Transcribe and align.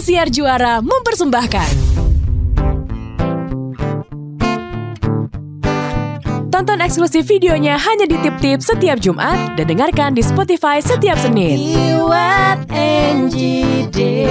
Indosiar 0.00 0.32
Juara 0.32 0.80
mempersembahkan. 0.80 1.72
Tonton 6.48 6.80
eksklusif 6.80 7.28
videonya 7.28 7.76
hanya 7.76 8.08
di 8.08 8.16
Tip 8.24 8.32
Tip 8.40 8.64
setiap 8.64 8.96
Jumat 8.96 9.60
dan 9.60 9.68
dengarkan 9.68 10.16
di 10.16 10.24
Spotify 10.24 10.80
setiap 10.80 11.20
Senin. 11.20 11.60
Iwat 11.60 12.72
NGD 12.72 14.24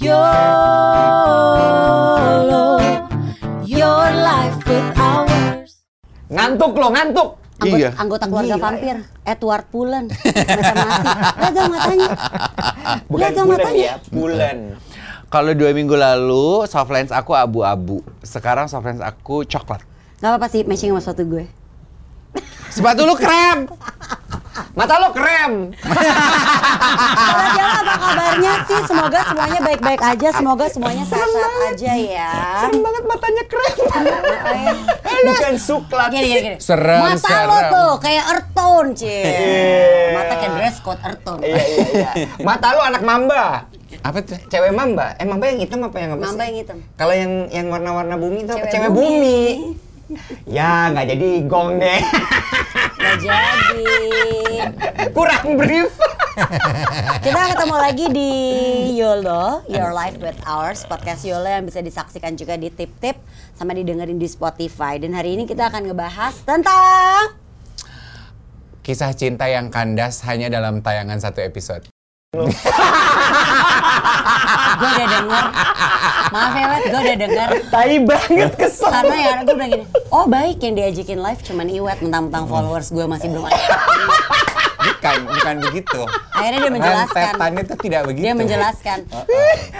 YOLO 0.00 1.20
Your 3.68 4.08
life 4.24 4.56
with 4.64 4.88
ours 4.96 5.84
Ngantuk 6.32 6.80
lo, 6.80 6.88
ngantuk. 6.96 7.39
Anggota, 7.60 7.76
Iya. 7.76 7.90
anggota 7.94 8.24
keluarga 8.24 8.56
Gila, 8.56 8.64
vampir, 8.64 8.96
Edward 9.22 9.64
Pullen, 9.68 10.04
macam 10.08 10.74
nasi. 10.74 11.06
Lihat 11.36 11.52
dong 11.52 11.70
matanya. 11.70 12.08
Bukan 13.04 13.20
Lihat 13.20 13.32
dong 13.32 13.46
bulan 13.46 13.58
matanya. 13.60 13.84
ya. 13.84 13.94
Kalau 15.28 15.52
dua 15.52 15.70
minggu 15.70 15.94
lalu 15.94 16.64
softlens 16.66 17.12
aku 17.12 17.32
abu-abu. 17.32 18.00
Sekarang 18.20 18.66
softlens 18.66 18.98
aku 18.98 19.44
coklat. 19.44 19.84
Gak 20.18 20.26
apa-apa 20.26 20.48
sih, 20.48 20.64
matching 20.64 20.90
sama 20.90 21.00
sepatu 21.00 21.22
gue. 21.28 21.44
Sepatu 22.68 23.04
lu 23.04 23.14
krem. 23.14 23.66
Mata 24.72 24.94
lo 24.98 25.08
krem. 25.10 25.52
Kalau 25.80 27.46
apa 27.70 27.94
kabarnya 27.96 28.52
sih? 28.64 28.80
Semoga 28.86 29.18
semuanya 29.26 29.60
baik-baik 29.60 30.02
aja, 30.02 30.28
semoga 30.32 30.66
semuanya 30.66 31.04
sehat-sehat 31.04 31.52
aja 31.70 31.92
ya. 31.94 32.30
Serem 32.62 32.80
banget 32.80 33.04
matanya 33.04 33.44
krem. 33.46 33.76
Bukan 35.20 35.54
suklat. 35.56 36.08
Gini, 36.10 36.26
gini, 36.26 36.40
gini. 36.40 36.56
Serem, 36.58 37.02
Mata 37.02 37.36
lo 37.44 37.54
serem. 37.54 37.72
tuh 37.72 37.90
kayak 38.00 38.24
earth 38.30 38.48
tone, 38.52 38.90
Cie. 38.94 39.20
Iya. 39.20 40.14
Mata 40.16 40.32
kayak 40.36 40.52
dress 40.56 40.76
code 40.80 41.00
earth 41.02 41.22
tone. 41.22 41.40
Iya, 41.44 41.60
iya, 41.60 41.86
iya. 41.92 42.10
Mata 42.40 42.66
lo 42.72 42.80
anak 42.82 43.02
mamba. 43.02 43.68
Apa 44.00 44.18
tuh? 44.24 44.38
Cewek 44.48 44.72
mamba. 44.72 45.12
Eh, 45.20 45.26
mamba 45.28 45.44
yang 45.46 45.60
hitam 45.60 45.84
apa 45.84 45.96
yang 46.00 46.16
apa 46.16 46.24
sih? 46.24 46.26
Mamba 46.32 46.42
yang 46.48 46.56
hitam. 46.56 46.76
Kalau 46.96 47.14
yang 47.14 47.32
yang 47.52 47.66
warna-warna 47.68 48.16
bumi 48.16 48.48
itu 48.48 48.52
apa? 48.52 48.64
Cewek 48.64 48.72
Cewek 48.72 48.90
bumi. 48.90 49.08
bumi. 49.12 49.40
Ya, 50.46 50.90
nggak 50.94 51.06
jadi 51.16 51.28
gong 51.46 51.78
deh. 51.78 52.00
Gak 53.00 53.16
jadi. 53.24 53.96
Kurang 55.16 55.56
brief. 55.56 55.90
Kita 57.20 57.40
ketemu 57.52 57.76
lagi 57.76 58.06
di 58.12 58.30
YOLO, 58.96 59.66
Your 59.66 59.90
Life 59.92 60.20
with 60.20 60.38
Ours, 60.46 60.86
podcast 60.86 61.26
YOLO 61.26 61.48
yang 61.48 61.66
bisa 61.66 61.80
disaksikan 61.80 62.36
juga 62.36 62.54
di 62.60 62.70
Tip 62.70 62.92
Tip 63.02 63.16
sama 63.56 63.74
didengerin 63.74 64.20
di 64.20 64.28
Spotify. 64.28 65.00
Dan 65.00 65.16
hari 65.16 65.34
ini 65.36 65.48
kita 65.48 65.68
akan 65.72 65.90
ngebahas 65.90 66.34
tentang 66.44 67.40
Kisah 68.80 69.12
cinta 69.12 69.44
yang 69.44 69.68
kandas 69.68 70.24
hanya 70.24 70.48
dalam 70.48 70.80
tayangan 70.80 71.20
satu 71.20 71.44
episode. 71.44 71.84
gue 74.80 74.88
udah 74.90 75.08
denger. 75.10 75.44
Maaf 76.30 76.52
ya, 76.52 76.66
Wet, 76.66 76.84
gue 76.86 77.00
udah 77.00 77.16
denger. 77.18 77.48
Tai 77.68 77.94
banget 78.02 78.52
kesel. 78.56 78.88
Karena 78.88 79.14
ya 79.14 79.32
gue 79.40 79.54
bilang 79.54 79.70
gini, 79.70 79.84
oh 80.08 80.24
baik 80.24 80.58
yang 80.58 80.74
diajakin 80.74 81.18
live 81.18 81.40
cuman 81.42 81.66
Iwet 81.68 81.98
mentang-mentang 82.00 82.44
followers 82.46 82.88
gue 82.88 83.04
masih 83.04 83.28
belum 83.28 83.44
ada. 83.44 83.66
Bukan, 84.80 85.16
bukan 85.28 85.56
begitu. 85.62 86.00
Akhirnya 86.30 86.58
dia 86.58 86.72
menjelaskan. 86.72 87.20
Rentetannya 87.26 87.62
itu 87.62 87.74
tidak 87.78 88.02
begitu. 88.06 88.24
Dia 88.24 88.34
menjelaskan. 88.34 88.98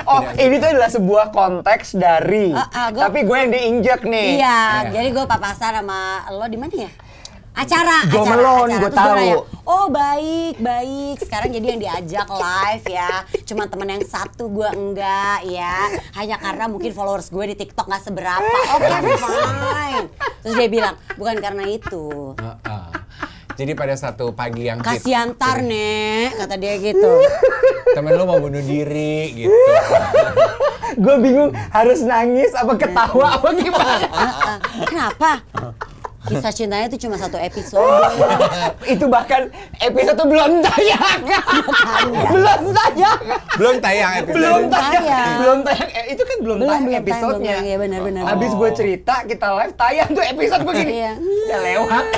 Oh, 0.04 0.20
ini 0.34 0.54
tuh 0.56 0.68
adalah 0.70 0.90
sebuah 0.90 1.26
konteks 1.30 1.86
dari. 1.94 2.52
Ah, 2.52 2.68
ah, 2.70 2.86
gua- 2.90 3.08
Tapi 3.08 3.24
gue 3.24 3.36
yang 3.38 3.50
diinjak 3.50 4.00
nih. 4.02 4.28
Iya, 4.36 4.60
jadi 4.92 5.08
gue 5.10 5.24
papasan 5.24 5.72
sama 5.74 6.00
lo 6.30 6.44
di 6.44 6.56
mana 6.56 6.74
ya? 6.74 6.90
Acara, 7.60 8.08
Joe 8.08 8.24
acara, 8.24 8.32
Malone, 8.40 8.72
acara. 8.72 8.80
gua 8.80 8.88
Terus 8.88 9.04
gua 9.04 9.20
tahu. 9.20 9.40
oh 9.68 9.86
baik, 9.92 10.54
baik. 10.64 11.16
Sekarang 11.20 11.52
jadi 11.52 11.66
yang 11.76 11.80
diajak 11.84 12.26
live 12.32 12.86
ya. 12.88 13.12
Cuma 13.44 13.68
temen 13.68 13.84
yang 13.84 14.04
satu 14.08 14.48
gue 14.48 14.64
enggak 14.72 15.44
ya. 15.44 15.92
Hanya 16.16 16.40
karena 16.40 16.72
mungkin 16.72 16.96
followers 16.96 17.28
gue 17.28 17.52
di 17.52 17.56
TikTok 17.60 17.84
nggak 17.84 18.00
seberapa. 18.00 18.56
Oke, 18.80 18.88
fine. 19.28 20.06
Terus 20.40 20.54
dia 20.56 20.68
bilang, 20.72 20.96
bukan 21.20 21.36
karena 21.36 21.64
itu. 21.68 22.32
Heeh. 22.40 22.86
Jadi 23.60 23.76
pada 23.76 23.92
satu 23.92 24.32
pagi 24.32 24.64
yang 24.64 24.80
Kasihan 24.80 25.36
tar, 25.36 25.60
Nek, 25.60 26.40
kata 26.40 26.56
dia 26.56 26.80
gitu. 26.80 27.12
temen 27.96 28.16
lu 28.16 28.24
mau 28.24 28.40
bunuh 28.40 28.64
diri 28.64 29.36
gitu. 29.36 29.52
Gue 31.04 31.16
bingung 31.20 31.52
harus 31.68 32.00
nangis 32.00 32.56
apa 32.56 32.72
ketawa 32.80 33.36
apa 33.36 33.48
gimana. 33.52 34.08
Heeh. 34.08 34.56
Kenapa? 34.88 35.44
Kisah 36.20 36.52
cintanya 36.52 36.84
itu 36.92 37.08
cuma 37.08 37.16
satu 37.16 37.40
episode. 37.40 37.80
itu 38.92 39.08
bahkan 39.08 39.48
episode 39.80 40.16
tuh 40.20 40.28
belum 40.28 40.60
tayang. 40.60 41.20
belum 42.28 42.60
tayang. 42.76 43.20
Belum 43.56 43.76
tayang 43.80 44.12
episode. 44.20 44.36
Belum 44.36 44.62
tayang. 44.68 45.28
Belum 45.40 45.58
tayang. 45.64 45.88
Eh, 45.96 46.04
itu 46.12 46.22
kan 46.28 46.36
belum, 46.44 46.56
Belum, 46.60 46.70
tayang 46.76 47.00
episodenya. 47.00 47.56
Iya, 47.64 47.76
benar, 47.80 48.00
benar, 48.04 48.22
Habis 48.28 48.52
gue 48.52 48.70
cerita 48.76 49.14
kita 49.24 49.46
live 49.64 49.74
tayang 49.80 50.08
tuh 50.12 50.20
episode 50.20 50.62
begini. 50.68 50.92
Iya. 50.92 51.12
Udah 51.16 51.60
lewat. 51.64 52.04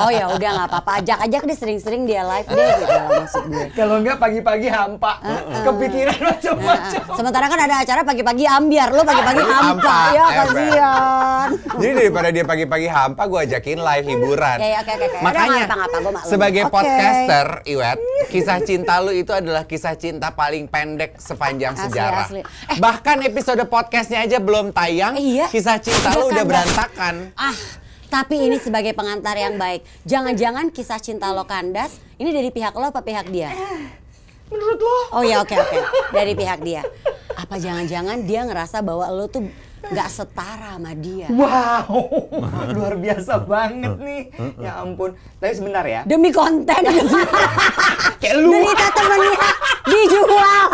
Oh 0.00 0.08
ya 0.08 0.32
udah 0.32 0.50
nggak 0.56 0.68
apa-apa, 0.72 1.04
ajak-ajak 1.04 1.42
deh 1.44 1.56
sering-sering 1.60 2.08
dia 2.08 2.24
live 2.24 2.48
deh 2.48 2.72
gitu 2.80 2.88
lah 2.88 3.08
maksud 3.20 3.44
gue. 3.52 3.66
Kalau 3.76 4.00
enggak 4.00 4.16
pagi-pagi 4.16 4.68
hampa. 4.72 5.20
Kepikiran 5.60 6.18
macam-macam. 6.24 7.02
Sementara 7.20 7.44
kan 7.52 7.60
ada 7.68 7.76
acara 7.84 8.00
pagi-pagi 8.00 8.44
ambiar, 8.48 8.88
lu 8.96 9.04
pagi-pagi 9.04 9.44
hampa, 9.44 9.96
ya 10.16 10.26
kasihan. 10.40 11.46
Jadi 11.76 11.92
daripada 12.00 12.28
dia 12.32 12.44
pagi-pagi 12.48 12.88
hampa, 12.90 13.22
gue 13.24 13.40
ajakin 13.40 13.78
live 13.78 14.06
hiburan. 14.06 14.58
Ya, 14.58 14.68
ya, 14.68 14.78
oke, 14.78 14.90
oke, 14.90 15.00
oke. 15.00 15.06
Udah, 15.08 15.22
Makanya 15.22 15.62
gua 15.64 15.86
maklum. 16.12 16.26
sebagai 16.26 16.62
Oke. 16.62 16.72
podcaster, 16.72 17.46
Iwet, 17.64 17.98
kisah 18.28 18.58
cinta 18.60 18.94
lu 18.98 19.10
itu 19.10 19.30
adalah 19.30 19.62
kisah 19.62 19.94
cinta 19.94 20.28
paling 20.30 20.66
pendek 20.66 21.16
sepanjang 21.16 21.72
Asli, 21.72 21.84
sejarah. 21.86 22.26
asli. 22.26 22.42
Bahkan 22.76 23.16
episode 23.24 23.62
podcastnya 23.64 24.20
aja 24.20 24.36
belum 24.36 24.70
tayang, 24.70 25.14
Iya. 25.14 25.46
kisah 25.46 25.78
cinta 25.78 26.12
lu 26.12 26.28
udah 26.28 26.42
berantakan. 26.42 27.30
Ah, 27.32 27.54
tapi 28.06 28.42
ini 28.42 28.58
sebagai 28.58 28.90
pengantar 28.90 29.34
yang 29.34 29.54
baik. 29.54 29.86
Jangan-jangan 30.02 30.68
kisah 30.68 30.98
cinta 30.98 31.30
lo 31.30 31.46
kandas, 31.46 31.96
ini 32.16 32.28
dari 32.28 32.50
pihak 32.50 32.74
lo 32.74 32.90
apa 32.90 33.00
pihak 33.00 33.30
dia? 33.30 33.54
Menurut 34.46 34.78
lo? 34.78 34.96
Oh 35.12 35.22
ya 35.22 35.38
oke 35.38 35.54
oke, 35.54 35.78
dari 36.10 36.34
pihak 36.34 36.58
dia. 36.60 36.82
Apa 37.32 37.56
jangan-jangan 37.56 38.26
dia 38.26 38.42
ngerasa 38.42 38.82
bahwa 38.82 39.06
lo 39.06 39.24
tuh 39.24 39.46
nggak 39.82 40.08
setara 40.08 40.76
sama 40.76 40.92
dia? 40.92 41.26
Wow, 41.28 41.88
luar 42.74 42.94
biasa 42.94 43.40
banget 43.40 43.96
nih. 43.96 44.22
Ya 44.56 44.78
ampun. 44.78 45.12
Tapi 45.36 45.52
sebentar 45.52 45.82
ya. 45.82 46.04
Demi 46.04 46.28
konten. 46.28 46.82
Kayak 48.20 48.36
lu. 48.38 48.52
Derita 48.52 48.86
temennya 48.92 49.48
dijual. 49.82 50.64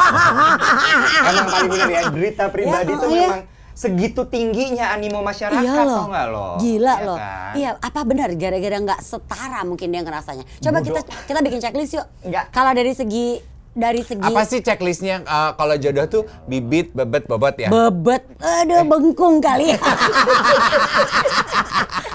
Emang 1.25 1.47
paling 1.47 1.69
bener 1.69 1.89
ya, 1.89 2.03
derita 2.09 2.45
pribadi 2.49 2.91
Ya, 2.91 2.99
tuh 2.99 3.09
iya. 3.09 3.21
memang 3.25 3.43
segitu 3.73 4.25
tingginya 4.25 4.89
animo 4.91 5.21
masyarakat 5.21 5.61
Iya 5.61 5.85
loh. 5.85 5.99
tau 5.99 6.09
nggak 6.09 6.27
lo? 6.27 6.49
Gila 6.59 6.81
Iya 6.93 7.05
loh. 7.05 7.17
kan? 7.17 7.53
Iya, 7.55 7.71
apa 7.79 8.01
benar 8.03 8.29
gara-gara 8.35 8.77
nggak 8.81 9.01
setara 9.01 9.61
mungkin 9.63 9.89
dia 9.89 10.01
ngerasanya. 10.01 10.45
Coba 10.59 10.79
Bodoh. 10.81 10.87
kita 10.91 11.01
kita 11.25 11.39
bikin 11.41 11.59
checklist 11.61 11.93
yuk. 11.95 12.07
Kalau 12.51 12.73
dari 12.73 12.91
segi 12.91 13.27
dari 13.77 14.01
segi 14.01 14.25
Apa 14.25 14.43
sih 14.43 14.59
checklistnya 14.59 15.21
eh, 15.21 15.51
kalau 15.53 15.77
jodoh 15.77 16.07
tuh 16.09 16.23
bibit, 16.45 16.91
bebet, 16.91 17.29
bobot 17.29 17.53
ya? 17.55 17.69
bebet, 17.69 18.25
aduh 18.39 18.83
bengkung 18.83 19.39
kali. 19.39 19.77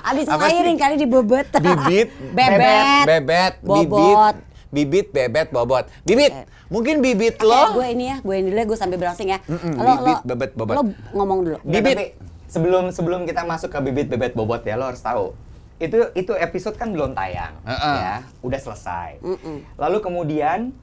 Abis 0.03 0.25
Apa 0.25 0.49
sih? 0.49 0.57
ngelahirin 0.57 0.75
kali 0.75 0.95
di 0.97 1.05
bebet. 1.05 1.47
Bibit, 1.55 2.09
bebet, 2.33 3.05
bebet, 3.05 3.53
bobot. 3.61 4.35
bibit, 4.35 4.35
bibit, 4.67 5.07
bebet, 5.11 5.47
bobot. 5.49 5.85
Bibit, 6.01 6.31
mungkin 6.67 6.99
bibit 6.99 7.37
Oke, 7.37 7.45
lo 7.45 7.77
gue 7.77 7.87
ini 7.87 8.09
ya, 8.09 8.17
gue 8.19 8.35
ini 8.35 8.49
dulu, 8.49 8.61
gue 8.65 8.77
sambil 8.77 8.97
browsing 8.97 9.29
ya. 9.29 9.39
Mm-mm, 9.45 9.73
Lo, 9.77 9.91
bibit, 9.95 10.17
lo, 10.17 10.25
bebet, 10.25 10.51
bobot. 10.51 10.75
lo 10.75 10.81
ngomong 11.13 11.39
dulu. 11.43 11.57
Bibit. 11.63 11.95
tapi 11.95 12.05
sebelum 12.47 12.83
sebelum 12.89 13.21
kita 13.23 13.45
masuk 13.45 13.69
ke 13.69 13.79
bibit 13.81 14.07
bebet 14.07 14.33
bobot 14.33 14.59
ya 14.61 14.75
lo 14.75 14.89
harus 14.89 14.99
tahu 14.99 15.31
itu 15.77 15.97
itu 16.13 16.35
episode 16.35 16.75
kan 16.75 16.91
belum 16.91 17.15
tayang 17.15 17.55
Heeh. 17.63 17.95
ya 17.97 18.15
udah 18.41 18.59
selesai 18.59 19.17
Mm-mm. 19.19 19.63
lalu 19.79 19.97
kemudian 19.97 20.75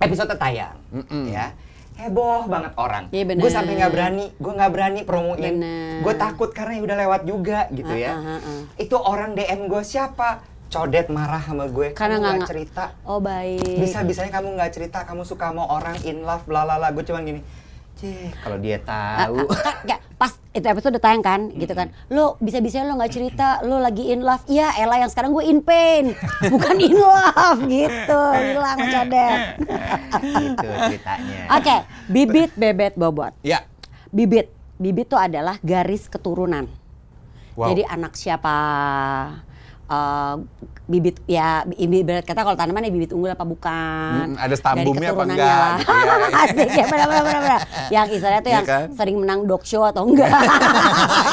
episode 0.00 0.32
tayang. 0.34 0.76
Mm-mm. 0.90 1.30
ya. 1.30 1.52
Heboh 2.00 2.48
banget 2.48 2.72
orang. 2.80 3.12
Iya, 3.12 3.24
bener. 3.28 3.44
gue 3.44 3.50
sampai 3.52 3.76
nggak 3.76 3.92
berani 3.92 4.26
gue 4.40 4.52
nggak 4.56 4.72
berani 4.72 5.00
promoin. 5.04 5.54
Gue 6.00 6.14
takut 6.16 6.48
karena 6.56 6.80
udah 6.80 6.96
lewat 6.96 7.20
juga 7.28 7.68
gitu 7.68 7.92
ya. 7.92 8.16
Ah, 8.16 8.20
ah, 8.24 8.30
ah, 8.40 8.40
ah. 8.40 8.60
itu 8.80 8.96
orang 8.96 9.36
dm 9.36 9.68
gue 9.68 9.82
siapa? 9.84 10.40
Codet 10.70 11.12
marah 11.12 11.44
sama 11.44 11.68
gue. 11.68 11.92
Karena 11.92 12.16
nggak 12.16 12.48
cerita. 12.48 12.96
Oh 13.04 13.20
baik. 13.20 13.76
bisa 13.76 14.00
bisanya 14.00 14.32
kamu 14.32 14.56
nggak 14.56 14.72
cerita 14.72 15.04
kamu 15.04 15.28
suka 15.28 15.52
sama 15.52 15.68
orang 15.68 16.00
in 16.08 16.24
love 16.24 16.48
lalala 16.48 16.88
gue 16.88 17.04
cuman 17.04 17.20
gini 17.26 17.40
cih 18.00 18.32
kalau 18.40 18.56
dia 18.56 18.80
Ah, 18.88 19.28
tahu 19.28 19.44
ah, 19.44 19.60
kan, 19.60 19.74
nggak, 19.84 20.00
pas 20.16 20.32
itu 20.56 20.66
episode 20.66 20.96
udah 20.96 21.04
tayang 21.04 21.22
kan, 21.22 21.40
gitu 21.52 21.72
kan. 21.76 21.92
Lo 22.08 22.40
bisa-bisa 22.40 22.82
lo 22.82 22.96
nggak 22.96 23.12
cerita, 23.12 23.60
lo 23.62 23.76
lagi 23.78 24.08
in 24.08 24.24
love. 24.24 24.42
Iya, 24.48 24.72
Ella 24.80 25.04
yang 25.04 25.12
sekarang 25.12 25.36
gue 25.36 25.44
in 25.44 25.60
pain, 25.60 26.16
bukan 26.52 26.76
in 26.80 26.96
love 26.96 27.60
gitu. 27.68 28.22
Hilang 28.34 28.80
codet. 28.80 29.40
gitu 30.40 30.68
ceritanya 30.88 31.38
Oke, 31.60 31.76
bibit, 32.08 32.50
bebet, 32.56 32.96
bobot. 32.96 33.36
Ya. 33.44 33.68
Bibit, 34.10 34.50
bibit 34.80 35.06
tuh 35.06 35.20
adalah 35.20 35.60
garis 35.60 36.08
keturunan. 36.08 36.66
Wow. 37.54 37.76
Jadi 37.76 37.82
anak 37.84 38.16
siapa? 38.16 38.56
Eh, 39.90 40.34
bibit 40.86 41.18
ya 41.24 41.48
ibarat 41.72 42.22
kata 42.22 42.40
kalau 42.40 42.54
tanaman 42.54 42.82
ya 42.82 42.90
bibit 42.90 43.10
unggul 43.10 43.28
apa 43.28 43.42
bukan 43.42 44.26
Mm, 44.26 44.34
ada 44.36 44.54
stambumnya 44.54 45.08
apa 45.08 45.22
enggak, 45.24 45.70
gitu 45.76 45.90
ya. 45.90 46.30
asik 46.42 46.70
ya 46.72 46.84
benar 46.84 47.06
benar 47.06 47.22
benar 47.24 47.40
benar. 47.40 47.60
yang 47.88 48.06
istilahnya 48.08 48.40
tuh 48.40 48.48
Iya 48.48 48.56
yang 48.56 48.66
kan? 48.66 48.86
sering 48.92 49.16
menang 49.16 49.40
dog 49.44 49.62
show 49.62 49.82
atau 49.82 50.02
enggak 50.04 50.30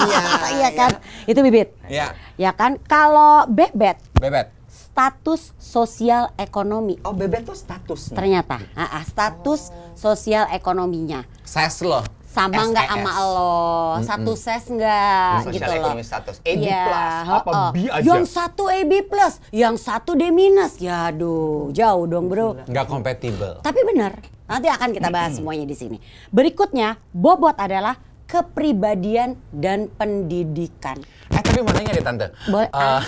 Iya, 0.03 0.21
iya 0.57 0.69
kan 0.71 0.91
itu 1.23 1.39
bibit 1.41 1.73
Iya. 1.85 2.13
ya 2.35 2.51
kan 2.51 2.77
kalau 2.83 3.45
bebet 3.47 3.97
Bebet. 4.13 4.49
status 4.67 5.53
sosial 5.55 6.29
ekonomi 6.35 6.97
Oh, 7.01 7.13
bebek 7.13 7.41
tuh 7.43 7.53
statusnya. 7.53 8.13
ternyata 8.13 8.57
Ah, 8.73 8.97
ah, 8.97 9.03
status 9.03 9.69
sosial 9.93 10.49
ekonominya 10.49 11.25
Ses 11.43 11.81
lo. 11.81 12.01
Sama 12.37 12.61
nggak 12.63 12.85
sama 12.87 13.11
lo? 13.19 13.57
Satu 13.99 14.31
ses 14.33 14.65
nggak? 14.67 15.49
Gitu 15.49 15.71
loh. 15.73 15.97
status. 15.99 16.35
AB 16.39 16.61
Iya, 16.61 16.85
plus, 16.85 17.25
apa 17.33 17.49
heeh. 17.49 17.69
B 17.69 17.77
aja? 17.89 18.05
yang 18.05 18.23
satu 18.23 18.63
AB 18.69 18.91
plus 19.03 19.33
yang 19.49 19.75
satu 19.75 20.13
D 20.13 20.29
minus. 20.29 20.77
Ya 20.77 21.09
aduh 21.09 21.69
jauh 21.71 22.05
dong 22.05 22.29
bro. 22.29 22.61
Nggak 22.63 22.85
kompatibel. 22.85 23.57
tapi 23.59 23.81
benar. 23.83 24.13
Nanti 24.45 24.67
akan 24.69 24.89
kita 24.91 25.09
bahas 25.09 25.35
semuanya 25.35 25.65
di 25.65 25.73
sini. 25.73 25.97
Berikutnya 26.29 26.95
bobot 27.09 27.57
adalah 27.57 27.97
kepribadian 28.25 29.35
dan 29.49 29.89
pendidikan. 29.89 30.99
Eh 31.27 31.41
tapi 31.41 31.59
mau 31.59 31.71
nanya 31.71 31.91
deh 31.91 31.99
tante. 32.01 32.27
Boleh, 32.45 32.67
Eh, 32.67 33.01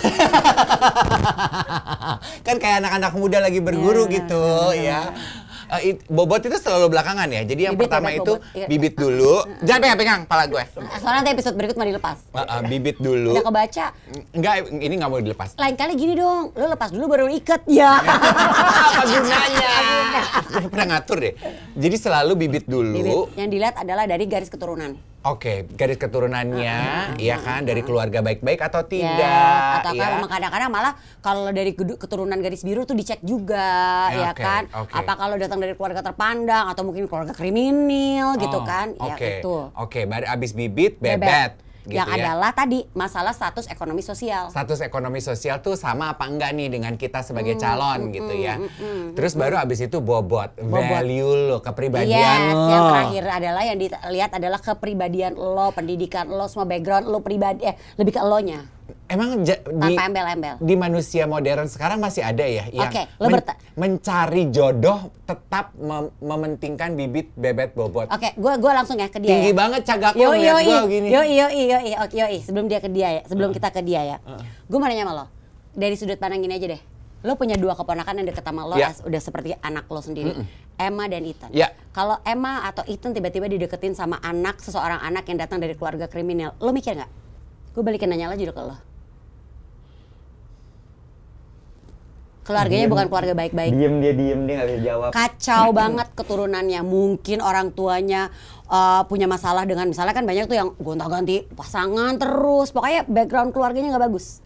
kan 2.42 2.56
kayak 2.56 2.76
anak-anak 2.78 3.12
muda 3.14 3.38
lagi 3.38 3.60
berguru 3.60 4.04
gitu 4.06 4.40
ya. 4.74 5.12
Eh, 5.70 5.80
it- 5.88 6.02
bobot 6.06 6.40
itu 6.40 6.56
selalu 6.56 6.90
belakangan 6.90 7.26
ya. 7.26 7.42
Jadi 7.42 7.60
yang 7.62 7.74
Bibit, 7.74 7.86
pertama 7.86 8.10
itu 8.10 8.32
bobot. 8.34 8.52
Iya. 8.52 8.66
bibit 8.66 8.94
dulu. 8.94 9.34
Jangan 9.66 9.80
pegang-pegang 9.80 10.20
pala 10.26 10.44
gue. 10.44 10.62
soalnya 10.98 11.16
nanti 11.16 11.30
episode 11.30 11.54
berikut 11.54 11.74
mau 11.74 11.84
dilepas 11.84 12.16
Eh, 12.28 12.38
eh, 12.40 12.60
bibit 12.66 12.96
dulu. 12.98 13.30
udah 13.32 13.44
kebaca 13.44 13.86
Enggak, 14.32 14.54
ini 14.68 14.94
nggak 14.96 15.08
mau 15.08 15.20
dilepas. 15.20 15.48
lain 15.54 15.74
kali 15.74 15.92
gini 15.94 16.14
dong 16.14 16.50
lo 16.52 16.66
lepas 16.66 16.90
dulu 16.90 17.04
baru 17.06 17.26
ikat 17.28 17.62
ya 17.66 17.98
Apa 18.90 19.02
gunanya? 19.04 19.70
Gue 20.50 20.68
pernah 20.68 20.86
ngatur 20.90 21.16
deh. 21.20 21.34
Jadi 21.74 21.96
selalu 21.96 22.32
bibit 22.36 22.64
dulu. 22.64 22.96
Bibit. 22.96 23.16
yang 23.36 23.48
dilihat 23.48 23.74
adalah 23.76 24.04
dari 24.04 24.24
garis 24.24 24.48
keturunan 24.48 24.98
Oke, 25.20 25.68
garis 25.76 26.00
keturunannya, 26.00 27.12
iya 27.20 27.36
kan, 27.36 27.68
dari 27.68 27.84
keluarga 27.84 28.24
baik-baik 28.24 28.56
atau 28.56 28.88
tidak? 28.88 29.20
Yes, 29.20 29.76
atau 29.84 29.92
ya? 29.92 30.16
kalau 30.16 30.24
kadang-kadang 30.24 30.70
malah 30.72 30.92
kalau 31.20 31.52
dari 31.52 31.76
keturunan 31.76 32.40
garis 32.40 32.64
biru 32.64 32.88
tuh 32.88 32.96
dicek 32.96 33.20
juga 33.20 34.08
Ya, 34.08 34.16
ya 34.16 34.32
oke, 34.32 34.40
kan 34.40 34.62
oke. 34.72 34.96
apa 34.96 35.12
kalau 35.20 35.36
datang 35.36 35.60
dari 35.60 35.76
keluarga 35.76 36.00
terpandang 36.00 36.72
atau 36.72 36.88
mungkin 36.88 37.04
keluarga 37.04 37.36
kriminal 37.36 38.32
Oh, 38.32 38.40
gitu 38.40 38.58
kan 38.64 38.96
Oke, 38.96 39.20
ya 39.20 39.44
itu 39.44 39.56
oke, 39.76 40.00
baru 40.08 40.24
abis 40.24 40.50
bibit, 40.56 40.96
bebet. 40.96 41.52
Gitu 41.82 41.96
yang 41.96 42.08
ya. 42.12 42.16
adalah 42.20 42.52
tadi 42.52 42.84
masalah 42.92 43.32
status 43.32 43.64
ekonomi 43.66 44.04
sosial 44.04 44.52
status 44.52 44.84
ekonomi 44.84 45.18
sosial 45.18 45.58
tuh 45.58 45.74
sama 45.74 46.12
apa 46.12 46.28
enggak 46.28 46.52
nih 46.52 46.68
dengan 46.68 46.94
kita 46.94 47.24
sebagai 47.24 47.56
Hmm, 47.56 47.62
calon 47.62 48.00
gitu 48.10 48.32
ya. 48.32 48.60
Terus 49.12 49.32
baru 49.32 49.56
abis 49.56 49.84
itu 49.84 49.98
bobot, 49.98 50.52
value 50.60 51.48
lo, 51.48 51.58
kepribadian 51.60 52.40
Yes, 52.40 52.52
lo. 52.52 52.68
yang 52.68 52.84
terakhir 52.86 53.24
adalah 53.26 53.62
yang 53.64 53.78
dilihat 53.78 54.30
adalah 54.32 54.60
kepribadian 54.60 55.32
lo, 55.34 55.72
pendidikan 55.72 56.28
lo, 56.28 56.46
semua 56.46 56.64
background 56.64 57.06
lo 57.06 57.20
pribadi, 57.20 57.64
eh 57.64 57.76
lebih 57.96 58.12
ke 58.12 58.20
elonya, 58.20 58.64
Emang 59.10 59.42
ja- 59.42 59.58
di, 59.58 59.92
embel-embel. 59.92 60.54
di 60.62 60.74
manusia 60.74 61.26
modern 61.26 61.66
sekarang 61.66 61.98
masih 61.98 62.22
ada 62.22 62.46
ya 62.46 62.70
yang 62.70 62.94
lo 63.18 63.26
berta- 63.26 63.58
mencari 63.74 64.46
jodoh 64.48 65.10
tetap 65.20 65.74
mem- 65.74 66.14
mementingkan 66.16 66.94
bibit 66.94 67.34
bebet 67.34 67.74
bobot. 67.74 68.06
Oke, 68.06 68.38
gua 68.38 68.54
gua 68.54 68.78
langsung 68.78 68.94
ya 68.94 69.10
ke 69.10 69.18
dia. 69.18 69.34
Tinggi 69.34 69.50
ya. 69.50 69.58
banget 69.58 69.82
cagak 69.82 70.14
Yo 70.14 70.30
yo 70.32 70.54
gua 70.54 70.86
gini. 70.86 71.10
yo 71.10 71.26
yo 71.26 71.46
yo 71.50 71.78
oke 71.98 72.14
yo 72.14 72.26
sebelum 72.38 72.70
dia 72.70 72.78
ke 72.78 72.86
dia 72.86 73.18
ya, 73.18 73.22
sebelum 73.26 73.50
kita 73.50 73.68
ke 73.68 73.82
dia 73.82 74.00
ya. 74.06 74.16
Gue 74.64 74.78
mau 74.78 74.86
nanya 74.86 75.02
sama 75.02 75.14
lo. 75.16 75.26
Dari 75.70 75.94
sudut 75.94 76.14
pandang 76.14 76.38
gini 76.38 76.54
aja 76.54 76.70
deh. 76.70 76.82
Lo 77.20 77.34
punya 77.34 77.58
dua 77.58 77.74
keponakan 77.74 78.14
yang 78.16 78.26
deket 78.26 78.40
sama 78.40 78.62
lo, 78.64 78.78
Ya. 78.78 78.88
as- 78.88 79.02
udah 79.02 79.18
seperti 79.18 79.52
anak 79.58 79.84
lo 79.86 79.98
sendiri. 79.98 80.38
Emma 80.76 81.04
dan 81.04 81.20
Ethan. 81.20 81.50
Ya. 81.50 81.74
Kalau 81.90 82.16
Emma 82.22 82.64
atau 82.64 82.86
Ethan 82.86 83.10
tiba-tiba 83.10 83.44
dideketin 83.44 83.92
sama 83.92 84.16
anak, 84.18 84.56
seseorang 84.58 84.96
anak 84.96 85.26
yang 85.26 85.36
datang 85.36 85.58
dari 85.58 85.74
keluarga 85.74 86.06
kriminal, 86.06 86.54
lo 86.56 86.70
mikir 86.70 86.94
nggak? 86.94 87.10
Gue 87.70 87.82
balikin 87.82 88.08
nanya 88.08 88.30
lagi 88.30 88.46
dulu 88.46 88.54
ke 88.54 88.62
lo. 88.64 88.76
Keluarganya 92.50 92.86
bukan 92.86 93.06
keluarga 93.06 93.32
baik-baik 93.32 93.70
Diem 93.70 93.94
dia 93.96 94.12
diem 94.12 94.40
dia 94.42 94.54
nggak 94.56 94.68
bisa 94.68 94.80
jawab. 94.84 95.10
kacau 95.10 95.66
banget 95.80 96.08
keturunannya 96.12 96.80
mungkin 96.82 97.38
orang 97.40 97.70
tuanya 97.70 98.34
uh, 98.66 99.06
punya 99.06 99.24
masalah 99.24 99.62
dengan 99.62 99.86
misalnya 99.86 100.10
kan 100.10 100.22
banyak 100.22 100.44
tuh 100.44 100.56
yang 100.56 100.68
gonta-ganti 100.76 101.46
pasangan 101.50 102.16
terus 102.16 102.68
pokoknya 102.68 103.06
background 103.06 103.50
keluarganya 103.50 103.94
nggak 103.94 104.06
bagus 104.06 104.42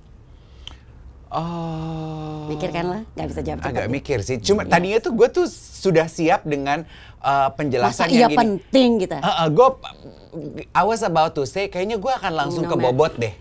Oh. 1.35 2.47
mikir 2.47 2.71
kan 2.71 2.87
lah 2.87 3.03
nggak 3.11 3.27
bisa 3.27 3.41
jawab 3.43 3.59
Agak 3.59 3.75
cepat. 3.81 3.91
mikir 3.91 4.19
sih. 4.23 4.37
Cuma 4.39 4.63
tadinya 4.63 5.03
tuh 5.03 5.11
gue 5.11 5.27
tuh 5.27 5.47
sudah 5.51 6.07
siap 6.07 6.47
dengan 6.47 6.87
uh, 7.19 7.51
masa 7.51 7.57
penjelasan 7.57 8.07
iya 8.07 8.21
yang 8.21 8.31
gini. 8.31 8.39
penting 8.39 8.89
gitu 9.03 9.17
gue 9.51 9.69
I 10.71 10.83
was 10.85 11.03
about 11.03 11.35
to 11.35 11.43
say 11.43 11.67
kayaknya 11.67 11.99
gue 11.99 12.13
akan 12.13 12.31
langsung 12.31 12.63
No, 12.63 12.71
ke 12.71 12.77
man. 12.77 12.85
bobot 12.87 13.19
deh. 13.19 13.35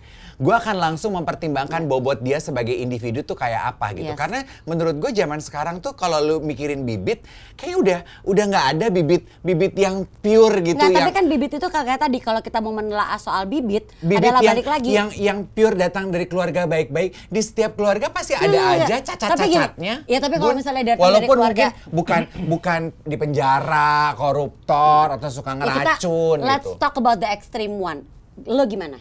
Gue 0.44 0.56
akan 0.60 0.76
langsung 0.76 1.16
mempertimbangkan 1.16 1.88
bobot 1.88 2.20
dia 2.20 2.44
sebagai 2.44 2.76
individu 2.76 3.24
tuh 3.24 3.40
kayak 3.40 3.80
apa 3.80 3.96
gitu. 3.96 4.12
Yes. 4.12 4.20
Karena 4.20 4.44
menurut 4.68 5.00
gue 5.00 5.16
zaman 5.16 5.40
sekarang 5.40 5.80
tuh 5.80 5.96
kalau 5.96 6.20
lu 6.20 6.36
mikirin 6.44 6.84
bibit, 6.84 7.24
kayaknya 7.56 7.78
udah 7.80 8.00
udah 8.28 8.44
nggak 8.52 8.66
ada 8.76 8.86
bibit 8.92 9.24
bibit 9.40 9.74
yang 9.80 10.04
pure 10.20 10.60
gitu 10.60 10.84
yang 10.84 10.92
tapi 10.92 11.12
kan 11.16 11.26
bibit 11.32 11.52
itu 11.56 11.68
kayak 11.72 11.98
tadi 12.02 12.18
kalau 12.20 12.42
kita 12.44 12.60
mau 12.60 12.76
menelaah 12.76 13.16
soal 13.16 13.48
bibit, 13.48 13.88
bibit 14.04 14.20
adalah 14.20 14.42
yang, 14.44 14.52
balik 14.52 14.68
lagi 14.68 14.92
yang 14.92 15.10
yang 15.16 15.40
pure 15.48 15.80
datang 15.80 16.12
dari 16.12 16.26
keluarga 16.28 16.68
baik-baik 16.68 17.16
di 17.32 17.42
setiap 17.42 17.80
keluarga 17.80 18.12
pasti 18.12 18.36
ada 18.36 18.52
iya. 18.52 18.84
aja 18.84 18.96
cacat-cacatnya. 19.00 19.96
ya 20.10 20.18
tapi 20.20 20.36
kalau 20.42 20.56
misalnya 20.58 20.84
datang 20.94 21.00
dari 21.00 21.08
walaupun 21.08 21.36
keluarga- 21.40 21.72
mungkin 21.72 21.94
bukan 21.94 22.22
bukan 22.50 22.80
di 23.06 23.16
penjara, 23.16 24.18
koruptor 24.20 25.16
atau 25.16 25.30
suka 25.32 25.52
Ya, 25.54 25.60
kita 25.62 25.70
ngeracun 25.70 26.38
let's 26.42 26.66
gitu. 26.66 26.82
talk 26.82 26.96
about 26.98 27.22
the 27.22 27.30
extreme 27.30 27.78
one 27.78 28.02
lo 28.50 28.66
gimana 28.66 28.98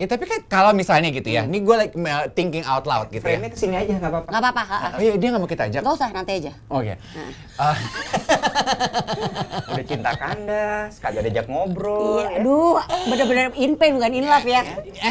Ya 0.00 0.08
tapi 0.08 0.24
kan 0.24 0.40
kalau 0.48 0.72
misalnya 0.72 1.12
gitu 1.12 1.28
ya, 1.28 1.44
ini 1.44 1.62
gue 1.62 1.76
like 1.78 1.94
thinking 2.32 2.64
out 2.64 2.88
loud 2.88 3.12
gitu 3.12 3.22
ya. 3.22 3.36
Frame-nya 3.38 3.50
ke 3.52 3.58
sini 3.60 3.76
aja 3.76 3.92
nggak 4.00 4.08
apa-apa. 4.08 4.28
nggak 4.32 4.42
apa-apa. 4.42 4.62
Oh 4.98 5.00
iya 5.04 5.12
dia 5.20 5.28
nggak 5.30 5.42
mau 5.44 5.46
kita 5.46 5.62
ajak. 5.68 5.80
nggak 5.84 5.94
usah 5.94 6.08
nanti 6.10 6.32
aja 6.42 6.52
Oke. 6.72 6.94
Nah. 6.96 7.30
Uh, 7.60 7.76
Udah 9.72 9.84
cinta 9.86 10.10
kandas, 10.16 10.92
kagak 10.98 11.22
diajak 11.28 11.46
ngobrol. 11.46 12.24
Iya, 12.24 12.24
ya. 12.24 12.38
aduh, 12.40 12.80
bener-bener 13.06 13.46
in 13.54 13.72
pain 13.76 13.92
bukan 13.94 14.12
in 14.16 14.26
love 14.26 14.48
ya. 14.48 14.62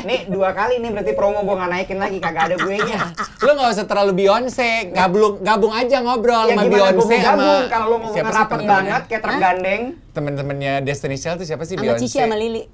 Nih 0.03 0.27
dua 0.27 0.49
kali 0.51 0.81
nih 0.81 0.89
berarti 0.91 1.11
promo 1.13 1.39
gua 1.45 1.55
nggak 1.61 1.69
naikin 1.71 1.97
lagi, 2.01 2.17
kagak 2.17 2.43
ada 2.51 2.55
gue 2.57 2.75
nya. 2.81 2.99
lu 3.45 3.51
nggak 3.53 3.69
usah 3.71 3.85
terlalu 3.85 4.11
Beyonce, 4.17 4.91
gabung 4.91 5.39
gabung 5.39 5.73
aja 5.73 5.97
ngobrol 6.03 6.49
Ya 6.49 6.57
sama 6.57 6.63
gimana 6.65 6.73
Beyonce 6.73 6.97
gue 6.97 7.05
sama 7.05 7.23
gabung 7.23 7.63
kalau 7.69 7.85
lo 7.85 7.95
ngomong 7.95 8.11
siapa 8.17 8.27
sih 8.27 8.35
rapat 8.35 8.49
temen-temennya? 8.49 8.91
banget 8.91 9.03
kayak 9.07 9.21
truk 9.23 9.37
gandeng. 9.39 9.83
Temen-temennya 10.11 10.73
Destiny 10.81 11.15
Child 11.15 11.39
tuh 11.39 11.47
siapa 11.47 11.63
sih 11.63 11.79
Sama? 11.79 11.95
Cici 11.95 12.19
sama 12.19 12.35
Lili. 12.35 12.67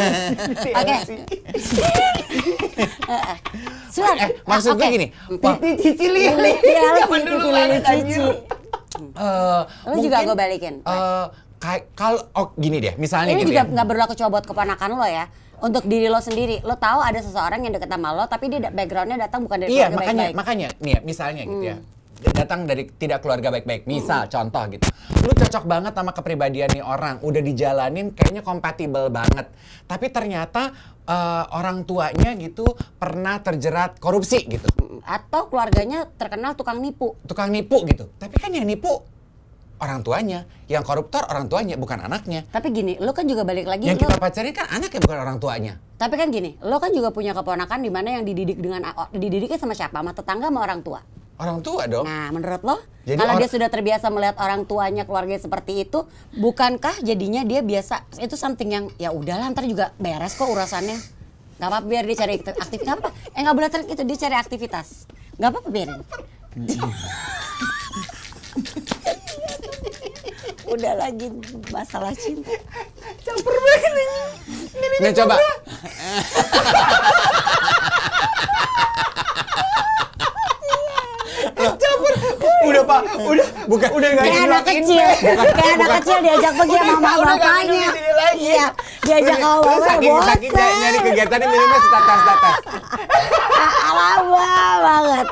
Oke. 0.78 0.96
Suar. 3.88 4.14
Eh, 4.16 4.30
maksud 4.42 4.74
gue 4.74 4.82
oke. 4.82 4.92
gini, 4.92 5.06
wah, 5.40 5.56
Titi 5.56 5.96
Cici 5.96 6.06
Lili. 6.06 6.52
Iya, 6.60 7.06
dulu 7.08 7.48
Lili 7.48 7.78
Cici. 7.80 8.20
eh, 8.20 9.60
Lu 9.86 9.96
juga 9.98 10.16
mungkin, 10.16 10.26
gue 10.26 10.36
balikin. 10.36 10.74
eh, 10.80 11.26
kayak 11.56 11.82
kalau 11.94 12.20
oh 12.32 12.52
gini 12.54 12.78
deh, 12.78 12.94
misalnya 12.96 13.32
Ini 13.32 13.40
gitu 13.40 13.50
juga 13.50 13.62
ya. 13.62 13.72
nggak 13.72 13.86
berlaku 13.88 14.12
cuma 14.14 14.28
buat 14.30 14.44
keponakan 14.44 14.90
lo 14.92 15.06
ya. 15.06 15.26
Untuk 15.56 15.88
diri 15.88 16.06
lo 16.06 16.20
sendiri, 16.20 16.60
lo 16.60 16.76
tahu 16.76 17.00
ada 17.00 17.16
seseorang 17.16 17.64
yang 17.64 17.72
deket 17.72 17.88
sama 17.88 18.12
lo, 18.12 18.28
tapi 18.28 18.46
dia 18.46 18.68
backgroundnya 18.68 19.16
datang 19.18 19.40
bukan 19.42 19.56
dari 19.58 19.72
Iya, 19.72 19.88
keluarga 19.88 19.96
makanya 19.96 20.20
baik-baik. 20.20 20.36
makanya 20.36 20.68
nih 20.76 20.92
ya, 20.92 21.00
misalnya 21.02 21.42
gitu 21.42 21.64
ya. 21.64 21.76
Datang 22.16 22.64
dari 22.64 22.88
tidak 22.88 23.20
keluarga 23.20 23.52
baik-baik. 23.52 23.84
Misal 23.84 24.28
contoh 24.32 24.64
gitu. 24.72 24.88
Lu 25.24 25.32
cocok 25.36 25.64
banget 25.68 25.92
sama 25.92 26.16
kepribadian 26.16 26.72
nih 26.72 26.84
orang, 26.84 27.20
udah 27.20 27.42
dijalanin 27.44 28.12
kayaknya 28.16 28.40
kompatibel 28.40 29.12
banget. 29.12 29.52
Tapi 29.84 30.06
ternyata 30.08 30.72
eh, 31.04 31.44
orang 31.52 31.84
tuanya 31.84 32.32
gitu 32.40 32.64
pernah 32.96 33.40
terjerat 33.40 34.00
korupsi 34.00 34.48
gitu. 34.48 34.68
Atau 35.04 35.52
keluarganya 35.52 36.08
terkenal 36.16 36.56
tukang 36.56 36.80
nipu. 36.80 37.14
Tukang 37.28 37.52
nipu 37.52 37.84
gitu. 37.84 38.08
Tapi 38.16 38.36
kan 38.40 38.50
yang 38.52 38.64
nipu 38.64 39.04
orang 39.76 40.00
tuanya, 40.00 40.48
yang 40.72 40.80
koruptor 40.80 41.20
orang 41.28 41.52
tuanya 41.52 41.76
bukan 41.76 42.00
anaknya. 42.00 42.48
Tapi 42.48 42.72
gini, 42.72 42.96
lo 42.96 43.12
kan 43.12 43.28
juga 43.28 43.44
balik 43.44 43.68
lagi. 43.68 43.84
Yang 43.84 44.00
lo- 44.00 44.02
kita 44.08 44.16
pacarin 44.16 44.54
kan 44.56 44.66
anaknya 44.72 45.00
bukan 45.04 45.18
orang 45.20 45.36
tuanya. 45.36 45.72
Tapi 46.00 46.14
kan 46.16 46.28
gini, 46.32 46.56
lo 46.64 46.80
kan 46.80 46.92
juga 46.96 47.12
punya 47.12 47.36
keponakan 47.36 47.84
di 47.84 47.90
mana 47.92 48.08
yang 48.16 48.24
dididik 48.24 48.56
dengan 48.56 48.80
dididiknya 49.12 49.60
sama 49.60 49.76
siapa? 49.76 50.00
Sama 50.00 50.16
tetangga 50.16 50.48
sama 50.48 50.64
orang 50.64 50.80
tua. 50.80 51.00
Orang 51.36 51.60
tua 51.60 51.84
dong. 51.84 52.08
Nah, 52.08 52.32
menurut 52.32 52.64
lo, 52.64 52.80
Jadi 53.04 53.20
kalau 53.20 53.36
dia 53.36 53.48
sudah 53.52 53.68
terbiasa 53.68 54.08
melihat 54.08 54.40
orang 54.40 54.64
tuanya 54.64 55.04
keluarga 55.04 55.36
seperti 55.36 55.84
itu, 55.84 56.08
bukankah 56.32 57.04
jadinya 57.04 57.44
dia 57.44 57.60
biasa 57.60 58.08
itu 58.24 58.40
something 58.40 58.72
yang 58.72 58.88
ya 58.96 59.12
udahlah 59.12 59.52
ntar 59.52 59.68
juga 59.68 59.92
beres 60.00 60.32
kok 60.32 60.48
urusannya. 60.48 60.96
Gak 61.60 61.68
apa-apa 61.68 61.86
biar 61.88 62.04
dia 62.08 62.16
cari 62.24 62.40
aktivitas. 62.40 62.88
Gak 62.88 62.96
apa? 63.00 63.08
Eh 63.36 63.40
nggak 63.44 63.56
boleh 63.56 63.68
itu 63.84 64.02
dia 64.04 64.16
cari 64.16 64.36
aktivitas. 64.40 65.04
Gak 65.36 65.48
apa-apa 65.52 65.68
biarin. 65.68 66.00
Udah 70.72 70.94
lagi 70.98 71.30
masalah 71.68 72.16
cinta. 72.16 72.48
Nih 75.00 75.12
coba. 75.12 75.36
Bukan. 83.70 83.88
Udah 83.98 84.08
nggak 84.14 84.24
Kayak 84.26 84.42
anak 84.46 84.62
kecil, 84.62 85.06
kayak 85.22 85.74
anak 85.74 85.90
kecil 86.00 86.16
diajak 86.22 86.52
pergi 86.54 86.76
sama 86.76 86.92
mama 86.98 87.10
Udah 87.18 87.36
bapaknya. 87.36 87.88
Iya, 88.36 88.66
diajak 89.02 89.38
sama 89.42 89.72
saking 89.86 90.16
saking 90.22 90.52
bosan. 90.54 90.78
nyari 90.82 90.98
kegiatannya 91.02 91.46
minumnya 91.50 91.78
status-status. 91.82 92.56
Lama 93.96 94.10
banget. 94.82 95.26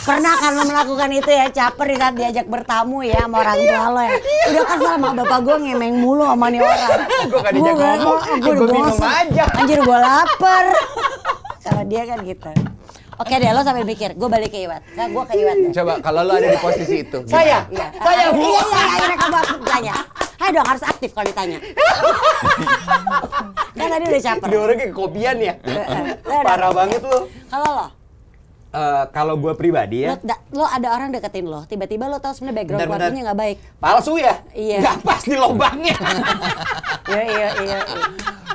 Pernah 0.00 0.34
kan 0.40 0.50
lo 0.56 0.64
melakukan 0.64 1.10
itu 1.12 1.30
ya, 1.30 1.46
caper 1.52 1.86
di 1.92 1.96
saat 2.00 2.14
diajak 2.16 2.46
bertamu 2.48 3.04
ya 3.04 3.20
sama 3.20 3.36
orang 3.44 3.58
tua 3.60 3.86
lo 3.92 4.00
ya. 4.00 4.16
Udah 4.50 4.64
kesel 4.64 4.90
sama 4.96 5.08
bapak 5.12 5.38
gue 5.44 5.56
ngemeng 5.60 5.94
mulu 6.00 6.24
sama 6.24 6.46
nih 6.48 6.60
orang. 6.64 6.90
Gua 7.30 7.38
nggak 7.44 7.52
diajak 7.52 7.74
Gua 7.76 7.92
ngomong, 7.94 8.18
gue 8.40 8.52
gua 8.56 8.68
minum 8.72 8.98
aja. 8.98 9.44
Anjir 9.60 9.78
gue 9.84 9.98
lapar. 10.00 10.64
Kalau 11.60 11.82
dia 11.86 12.02
kan 12.08 12.18
gitu. 12.24 12.50
Oke 13.20 13.34
deh, 13.36 13.50
lo 13.50 13.60
sambil 13.60 13.84
mikir, 13.84 14.16
gue 14.16 14.28
balik 14.28 14.48
ke 14.48 14.64
Iwat. 14.64 14.80
Nah, 14.96 15.06
gue 15.06 15.22
ke 15.22 15.34
Iwat 15.36 15.56
deh. 15.58 15.72
Coba 15.76 15.92
kalau 16.00 16.24
lu 16.24 16.32
ada 16.32 16.48
di 16.48 16.56
posisi 16.56 16.96
itu. 17.00 17.18
Saya, 17.24 17.68
Iya. 17.68 17.86
saya 17.94 18.24
Iya, 18.26 18.32
iya, 18.32 18.60
iya, 18.64 18.80
akhirnya 18.88 19.16
kamu 19.18 19.36
aktif 19.38 19.60
tanya. 19.62 19.94
Hai 20.34 20.50
dong, 20.50 20.64
harus 20.64 20.80
aktif 20.82 21.10
kalau 21.12 21.26
ditanya. 21.26 21.58
kan 23.76 23.86
tadi 23.86 24.04
udah 24.06 24.22
caper. 24.22 24.48
Dia 24.48 24.58
orang 24.58 24.76
kayak 24.78 24.92
kopian 24.94 25.36
ya. 25.38 25.54
Parah 26.24 26.72
banget 26.72 27.00
lu. 27.02 27.18
Kalau 27.46 27.70
lo, 27.70 27.86
Eh, 28.70 29.04
kalau 29.10 29.34
gue 29.34 29.50
pribadi 29.52 30.06
lo, 30.06 30.14
ya, 30.14 30.22
da- 30.22 30.42
lo 30.54 30.62
ada 30.62 30.94
orang 30.94 31.10
deketin 31.10 31.42
lo, 31.42 31.66
tiba-tiba 31.66 32.06
lo 32.06 32.22
tahu 32.22 32.30
sebenarnya 32.30 32.54
background 32.54 32.78
Bentar, 32.80 32.98
keluarganya 33.02 33.22
nggak 33.26 33.38
baik. 33.42 33.56
palsu 33.82 34.14
ya? 34.14 34.34
Iya. 34.54 34.78
Nggak 34.78 34.96
pas 35.02 35.20
di 35.20 35.34
lubangnya. 35.34 35.96
Iya, 37.10 37.22
iya, 37.26 37.48
iya. 37.58 37.78
iya. 37.82 38.00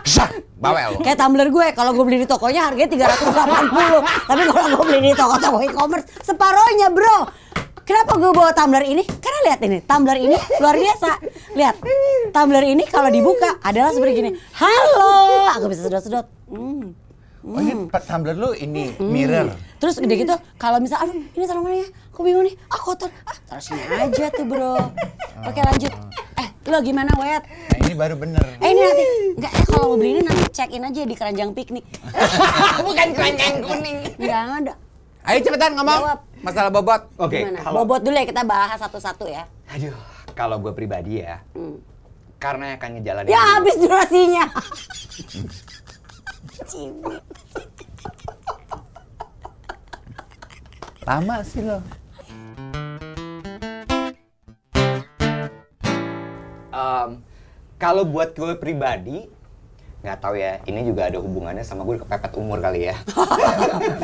Syah, 0.05 0.29
bawel. 0.61 1.01
Kayak 1.01 1.17
tumbler 1.17 1.49
gue, 1.49 1.67
kalau 1.73 1.91
gue 1.97 2.05
beli 2.05 2.17
di 2.21 2.27
tokonya 2.29 2.69
harganya 2.69 3.09
380. 3.17 4.29
Tapi 4.29 4.41
kalau 4.45 4.67
gue 4.77 4.85
beli 4.85 4.99
di 5.09 5.11
toko-toko 5.17 5.57
e-commerce, 5.65 6.05
separohnya 6.21 6.93
bro. 6.93 7.25
Kenapa 7.85 8.17
gue 8.17 8.29
bawa 8.33 8.53
tumbler 8.53 8.85
ini? 8.85 9.01
Karena 9.01 9.39
lihat 9.49 9.59
ini, 9.65 9.77
tumbler 9.81 10.17
ini 10.21 10.37
luar 10.61 10.77
biasa. 10.77 11.09
Lihat, 11.57 11.75
tumbler 12.33 12.65
ini 12.69 12.85
kalau 12.85 13.09
dibuka 13.09 13.57
adalah 13.65 13.93
seperti 13.93 14.13
gini. 14.13 14.31
Halo, 14.57 15.49
aku 15.57 15.65
bisa 15.73 15.89
sedot-sedot. 15.89 16.25
Hmm. 16.53 16.93
Oh 17.45 17.61
ini 17.61 17.85
tumbler 17.89 18.33
lu 18.33 18.57
ini 18.57 18.97
mirror. 18.97 19.53
Terus 19.77 20.01
udah 20.01 20.17
gitu, 20.17 20.33
kalau 20.57 20.81
misal, 20.81 20.97
aduh 21.01 21.13
ini 21.13 21.45
taruh 21.45 21.61
mana 21.61 21.77
ya? 21.81 21.87
Aku 22.09 22.25
bingung 22.25 22.41
nih, 22.45 22.57
ah 22.73 22.79
kotor. 22.81 23.13
Ah, 23.21 23.37
taruh 23.45 23.61
sini 23.61 23.85
aja 23.85 24.33
tuh 24.33 24.45
bro. 24.49 24.81
Oke 25.45 25.61
lanjut. 25.61 25.93
Eh, 26.41 26.49
lo 26.65 26.77
gimana 26.81 27.13
Wet? 27.21 27.43
Nah, 27.45 27.77
ini 27.85 27.93
baru 27.93 28.15
bener. 28.17 28.41
Eh 28.57 28.69
ini 28.73 28.81
nanti, 28.81 29.03
enggak 29.37 29.53
eh 29.53 29.63
kalau 29.69 29.85
mau 29.93 29.97
beli 30.01 30.09
ini 30.17 30.21
nanti 30.25 30.43
check 30.49 30.69
in 30.73 30.81
aja 30.81 31.01
di 31.05 31.15
keranjang 31.15 31.53
piknik. 31.53 31.85
Bukan 32.85 33.07
keranjang 33.13 33.55
kuning. 33.61 33.97
Enggak 34.17 34.41
ada. 34.65 34.73
Ayo 35.25 35.37
cepetan 35.41 35.73
ngomong. 35.77 35.99
Jawab. 36.01 36.19
Masalah 36.41 36.69
bobot. 36.69 37.01
Oke, 37.17 37.45
Gimana? 37.45 37.59
kalau 37.61 37.81
Bobot 37.81 38.01
dulu 38.01 38.13
ya 38.13 38.25
kita 38.25 38.41
bahas 38.45 38.77
satu-satu 38.77 39.25
ya. 39.25 39.45
aduh, 39.65 39.97
kalau 40.37 40.61
gue 40.61 40.73
pribadi 40.77 41.25
ya, 41.25 41.41
karena 42.37 42.77
akan 42.77 42.89
ngejalanin. 43.01 43.33
Ya 43.33 43.41
habis 43.57 43.75
durasinya. 43.81 44.45
Lama 51.05 51.37
sih 51.45 51.61
lo. 51.61 51.77
Em, 56.75 57.23
kalau 57.75 58.03
buat 58.03 58.31
gue 58.31 58.55
pribadi, 58.55 59.27
nggak 60.03 60.17
tahu 60.19 60.35
ya, 60.35 60.59
ini 60.63 60.83
juga 60.83 61.07
ada 61.07 61.17
hubungannya 61.17 61.63
sama 61.63 61.81
gue 61.81 61.97
kepepet 61.97 62.35
umur 62.35 62.59
kali 62.59 62.91
ya. 62.91 62.95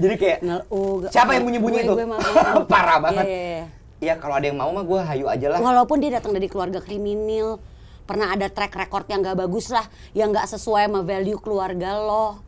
Jadi 0.00 0.14
kayak, 0.16 0.38
oh, 0.68 1.04
siapa 1.08 1.36
yang 1.36 1.44
bunyi-bunyi 1.44 1.78
gue- 1.78 1.84
itu? 1.84 1.94
gue 1.94 2.06
mau- 2.08 2.18
mau. 2.18 2.64
Parah 2.72 2.98
banget. 2.98 3.24
Iya, 3.24 3.30
iya, 3.30 3.48
iya. 3.52 3.64
Ya 4.02 4.14
kalau 4.16 4.34
ada 4.34 4.44
yang 4.44 4.56
mau 4.56 4.68
mah 4.68 4.82
gue 4.82 5.00
hayu 5.00 5.26
aja 5.28 5.46
lah. 5.48 5.58
Walaupun 5.60 5.96
dia 6.00 6.10
datang 6.12 6.32
dari 6.32 6.44
keluarga 6.44 6.80
kriminal, 6.80 7.60
pernah 8.04 8.32
ada 8.32 8.48
track 8.48 8.72
record 8.74 9.04
yang 9.08 9.20
gak 9.20 9.38
bagus 9.38 9.68
lah, 9.68 9.84
yang 10.12 10.28
gak 10.28 10.46
sesuai 10.46 10.88
sama 10.88 11.00
value 11.00 11.38
keluarga 11.38 11.94
lo. 11.94 12.40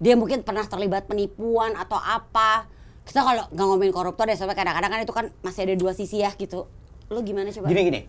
Dia 0.00 0.16
mungkin 0.16 0.40
pernah 0.40 0.64
terlibat 0.64 1.04
penipuan 1.04 1.76
atau 1.76 1.96
apa. 1.96 2.64
Kita 3.04 3.20
kalau 3.20 3.44
nggak 3.50 3.66
ngomongin 3.66 3.92
koruptor 3.92 4.24
deh, 4.24 4.32
soalnya 4.32 4.54
kadang-kadang 4.54 4.88
kan 4.88 5.00
itu 5.02 5.12
kan 5.12 5.26
masih 5.40 5.68
ada 5.68 5.74
dua 5.74 5.92
sisi 5.92 6.20
ya 6.20 6.32
gitu. 6.32 6.64
Lo 7.10 7.20
gimana 7.26 7.50
coba? 7.50 7.66
Gini 7.66 7.80
gini, 7.90 8.00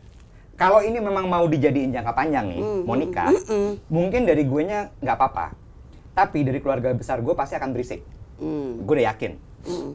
kalau 0.53 0.79
ini 0.85 1.01
memang 1.01 1.25
mau 1.25 1.49
dijadiin 1.49 1.89
jangka 1.89 2.13
panjang 2.13 2.45
nih, 2.53 2.61
Hmm, 2.61 2.81
mau 2.85 2.93
nikah, 2.93 3.33
mungkin 3.89 4.29
dari 4.29 4.45
gue 4.45 4.61
nya 4.61 4.93
nggak 5.01 5.15
apa-apa. 5.17 5.57
Tapi 6.13 6.45
dari 6.45 6.61
keluarga 6.61 6.93
besar 6.93 7.17
gue 7.25 7.33
pasti 7.33 7.57
akan 7.57 7.73
berisik. 7.73 8.05
Hmm. 8.37 8.85
Gue 8.85 9.01
udah 9.01 9.09
yakin 9.09 9.41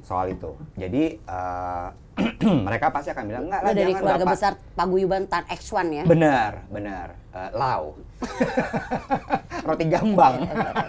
soal 0.02 0.34
itu. 0.34 0.58
Jadi 0.74 1.22
eh, 1.22 1.88
mereka 2.66 2.90
pasti 2.90 3.14
akan 3.14 3.24
bilang 3.30 3.44
nggak 3.46 3.60
lah 3.62 3.70
dari 3.70 3.94
jangan 3.94 4.02
keluarga 4.02 4.24
Bapak." 4.26 4.34
besar 4.34 4.52
Paguyuban 4.74 5.22
Tan 5.30 5.44
X1 5.54 5.86
ya? 5.94 6.04
Benar, 6.06 6.52
benar. 6.66 7.08
Eh, 7.30 7.50
lau. 7.54 7.94
Roti 9.70 9.84
gambang. 9.86 10.34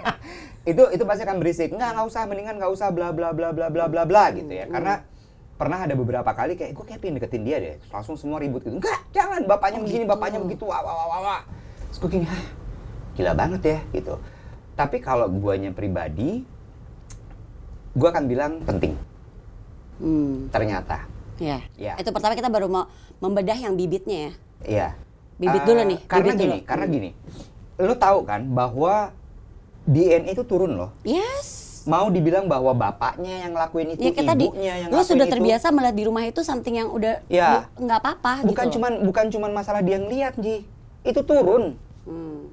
itu 0.71 0.83
itu 0.89 1.03
pasti 1.05 1.21
akan 1.21 1.38
berisik. 1.38 1.69
Nggak, 1.69 1.89
nggak 2.01 2.05
usah, 2.09 2.21
mendingan 2.25 2.55
nggak 2.57 2.71
usah 2.74 2.89
bla 2.89 3.13
bla 3.13 3.29
bla 3.29 3.53
bla 3.53 3.69
bla 3.69 3.86
bla 3.86 4.03
bla 4.09 4.24
gitu 4.33 4.50
ya. 4.50 4.65
Karena 4.65 5.05
pernah 5.57 5.83
ada 5.83 5.97
beberapa 5.97 6.29
kali 6.29 6.53
kayak 6.53 6.71
gue 6.71 6.85
kayak 6.85 6.99
pengen 7.01 7.15
deketin 7.17 7.43
dia 7.43 7.57
deh. 7.57 7.75
Langsung 7.89 8.13
semua 8.13 8.37
ribut 8.37 8.61
gitu. 8.61 8.77
Enggak, 8.77 9.01
jangan 9.11 9.41
bapaknya 9.43 9.81
begini, 9.81 10.03
bapaknya 10.05 10.39
begitu. 10.39 10.69
Wah, 10.69 10.79
wah, 10.79 10.93
wah, 11.09 11.19
wah. 11.19 11.41
Terus 11.89 11.97
gue 11.97 12.09
gini, 12.13 12.25
"Hah, 12.29 12.43
gila 13.17 13.33
banget 13.33 13.61
ya 13.65 13.79
gitu. 13.91 14.13
Tapi 14.77 15.01
kalau 15.01 15.25
guanya 15.27 15.73
pribadi, 15.73 16.45
gue 17.91 18.07
akan 18.07 18.23
bilang 18.29 18.61
penting. 18.61 18.93
Hmm. 19.97 20.45
Ternyata, 20.53 21.09
Ya. 21.37 21.61
Ya. 21.77 21.93
Itu 21.97 22.09
pertama 22.09 22.33
kita 22.33 22.49
baru 22.49 22.65
mau 22.65 22.89
membedah 23.21 23.53
yang 23.53 23.77
bibitnya 23.77 24.17
ya. 24.17 24.31
Iya. 24.65 24.87
Bibit 25.37 25.61
Eh, 25.61 25.65
dulu 25.69 25.81
nih, 25.85 25.99
Karena 26.09 26.25
bibit 26.25 26.37
gini, 26.37 26.57
dulu. 26.57 26.65
karena 26.65 26.85
gini. 26.89 27.09
Lu 27.77 27.93
tahu 27.93 28.19
kan 28.25 28.41
bahwa 28.49 29.13
DNA 29.85 30.33
itu 30.33 30.41
turun 30.41 30.73
loh. 30.73 30.89
Yes. 31.05 31.66
Mau 31.88 32.08
dibilang 32.08 32.46
bahwa 32.46 32.72
bapaknya 32.72 33.48
yang 33.48 33.51
ngelakuin 33.51 33.88
itu, 33.94 34.01
Ya 34.01 34.12
kita 34.12 34.34
ibunya 34.34 34.74
yang 34.77 34.89
lo 34.89 34.91
ngelakuin 34.94 35.08
sudah 35.08 35.25
itu. 35.25 35.34
terbiasa 35.34 35.67
melihat 35.70 35.96
di 35.96 36.03
rumah 36.03 36.24
itu 36.24 36.41
something 36.41 36.75
yang 36.75 36.89
udah 36.89 37.24
Ya. 37.25 37.63
di- 37.74 37.82
nggak 37.82 37.98
apa-apa 37.98 38.34
Bukan 38.44 38.65
gitu. 38.65 38.74
cuman 38.75 38.91
bukan 39.01 39.25
cuman 39.29 39.51
masalah 39.53 39.79
dia 39.79 39.98
ngeliat, 39.98 40.36
Ji. 40.36 40.67
Itu 41.01 41.24
turun. 41.24 41.79
Hmm. 42.03 42.51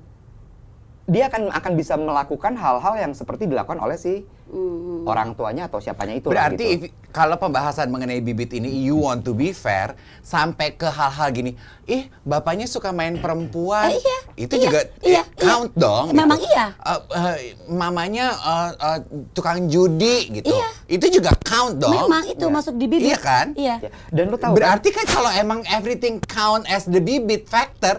Dia 1.05 1.29
akan 1.29 1.53
akan 1.53 1.73
bisa 1.77 1.95
melakukan 1.95 2.57
hal-hal 2.57 2.95
yang 2.99 3.13
seperti 3.13 3.45
dilakukan 3.45 3.77
oleh 3.77 3.95
si 3.95 4.25
Hmm. 4.45 5.03
orang 5.03 5.35
tuanya 5.35 5.67
atau 5.67 5.83
siapanya 5.83 6.15
itu 6.15 6.31
Berarti 6.31 6.63
gitu. 6.63 6.87
if- 6.87 6.93
kalau 7.11 7.35
pembahasan 7.35 7.89
mengenai 7.89 8.21
bibit 8.21 8.53
ini 8.53 8.71
you 8.79 8.95
want 8.95 9.21
to 9.21 9.33
be 9.33 9.51
fair 9.51 9.97
sampai 10.21 10.71
ke 10.71 10.85
hal-hal 10.85 11.29
gini, 11.29 11.57
ih 11.85 12.07
bapaknya 12.23 12.65
suka 12.65 12.89
main 12.89 13.19
perempuan, 13.19 13.91
Eh, 13.91 13.99
iya, 13.99 14.19
itu 14.39 14.55
iya, 14.55 14.63
juga 14.63 14.81
iya, 15.03 15.23
eh, 15.23 15.27
count 15.35 15.71
iya. 15.71 15.81
dong. 15.81 16.05
Memang 16.13 16.39
gitu. 16.39 16.53
iya. 16.53 16.67
Eh, 16.71 17.01
eh, 17.11 17.37
mamanya 17.67 18.27
eh, 18.31 18.71
eh, 18.79 18.99
tukang 19.33 19.67
judi 19.67 20.31
gitu, 20.33 20.53
Iya. 20.53 20.69
itu 20.93 21.07
juga 21.11 21.35
count 21.43 21.75
dong. 21.77 21.91
Memang 21.93 22.23
itu 22.29 22.47
masuk 22.47 22.75
di 22.77 22.87
bibit. 22.87 23.11
Iya 23.11 23.19
kan? 23.19 23.47
Iya. 23.55 23.77
Ya, 23.81 23.91
Dan 24.09 24.25
lu 24.29 24.37
tahu 24.37 24.55
kan? 24.55 24.57
Berarti 24.57 24.89
kan 24.89 25.05
kalau 25.09 25.31
emang 25.33 25.67
everything 25.69 26.21
count 26.23 26.63
as 26.65 26.85
the 26.85 27.01
bibit 27.01 27.45
factor, 27.45 27.99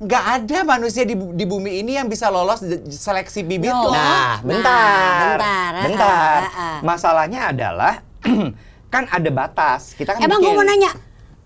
nggak 0.00 0.24
ada 0.40 0.58
manusia 0.64 1.04
di, 1.04 1.12
di 1.12 1.44
bumi 1.44 1.84
ini 1.84 1.92
yang 1.94 2.08
bisa 2.08 2.32
lolos 2.32 2.64
seleksi 2.88 3.44
bibit 3.44 3.68
No. 3.68 3.84
loh. 3.84 3.92
Nah, 3.92 4.00
Nah, 4.00 4.34
bentar. 4.40 5.36
bentar, 5.36 5.70
ah, 5.70 5.84
bentar. 5.84 6.38
ah, 6.40 6.48
ah. 6.56 6.78
Masalahnya 6.80 7.40
adalah 7.52 7.94
kan 8.92 9.04
ada 9.06 9.28
batas. 9.28 9.92
Kita 9.92 10.16
kan 10.16 10.24
Emang 10.24 10.40
gue 10.40 10.50
mau 10.50 10.64
nanya, 10.64 10.90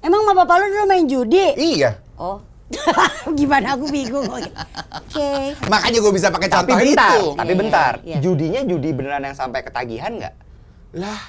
emang 0.00 0.23
sama 0.23 0.32
bapak 0.38 0.54
lu 0.56 0.66
dulu 0.70 0.84
main 0.87 1.04
judi? 1.04 1.46
Iya. 1.52 1.99
Oh. 2.14 2.38
Gimana 3.38 3.75
aku 3.75 3.90
bingung. 3.90 4.26
Oke. 4.26 5.30
Makanya 5.66 5.99
gue 5.99 6.12
bisa 6.14 6.30
pakai 6.30 6.46
Tapi 6.46 6.70
contoh 6.70 6.76
bentar, 6.80 7.11
itu. 7.11 7.26
tapi 7.34 7.52
bentar. 7.54 7.92
iya. 8.02 8.18
Judinya 8.23 8.62
judi 8.62 8.90
beneran 8.90 9.23
yang 9.23 9.37
sampai 9.37 9.61
ketagihan 9.61 10.14
nggak? 10.14 10.34
Lah, 10.94 11.20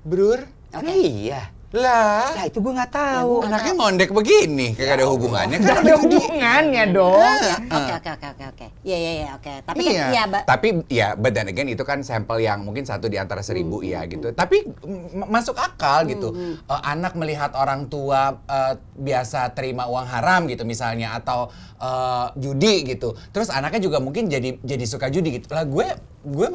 Brur, 0.00 0.40
Kan 0.68 0.84
Iya. 0.88 1.52
Lah. 1.76 2.32
Lah 2.32 2.44
itu 2.48 2.58
gue 2.58 2.72
nggak 2.72 2.92
tahu. 2.92 3.44
Anaknya 3.44 3.72
ngondek 3.76 4.10
begini, 4.10 4.72
kagak 4.72 4.98
ada 4.98 5.06
hubungannya 5.06 5.56
kan 5.60 5.84
ada 5.84 5.94
hubungannya 6.00 6.84
dong. 6.90 7.36
Ya, 7.44 7.56
Oke 7.68 7.92
oke 8.00 8.10
oke 8.16 8.26
oke 8.32 8.44
oke. 8.56 8.66
Iya 8.82 8.96
iya 8.96 9.12
iya 9.12 9.28
oke. 9.36 9.52
Tapi 9.62 9.80
iya. 9.84 9.92
kan 9.92 10.08
iya. 10.10 10.22
Tapi 10.42 10.68
ya, 10.88 11.08
but 11.14 11.32
then 11.36 11.46
again 11.46 11.68
itu 11.68 11.84
kan 11.84 12.00
sampel 12.00 12.40
yang 12.40 12.64
mungkin 12.64 12.88
satu 12.88 13.06
di 13.06 13.20
antara 13.20 13.44
seribu 13.44 13.84
Hmm, 13.84 13.92
ya 13.92 14.00
gitu. 14.08 14.32
Tapi 14.32 14.64
m- 14.86 15.28
masuk 15.28 15.58
akal 15.58 16.08
gitu. 16.08 16.32
Eh, 16.64 16.80
anak 16.82 17.12
melihat 17.14 17.52
orang 17.52 17.86
tua 17.86 18.40
eh, 18.46 18.74
biasa 18.96 19.52
terima 19.52 19.84
uang 19.86 20.06
haram 20.08 20.48
gitu 20.48 20.64
misalnya 20.64 21.12
atau 21.14 21.52
eh, 21.76 22.26
judi 22.40 22.88
gitu. 22.88 23.12
Terus 23.30 23.52
anaknya 23.52 23.84
juga 23.84 23.98
mungkin 24.00 24.26
jadi 24.26 24.56
jadi 24.62 24.84
suka 24.88 25.12
judi 25.12 25.38
gitu. 25.38 25.52
Lah 25.52 25.68
gue 25.68 26.15
gue 26.26 26.46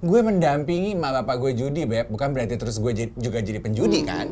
gue 0.00 0.20
mendampingi 0.26 0.98
mak 0.98 1.22
bapak 1.22 1.36
gue 1.38 1.50
judi, 1.54 1.86
Beb. 1.86 2.10
Bukan 2.10 2.34
berarti 2.34 2.58
terus 2.58 2.82
gue 2.82 3.14
juga 3.14 3.38
jadi 3.38 3.62
penjudi 3.62 4.02
kan. 4.02 4.26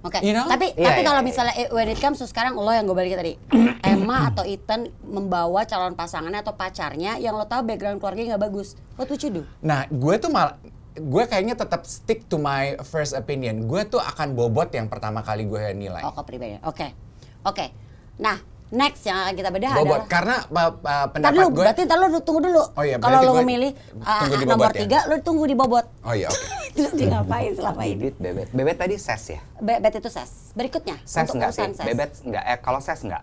Oke. 0.00 0.18
You 0.24 0.32
know? 0.32 0.48
Tapi 0.48 0.72
Iya, 0.74 0.86
tapi 0.88 1.00
iya, 1.04 1.08
kalau 1.12 1.20
iya. 1.20 1.28
misalnya 1.28 1.54
when 1.76 1.88
it 1.92 2.00
comes 2.00 2.16
to 2.16 2.26
sekarang 2.26 2.56
lo 2.56 2.72
yang 2.72 2.88
gue 2.88 2.96
balikin 2.96 3.20
tadi, 3.20 3.34
Emma 3.92 4.32
atau 4.32 4.48
Ethan 4.48 4.88
membawa 5.04 5.68
calon 5.68 5.92
pasangannya 5.92 6.40
atau 6.40 6.56
pacarnya 6.56 7.20
yang 7.20 7.36
lo 7.36 7.44
tahu 7.44 7.68
background 7.68 8.00
keluarganya 8.00 8.36
nggak 8.36 8.44
bagus, 8.48 8.80
what 8.96 9.06
would 9.12 9.20
you 9.20 9.30
do? 9.30 9.42
Nah, 9.60 9.84
gue 9.92 10.14
tuh 10.16 10.32
mal 10.32 10.56
gue 10.90 11.24
kayaknya 11.28 11.54
tetap 11.54 11.86
stick 11.86 12.26
to 12.26 12.40
my 12.40 12.80
first 12.88 13.12
opinion. 13.12 13.68
Gue 13.68 13.84
tuh 13.86 14.00
akan 14.00 14.32
bobot 14.32 14.72
yang 14.72 14.88
pertama 14.88 15.20
kali 15.20 15.44
gue 15.44 15.76
nilai. 15.76 16.02
Oh, 16.02 16.16
kepribadian. 16.16 16.64
Oke. 16.64 16.96
Oke. 17.44 17.72
Nah, 18.20 18.40
next 18.70 19.02
yang 19.02 19.18
akan 19.18 19.34
kita 19.34 19.50
bedah 19.50 19.70
Bobot 19.74 19.82
adalah 19.82 20.06
karena 20.06 20.36
uh, 20.46 20.70
uh, 20.70 21.06
pendapat 21.10 21.34
dulu, 21.34 21.46
gue. 21.50 21.62
berarti 21.66 21.82
lu 21.90 22.20
tunggu 22.22 22.40
dulu. 22.46 22.62
Oh 22.78 22.84
iya, 22.86 22.96
Kalau 22.96 23.18
lu 23.26 23.32
memilih 23.42 23.70
uh, 23.98 24.46
nomor 24.46 24.70
ya? 24.70 24.80
tiga, 24.86 24.98
lu 25.10 25.16
tunggu 25.20 25.44
di 25.46 25.54
bobot. 25.58 25.86
Oh 26.06 26.14
iya, 26.14 26.30
oke. 26.30 26.46
Terus 26.78 26.92
dia 26.94 27.06
ngapain 27.10 27.50
selama 27.50 27.82
ini? 27.82 27.94
Bibit, 27.98 28.16
bebet. 28.22 28.48
Bebet 28.54 28.76
tadi 28.78 28.94
ses 28.94 29.22
ya? 29.26 29.40
Bebet 29.58 29.92
itu 29.98 30.08
ses. 30.08 30.54
Berikutnya, 30.54 30.96
Ses 31.02 31.26
untuk 31.26 31.42
enggak 31.42 31.50
sih? 31.50 31.66
ses. 31.74 31.82
Bebet 31.82 32.10
enggak. 32.22 32.44
Eh, 32.46 32.58
kalau 32.62 32.78
ses 32.78 33.00
enggak. 33.02 33.22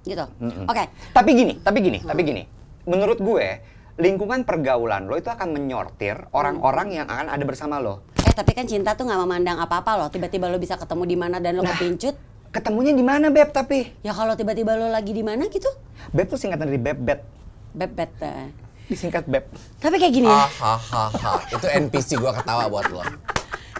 Gitu. 0.00 0.24
Oke. 0.64 0.84
Tapi 1.12 1.30
gini, 1.34 1.54
tapi 1.60 1.78
gini, 1.82 1.98
tapi 2.00 2.20
gini. 2.22 2.42
Menurut 2.86 3.18
gue, 3.18 3.46
lingkungan 3.98 4.46
pergaulan 4.46 5.10
lo 5.10 5.18
itu 5.18 5.28
akan 5.28 5.50
menyortir 5.50 6.30
orang-orang 6.30 6.94
yang 6.94 7.06
akan 7.10 7.28
ada 7.28 7.44
bersama 7.44 7.82
lo. 7.82 8.06
Eh, 8.22 8.32
tapi 8.32 8.54
kan 8.54 8.64
cinta 8.64 8.94
tuh 8.94 9.04
nggak 9.04 9.20
memandang 9.20 9.58
apa-apa 9.58 9.98
loh. 9.98 10.08
Tiba-tiba 10.08 10.46
lu 10.46 10.56
bisa 10.56 10.78
ketemu 10.78 11.04
di 11.04 11.16
mana 11.18 11.36
dan 11.36 11.58
lu 11.58 11.66
Nah. 11.66 11.74
kepincut. 11.74 12.29
Ketemunya 12.50 12.90
di 12.90 13.00
mana, 13.00 13.30
Beb, 13.30 13.54
tapi? 13.54 13.94
Ya 14.02 14.10
kalau 14.10 14.34
tiba-tiba 14.34 14.74
lu 14.74 14.90
lagi 14.90 15.14
di 15.14 15.22
mana 15.22 15.46
gitu, 15.46 15.70
Beb 16.10 16.26
tuh 16.26 16.34
singkatan 16.34 16.66
dari 16.66 16.82
bebet. 16.82 17.22
bebet. 17.70 18.10
eh. 18.20 18.50
Disingkat 18.90 19.22
Beb. 19.24 19.46
Tapi 19.78 20.02
kayak 20.02 20.10
gini 20.10 20.26
Ah, 20.26 20.50
ya. 20.50 20.74
Hahaha, 20.74 21.34
itu 21.46 21.66
NPC 21.70 22.18
gue 22.18 22.32
ketawa 22.34 22.66
buat 22.66 22.90
lo. 22.90 23.06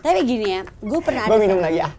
Tapi 0.00 0.22
gini 0.22 0.54
ya, 0.54 0.62
gue 0.62 1.00
pernah 1.02 1.26
ada 1.26 1.30
Gue 1.34 1.38
minum 1.42 1.58
lagi 1.58 1.82
ya. 1.82 1.88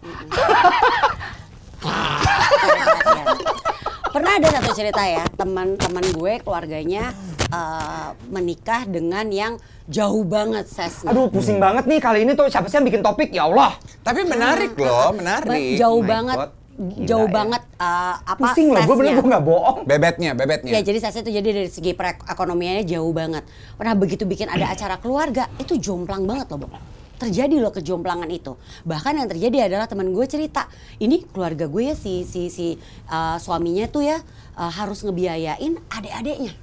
Pernah 4.12 4.32
ada 4.36 4.48
satu 4.52 4.70
cerita 4.72 5.00
ya, 5.00 5.24
teman-teman 5.32 6.04
gue 6.12 6.32
keluarganya 6.40 7.16
eh, 7.48 8.08
menikah 8.28 8.84
dengan 8.84 9.24
yang 9.28 9.52
jauh 9.88 10.20
banget 10.22 10.68
sesnya. 10.68 11.12
Aduh, 11.12 11.28
pusing 11.28 11.56
banget 11.56 11.84
nih 11.84 11.96
kali 11.96 12.24
ini 12.24 12.32
tuh 12.32 12.48
siapa 12.48 12.68
sih 12.68 12.76
yang 12.76 12.84
bikin 12.84 13.00
topik? 13.00 13.28
Ya 13.28 13.44
Allah. 13.44 13.76
Tapi 14.00 14.24
menarik 14.24 14.76
loh, 14.76 15.12
menarik. 15.12 15.76
jauh 15.76 16.00
My 16.00 16.08
banget, 16.08 16.38
God, 16.38 16.50
gila 16.72 17.04
jauh 17.04 17.28
ya. 17.28 17.32
banget 17.32 17.62
eh, 17.76 18.16
apa 18.24 18.40
Pusing 18.40 18.68
loh, 18.72 18.82
gue 18.82 18.96
bener 18.96 19.12
gue 19.20 19.28
nggak 19.28 19.44
bohong. 19.44 19.78
Bebetnya, 19.84 20.30
bebetnya. 20.32 20.72
Ya 20.72 20.80
jadi 20.80 20.98
sesnya 20.98 21.22
itu 21.28 21.32
jadi 21.36 21.48
dari 21.52 21.70
segi 21.70 21.92
perekonomiannya 21.92 22.84
jauh 22.88 23.12
banget. 23.12 23.44
Pernah 23.76 23.94
begitu 23.94 24.24
bikin 24.24 24.48
ada 24.48 24.72
acara 24.72 24.96
keluarga 24.96 25.52
itu 25.60 25.76
jomplang 25.76 26.24
banget 26.24 26.48
loh, 26.48 26.64
Bang. 26.64 26.74
Terjadi 27.20 27.54
loh 27.62 27.70
kejomplangan 27.70 28.26
itu. 28.34 28.58
Bahkan 28.82 29.12
yang 29.14 29.28
terjadi 29.30 29.70
adalah 29.70 29.86
teman 29.86 30.10
gue 30.10 30.26
cerita, 30.26 30.66
ini 30.98 31.22
keluarga 31.22 31.70
gue 31.70 31.92
ya 31.92 31.94
si 31.94 32.26
si 32.26 32.50
si 32.50 32.74
uh, 33.06 33.38
suaminya 33.38 33.86
tuh 33.86 34.02
ya 34.02 34.18
uh, 34.58 34.72
harus 34.72 35.06
ngebiayain 35.06 35.78
adik-adiknya. 35.86 36.56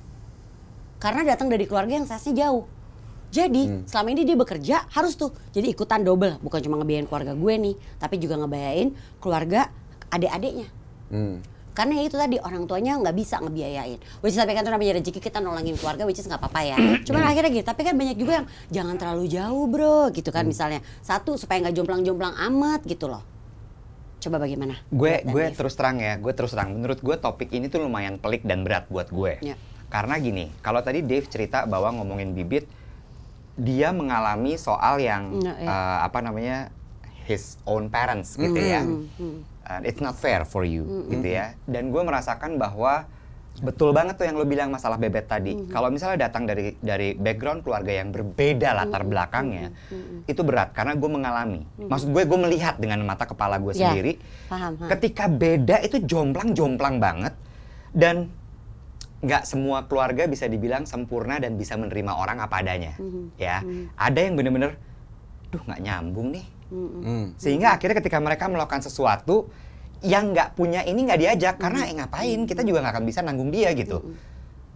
Karena 1.00 1.24
datang 1.24 1.48
dari 1.48 1.64
keluarga 1.64 1.96
yang 1.96 2.10
sesnya 2.10 2.48
jauh. 2.50 2.68
Jadi 3.30 3.86
selama 3.86 4.10
ini 4.10 4.26
dia 4.26 4.34
bekerja 4.34 4.90
harus 4.90 5.14
tuh 5.14 5.30
jadi 5.54 5.70
ikutan 5.70 6.02
double, 6.02 6.42
bukan 6.42 6.60
cuma 6.66 6.82
ngebiayain 6.82 7.06
keluarga 7.06 7.38
gue 7.38 7.54
nih, 7.62 7.76
tapi 8.02 8.18
juga 8.18 8.42
ngebiayain 8.42 8.90
keluarga 9.22 9.70
adik-adiknya. 10.10 10.68
Hmm. 11.10 11.42
Karena 11.70 12.04
itu 12.04 12.14
tadi 12.14 12.36
orang 12.38 12.68
tuanya 12.68 13.00
nggak 13.00 13.16
bisa 13.16 13.40
ngebiayain. 13.40 13.98
Which 14.20 14.36
is 14.36 14.40
tapi 14.40 14.52
kan 14.52 14.62
itu 14.62 14.70
namanya 14.70 15.00
rezeki 15.00 15.22
kita 15.22 15.40
nolongin 15.40 15.74
keluarga, 15.74 16.04
which 16.04 16.20
is 16.20 16.28
nggak 16.28 16.38
apa-apa 16.38 16.62
ya. 16.66 16.78
Cuman 17.08 17.24
akhirnya 17.24 17.50
gitu. 17.50 17.64
Tapi 17.64 17.82
kan 17.82 17.96
banyak 17.96 18.18
juga 18.20 18.44
yang 18.44 18.48
jangan 18.68 18.96
terlalu 19.00 19.26
jauh 19.26 19.66
bro, 19.66 20.12
gitu 20.12 20.28
kan 20.30 20.44
misalnya. 20.44 20.84
Satu 21.00 21.40
supaya 21.40 21.64
nggak 21.64 21.76
jomplang-jomplang 21.76 22.36
amat 22.52 22.84
gitu 22.84 23.08
loh. 23.08 23.24
Coba 24.20 24.44
bagaimana? 24.44 24.76
gue 24.92 25.24
gue 25.24 25.44
Dave? 25.48 25.56
terus 25.56 25.80
terang 25.80 25.96
ya 25.96 26.20
gue 26.20 26.34
terus 26.36 26.52
terang 26.52 26.76
menurut 26.76 27.00
gue 27.00 27.16
topik 27.16 27.56
ini 27.56 27.72
tuh 27.72 27.88
lumayan 27.88 28.20
pelik 28.20 28.44
dan 28.44 28.68
berat 28.68 28.92
buat 28.92 29.08
gue 29.08 29.40
Ya. 29.40 29.56
karena 29.88 30.20
gini 30.20 30.52
kalau 30.60 30.84
tadi 30.84 31.00
Dave 31.00 31.24
cerita 31.24 31.64
bahwa 31.64 31.96
ngomongin 31.96 32.36
bibit 32.36 32.68
dia 33.56 33.96
mengalami 33.96 34.60
soal 34.60 35.00
yang 35.00 35.40
Ya, 35.40 35.56
ya. 35.56 35.64
eh, 35.64 35.98
apa 36.04 36.20
namanya 36.20 36.68
his 37.32 37.56
own 37.64 37.88
parents 37.88 38.36
gitu 38.36 38.60
ya 38.60 38.84
Uh, 39.70 39.86
it's 39.86 40.02
not 40.02 40.18
fair 40.18 40.42
for 40.44 40.66
you 40.66 40.82
gitu 41.14 41.30
ya. 41.30 41.54
Dan 41.70 41.94
gue 41.94 42.02
merasakan 42.02 42.58
bahwa 42.58 43.06
betul 43.60 43.92
banget 43.92 44.16
tuh 44.16 44.24
yang 44.24 44.40
lo 44.40 44.48
bilang 44.48 44.74
masalah 44.74 44.98
bebet 44.98 45.30
tadi. 45.30 45.54
Kalau 45.70 45.94
misalnya 45.94 46.26
datang 46.26 46.50
dari 46.50 46.74
dari 46.82 47.14
background 47.14 47.62
keluarga 47.62 47.92
yang 47.92 48.10
berbeda 48.10 48.72
latar 48.74 49.06
belakangnya 49.06 49.70
itu 50.26 50.42
berat 50.42 50.74
karena 50.74 50.98
gue 50.98 51.10
mengalami. 51.12 51.62
Maksud 51.78 52.10
gue 52.10 52.24
gue 52.26 52.40
melihat 52.40 52.82
dengan 52.82 53.04
mata 53.06 53.30
kepala 53.30 53.62
gue 53.62 53.78
Ya, 53.78 53.94
sendiri 53.94 54.18
paham, 54.50 54.74
ha. 54.80 54.86
ketika 54.96 55.30
beda 55.30 55.86
itu 55.86 56.02
jomplang-jomplang 56.02 56.98
banget 56.98 57.34
dan 57.94 58.34
nggak 59.20 59.44
semua 59.44 59.84
keluarga 59.84 60.26
bisa 60.32 60.48
dibilang 60.48 60.88
sempurna 60.88 61.38
dan 61.44 61.60
bisa 61.60 61.76
menerima 61.76 62.16
orang 62.16 62.40
apa 62.40 62.64
adanya 62.64 62.96
ya. 63.36 63.60
Ada 64.00 64.20
yang 64.24 64.34
bener-bener 64.40 64.80
duh 65.52 65.60
nggak 65.62 65.82
nyambung 65.84 66.32
nih 66.32 66.46
Hmm. 66.70 67.34
sehingga 67.42 67.74
akhirnya 67.74 67.98
ketika 67.98 68.22
mereka 68.22 68.46
melakukan 68.46 68.86
sesuatu 68.86 69.50
yang 70.06 70.38
nggak 70.38 70.54
punya 70.54 70.86
ini 70.86 71.02
nggak 71.02 71.20
diajak 71.20 71.56
karena 71.58 71.90
eh 71.90 71.98
ngapain? 71.98 72.46
Kita 72.46 72.62
juga 72.62 72.86
nggak 72.86 72.94
akan 72.94 73.06
bisa 73.10 73.20
nanggung 73.26 73.50
dia 73.50 73.74
gitu. 73.74 74.06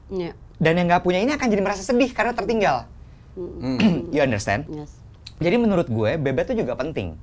Ya, 0.09 0.33
dan 0.57 0.73
yang 0.81 0.89
nggak 0.89 1.05
punya 1.05 1.21
ini 1.21 1.31
akan 1.37 1.47
jadi 1.47 1.61
merasa 1.61 1.85
sedih 1.85 2.09
karena 2.11 2.33
tertinggal. 2.33 2.89
You 4.13 4.25
understand? 4.25 4.65
Yes. 4.69 4.97
jadi 5.41 5.57
menurut 5.57 5.89
gue 5.89 6.17
bebet 6.17 6.53
itu 6.53 6.65
juga 6.65 6.77
penting. 6.77 7.17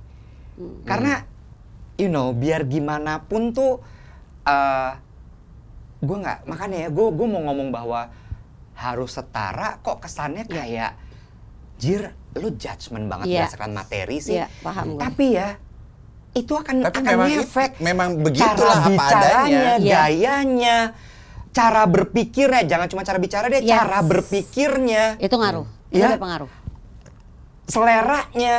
Karena 0.86 1.26
you 1.98 2.08
know, 2.08 2.32
biar 2.32 2.64
gimana 2.64 3.20
pun 3.26 3.52
tuh 3.52 3.82
eh 4.46 4.92
gue 6.00 6.16
nggak 6.16 6.48
makanya 6.48 6.76
ya 6.86 6.88
gue 6.88 7.06
gue 7.12 7.26
mau 7.28 7.44
ngomong 7.44 7.68
bahwa 7.68 8.08
harus 8.72 9.12
setara 9.12 9.76
kok 9.84 10.00
kesannya 10.00 10.48
kayak 10.48 10.96
jir 11.80 12.02
lu 12.32 12.52
judgement 12.54 13.08
banget 13.08 13.26
Iya. 13.26 13.38
berdasarkan 13.42 13.70
materi 13.72 14.16
sih. 14.20 14.36
Iya, 14.36 14.46
paham 14.60 14.94
gue. 14.94 15.00
Tapi 15.00 15.26
ya 15.32 15.48
itu 16.30 16.52
akan 16.52 16.76
Tapi 16.84 16.94
akan 16.94 17.02
memang 17.08 17.28
ngefek 17.34 17.70
it- 17.72 17.82
memang 17.82 18.08
cara 18.12 18.22
begitulah 18.22 18.78
apa 18.78 18.88
bicaranya, 18.88 19.60
adanya. 19.74 19.92
Gayanya, 19.96 20.76
cara 21.50 21.82
berpikirnya, 21.84 22.62
jangan 22.62 22.86
cuma 22.86 23.02
cara 23.02 23.18
bicara 23.18 23.46
deh, 23.48 23.58
Yes. 23.58 23.72
cara 23.72 23.98
berpikirnya, 24.00 25.18
Itu 25.18 25.34
ngaruh. 25.34 25.66
Itu 25.90 25.98
Ya. 25.98 26.14
berpengaruh. 26.14 26.50
seleranya. 27.66 28.56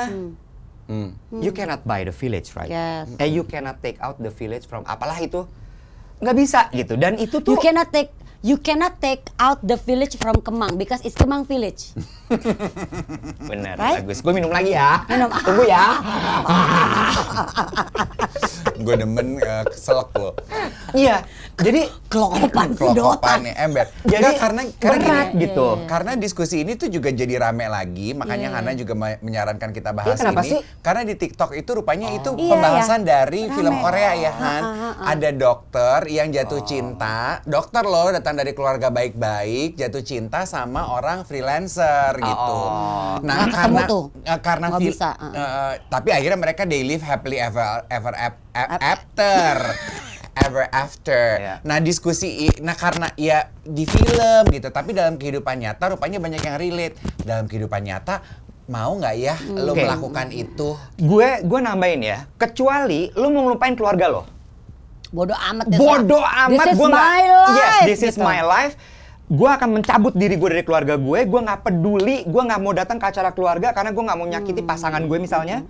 Hmm. 0.88 1.16
You 1.32 1.52
cannot 1.52 1.84
buy 1.84 2.04
the 2.04 2.12
village, 2.12 2.52
right? 2.52 2.68
Yes. 2.68 3.08
Eh, 3.16 3.28
you 3.30 3.44
cannot 3.44 3.80
take 3.80 3.96
out 4.00 4.16
the 4.18 4.28
village 4.30 4.64
from 4.64 4.84
apalah 4.84 5.20
itu. 5.20 5.48
Nggak 6.20 6.36
bisa 6.36 6.68
gitu. 6.72 6.96
Dan 6.96 7.16
itu 7.16 7.40
tuh 7.40 7.56
You 7.56 7.60
cannot 7.60 7.88
take 7.90 8.12
You 8.42 8.58
cannot 8.58 8.98
take 8.98 9.22
out 9.38 9.62
the 9.62 9.78
village 9.78 10.18
from 10.18 10.42
Kemang 10.42 10.74
because 10.74 11.06
it's 11.06 11.14
Kemang 11.14 11.46
village. 11.46 11.94
bener 13.46 13.78
Right? 13.78 14.02
bagus. 14.02 14.18
Gue 14.20 14.34
minum 14.34 14.50
lagi 14.50 14.74
ya. 14.74 15.06
Minum. 15.06 15.30
Tunggu 15.30 15.62
ya. 15.62 15.86
Gue 18.82 18.98
demen 18.98 19.38
uh, 19.38 19.62
keselak 19.70 20.10
lo. 20.18 20.34
Iya. 20.92 21.22
Jadi 21.54 21.86
Kelokopan. 22.10 22.74
Kelokopannya 22.74 23.54
ember. 23.54 23.86
Jadi 24.02 24.26
Nggak, 24.26 24.42
karena 24.42 24.62
karena 24.74 24.98
berat 24.98 25.28
gini, 25.30 25.42
gitu. 25.46 25.68
Karena 25.86 26.12
diskusi 26.18 26.56
ini 26.60 26.74
tuh 26.74 26.90
juga 26.90 27.14
jadi 27.14 27.38
rame 27.40 27.70
lagi, 27.70 28.12
makanya 28.12 28.50
Iya, 28.50 28.58
Hana 28.58 28.72
juga 28.74 28.94
menyarankan 28.98 29.70
kita 29.70 29.94
bahas 29.94 30.18
Iya, 30.18 30.26
kenapa 30.26 30.42
ini. 30.42 30.50
sih? 30.50 30.60
Karena 30.82 31.02
di 31.06 31.14
TikTok 31.14 31.54
itu 31.54 31.70
rupanya 31.72 32.10
itu 32.10 32.34
Iya, 32.34 32.50
pembahasan 32.50 33.06
dari 33.06 33.46
Rame. 33.46 33.54
film 33.54 33.76
Korea 33.78 34.12
ya 34.18 34.32
Han. 34.34 34.42
Ha, 34.58 34.66
ha, 34.66 34.90
ha. 34.98 35.04
Ada 35.14 35.30
dokter 35.30 36.10
yang 36.10 36.34
jatuh 36.34 36.66
cinta, 36.66 37.38
dokter 37.46 37.86
loh 37.86 38.10
datang 38.10 38.31
dari 38.34 38.52
keluarga 38.52 38.88
baik-baik, 38.88 39.76
jatuh 39.76 40.02
cinta 40.02 40.44
sama 40.44 40.90
orang 40.90 41.24
freelancer 41.24 42.16
gitu. 42.16 42.58
Oh. 42.58 43.18
Nah, 43.22 43.46
Nggak 43.46 43.54
karena 43.54 43.82
ketemu 43.82 43.92
tuh. 43.92 44.04
eh, 44.22 44.40
karena 44.40 44.66
Nggak 44.70 44.82
bisa, 44.84 45.10
uh. 45.14 45.74
tapi 45.88 46.10
akhirnya 46.10 46.40
mereka 46.40 46.62
they 46.64 46.82
live 46.82 47.02
happily 47.02 47.38
ever 47.38 47.64
ever 47.88 48.14
ap- 48.14 48.44
ap- 48.52 48.82
after 48.82 49.56
ever 50.32 50.66
after. 50.72 51.26
Iya. 51.38 51.56
Nah 51.62 51.78
diskusi, 51.78 52.48
nah 52.60 52.74
karena 52.74 53.12
ya 53.14 53.52
di 53.62 53.84
film 53.84 54.44
gitu, 54.50 54.72
tapi 54.72 54.92
dalam 54.92 55.20
kehidupan 55.20 55.60
nyata 55.60 55.92
rupanya 55.92 56.18
banyak 56.18 56.40
yang 56.40 56.56
relate. 56.56 56.96
Dalam 57.22 57.46
kehidupan 57.46 57.84
nyata 57.84 58.24
mau 58.72 58.96
nggak 58.96 59.16
ya 59.20 59.36
lo 59.52 59.76
Oke. 59.76 59.84
melakukan 59.84 60.32
itu? 60.32 60.80
gue 60.96 61.30
gue 61.44 61.60
nambahin 61.60 62.02
ya. 62.02 62.18
Kecuali 62.36 63.12
lu 63.14 63.28
mau 63.30 63.52
ngelupain 63.52 63.76
keluarga 63.76 64.08
lo. 64.08 64.24
Bodoh 65.12 65.36
amat 65.36 65.66
deh. 65.68 65.78
Bodoh 65.78 66.24
amat 66.24 66.56
This 66.56 66.68
is 66.72 66.78
gue 66.80 66.90
my 66.90 67.22
life. 67.28 67.56
Yes, 67.60 67.84
this 67.84 68.02
is 68.02 68.16
gitu. 68.16 68.24
my 68.24 68.40
life. 68.40 68.74
Gue 69.28 69.48
akan 69.48 69.80
mencabut 69.80 70.12
diri 70.16 70.36
gue 70.36 70.50
dari 70.52 70.64
keluarga 70.64 70.96
gue. 70.96 71.20
Gue 71.28 71.40
nggak 71.44 71.60
peduli. 71.68 72.24
Gue 72.24 72.42
nggak 72.48 72.60
mau 72.60 72.72
datang 72.72 72.96
ke 72.96 73.06
acara 73.12 73.32
keluarga 73.32 73.76
karena 73.76 73.92
gue 73.92 74.04
nggak 74.04 74.18
mau 74.18 74.28
nyakiti 74.28 74.62
pasangan 74.64 75.04
gue 75.04 75.18
misalnya. 75.20 75.64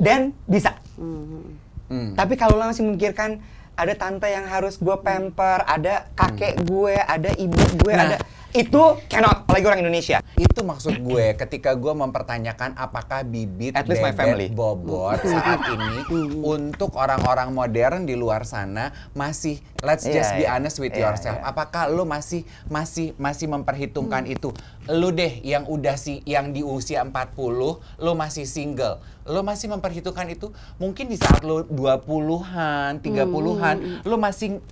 Dan 0.00 0.32
bisa. 0.48 0.72
Hmm. 0.96 2.16
Tapi 2.16 2.34
kalau 2.34 2.56
lo 2.56 2.64
masih 2.68 2.84
memikirkan 2.84 3.44
ada 3.74 3.92
tante 3.92 4.30
yang 4.30 4.46
harus 4.48 4.80
gue 4.80 4.96
pamper, 5.02 5.60
ada 5.66 6.08
kakek 6.14 6.62
gue, 6.64 6.94
ada 6.94 7.30
ibu 7.34 7.58
gue, 7.82 7.92
Nah. 7.92 8.06
ada 8.06 8.16
itu 8.54 8.82
cannot. 9.10 9.44
Apalagi 9.44 9.66
orang 9.66 9.80
Indonesia. 9.82 10.22
Itu 10.34 10.62
maksud 10.62 11.02
gue 11.02 11.34
ketika 11.34 11.74
gue 11.74 11.90
mempertanyakan 11.90 12.78
apakah 12.78 13.26
bibit 13.26 13.74
At 13.74 13.84
least 13.84 13.98
my 13.98 14.14
family. 14.14 14.46
bobot 14.48 15.18
saat 15.20 15.66
ini 15.68 16.06
untuk 16.54 16.94
orang-orang 16.94 17.50
modern 17.50 18.06
di 18.06 18.14
luar 18.14 18.46
sana 18.46 18.94
masih 19.10 19.58
let's 19.82 20.06
Iya, 20.06 20.14
just 20.14 20.30
be 20.34 20.46
iya. 20.46 20.54
honest 20.54 20.78
with 20.78 20.94
Iya, 20.94 21.10
yourself. 21.10 21.36
iya. 21.36 21.44
Apakah 21.44 21.90
lu 21.90 22.06
masih 22.06 22.46
masih 22.66 23.10
masih 23.16 23.46
Hmm. 23.46 23.60
memperhitungkan 23.60 24.22
itu? 24.24 24.54
Lu 24.86 25.10
deh 25.10 25.42
yang 25.42 25.66
udah 25.66 25.98
si 25.98 26.22
yang 26.22 26.50
di 26.50 26.62
usia 26.62 27.02
40, 27.02 27.82
lu 27.98 28.12
masih 28.14 28.46
single. 28.46 29.02
Lu 29.24 29.42
masih 29.42 29.66
memperhitungkan 29.66 30.28
itu? 30.28 30.52
Mungkin 30.76 31.08
di 31.08 31.16
saat 31.16 31.42
lu 31.42 31.66
20-an, 31.66 33.00
30-an, 33.00 33.76
lu 34.04 34.16
masih 34.16 34.62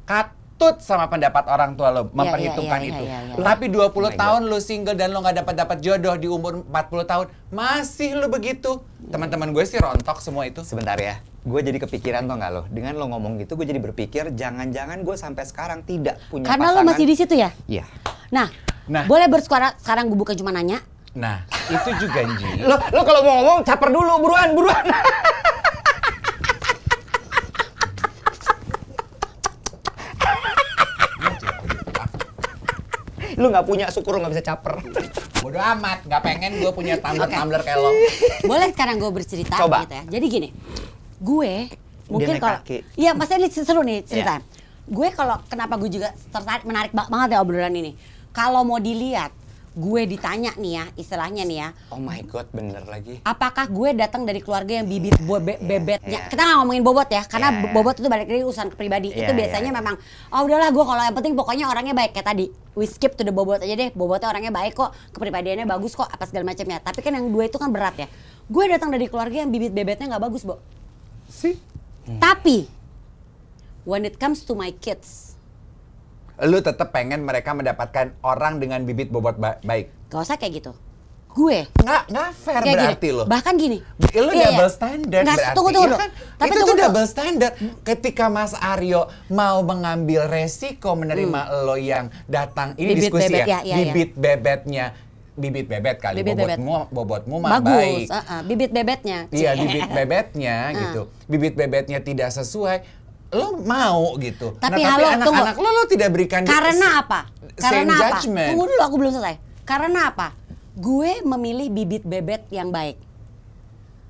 katut 0.63 0.79
sama 0.79 1.11
pendapat 1.11 1.45
orang 1.51 1.75
tua 1.75 1.91
lo 1.91 2.07
memperhitungkan 2.15 2.79
iya, 2.79 2.91
itu. 2.95 3.03
iya, 3.03 3.19
iya. 3.27 3.35
Tapi 3.35 3.67
20 3.67 3.83
Oh 3.83 4.07
my 4.07 4.15
tahun 4.15 4.41
lu 4.47 4.59
single 4.63 4.95
dan 4.95 5.11
lu 5.11 5.19
nggak 5.19 5.43
dapat 5.43 5.55
dapat 5.59 5.79
jodoh 5.83 6.15
di 6.15 6.29
umur 6.31 6.63
40 6.71 7.03
tahun, 7.11 7.27
masih 7.51 8.15
lu 8.15 8.31
begitu. 8.31 8.79
Teman-teman 9.11 9.51
gue 9.51 9.65
sih 9.67 9.83
rontok 9.83 10.23
semua 10.23 10.47
itu. 10.47 10.63
Sebentar 10.63 10.95
ya, 10.95 11.19
gue 11.43 11.61
jadi 11.61 11.79
kepikiran 11.83 12.31
tau 12.31 12.39
nggak 12.39 12.53
lo? 12.55 12.63
Dengan 12.71 12.95
lo 12.95 13.11
ngomong 13.11 13.43
gitu, 13.43 13.59
gue 13.59 13.67
jadi 13.67 13.83
berpikir 13.83 14.31
jangan-jangan 14.39 15.03
gue 15.03 15.17
sampai 15.19 15.43
sekarang 15.43 15.83
tidak 15.83 16.23
punya 16.31 16.47
Karena 16.47 16.71
pasangan. 16.71 16.87
lo 16.87 16.91
masih 16.95 17.05
di 17.11 17.15
situ 17.19 17.35
ya? 17.35 17.51
Iya. 17.67 17.85
Nah, 18.31 18.47
Nah. 18.87 19.07
boleh 19.07 19.27
bersuara 19.27 19.75
sekarang 19.83 20.07
gue 20.11 20.19
bukan 20.19 20.39
cuma 20.39 20.55
nanya. 20.55 20.79
Nah, 21.13 21.45
itu 21.69 21.91
juga 22.09 22.25
Nji. 22.25 22.65
Lo, 22.65 22.79
lo 22.79 23.01
kalau 23.05 23.21
mau 23.21 23.35
ngomong 23.43 23.59
caper 23.69 23.93
dulu, 23.93 24.13
buruan, 24.23 24.57
buruan. 24.57 24.81
lu 33.43 33.51
nggak 33.51 33.67
punya 33.67 33.87
syukur 33.91 34.23
nggak 34.23 34.33
bisa 34.39 34.45
caper. 34.47 34.79
Bodoh 35.43 35.59
amat, 35.59 36.07
nggak 36.07 36.23
pengen 36.23 36.63
gue 36.63 36.71
punya 36.71 36.95
tumbler-tumbler 37.03 37.61
kayak 37.67 37.79
lo. 37.83 37.91
Boleh 38.47 38.71
sekarang 38.71 38.97
gue 39.03 39.11
bercerita 39.11 39.59
Coba. 39.59 39.83
gitu 39.83 39.95
ya. 39.99 40.05
Jadi 40.07 40.27
gini, 40.31 40.49
gue 41.19 41.53
mungkin 42.07 42.39
kalau. 42.39 42.63
Iya, 42.95 43.11
maksudnya 43.19 43.41
ini 43.43 43.49
seru 43.51 43.83
nih 43.83 43.99
ceritanya. 44.07 44.43
Gue 44.87 45.11
kalau 45.11 45.43
kenapa 45.51 45.75
gue 45.75 45.91
juga 45.91 46.15
tertarik 46.31 46.63
menarik 46.63 46.95
ba- 46.95 47.11
banget 47.11 47.35
ya 47.35 47.39
obrolan 47.43 47.75
ini. 47.75 47.99
Kalau 48.31 48.63
mau 48.63 48.79
dilihat, 48.79 49.35
gue 49.73 50.03
ditanya 50.05 50.53
nih 50.61 50.73
ya, 50.77 50.85
istilahnya 51.01 51.49
nih 51.49 51.59
ya, 51.65 51.69
Oh 51.89 51.97
my 51.97 52.21
god, 52.29 52.45
bener 52.53 52.85
lagi. 52.85 53.25
apakah 53.25 53.65
gue 53.73 53.97
datang 53.97 54.29
dari 54.29 54.45
keluarga 54.45 54.77
yang 54.77 54.85
bibit 54.85 55.17
bobe- 55.25 55.57
bebetnya? 55.59 56.21
Iya. 56.21 56.29
Kita 56.29 56.45
nggak 56.45 56.57
ngomongin 56.61 56.85
bobot 56.85 57.09
ya, 57.09 57.25
karena 57.25 57.49
Iya, 57.49 57.65
iya. 57.65 57.73
bobot 57.73 57.97
itu 57.97 58.09
balik 58.13 58.29
dari 58.29 58.45
urusan 58.45 58.69
pribadi. 58.77 59.17
Iya, 59.17 59.25
itu 59.25 59.33
biasanya 59.33 59.73
iya. 59.73 59.79
memang, 59.81 59.97
oh 60.29 60.41
udahlah 60.45 60.69
gue 60.69 60.85
kalau 60.85 61.03
yang 61.03 61.17
penting 61.17 61.33
pokoknya 61.33 61.65
orangnya 61.73 61.97
baik 61.97 62.13
kayak 62.13 62.29
tadi. 62.29 62.47
We 62.77 62.85
skip 62.85 63.17
to 63.17 63.25
the 63.25 63.33
bobot 63.33 63.61
aja 63.61 63.73
deh. 63.73 63.93
Bobotnya 63.93 64.29
orangnya 64.29 64.53
baik 64.53 64.77
kok, 64.77 64.93
kepribadiannya 65.13 65.65
bagus 65.65 65.97
kok, 65.97 66.05
apa 66.05 66.25
segala 66.25 66.49
macamnya. 66.49 66.77
Tapi 66.77 67.01
kan 67.01 67.17
yang 67.17 67.33
dua 67.33 67.49
itu 67.49 67.57
kan 67.57 67.73
berat 67.73 67.97
ya. 67.97 68.09
Gue 68.49 68.69
datang 68.69 68.93
dari 68.93 69.09
keluarga 69.09 69.41
yang 69.41 69.49
bibit 69.49 69.73
bebetnya 69.73 70.13
nggak 70.13 70.25
bagus, 70.25 70.45
Bo. 70.45 70.61
Sih. 71.29 71.57
Tapi 72.21 72.69
when 73.85 74.05
it 74.05 74.17
comes 74.17 74.45
to 74.45 74.53
my 74.53 74.69
kids, 74.75 75.32
Lu 76.43 76.59
tetap 76.59 76.91
pengen 76.91 77.23
mereka 77.23 77.53
mendapatkan 77.53 78.19
orang 78.21 78.59
dengan 78.59 78.83
bibit 78.83 79.09
bobot 79.09 79.37
ba- 79.37 79.59
baik. 79.61 79.95
gak 80.07 80.21
usah 80.21 80.37
kayak 80.37 80.59
gitu. 80.59 80.73
Gue 81.33 81.65
Nggak, 81.79 82.03
nggak 82.13 82.29
fair 82.37 82.61
kayak 82.61 82.77
berarti 82.77 83.09
gini. 83.09 83.17
lo. 83.17 83.25
Bahkan 83.25 83.55
gini. 83.57 83.79
Lu 84.13 84.31
Iya, 84.31 84.53
double 84.53 84.61
iya. 84.61 84.69
standard 84.69 85.25
Nggak, 85.25 85.37
berarti. 85.39 85.57
Tunggu, 85.57 85.71
tunggu, 85.73 85.89
ya 85.89 85.97
kan? 85.97 86.11
Tapi 86.13 86.45
itu 86.45 86.53
tunggu 86.53 86.69
tuh 86.69 86.77
double 86.77 87.07
standard. 87.07 87.53
Ketika 87.81 88.25
Mas 88.27 88.53
Aryo 88.55 89.03
mau 89.31 89.59
mengambil 89.63 90.21
resiko 90.27 90.93
menerima 90.93 91.41
lo 91.63 91.75
yang 91.75 92.11
datang, 92.27 92.77
ini 92.77 92.85
Hmm. 92.85 92.89
Bibit 92.93 93.03
diskusi 93.09 93.33
bebet, 93.33 93.41
ya, 93.41 93.49
ya, 93.49 93.59
iya, 93.63 93.73
iya. 93.73 93.77
bibit 93.89 94.11
bebetnya, 94.15 94.85
bibit 95.33 95.67
bebet 95.67 95.97
kali, 95.97 96.17
Bibit 96.21 96.37
bebet. 96.37 96.59
bobotmu, 96.61 96.77
bobotmu 96.93 97.37
mah 97.39 97.51
Bagus, 97.55 97.73
baik. 97.73 98.07
uh, 98.07 98.21
uh, 98.21 98.41
bibit 98.45 98.71
bebetnya. 98.71 99.19
Iya, 99.31 99.51
bibit 99.63 99.89
bebetnya 99.89 100.57
gitu. 100.75 101.03
Bibit 101.25 101.55
bebetnya 101.55 101.99
tidak 101.99 102.29
sesuai, 102.31 102.85
lo 103.33 103.57
mau 103.65 104.13
gitu. 104.21 104.53
Tapi 104.61 104.85
nah, 104.85 104.91
halo, 104.95 105.09
tapi 105.09 105.25
tunggu. 105.25 105.41
anak-anak 105.41 105.57
lo 105.57 105.69
lo 105.73 105.83
tidak 105.89 106.09
berikan 106.13 106.45
di- 106.45 106.53
Karena 106.53 106.89
apa? 107.01 107.21
Karena 107.57 107.93
apa? 107.97 108.01
judgment. 108.21 108.49
Tunggu 108.53 108.65
dulu, 108.69 108.83
aku 108.85 108.97
belum 109.01 109.13
selesai. 109.17 109.37
Karena 109.65 110.01
apa? 110.13 110.29
Gue 110.77 111.25
memilih 111.25 111.69
bibit 111.73 112.05
bebet 112.05 112.45
yang 112.53 112.69
baik. 112.69 113.01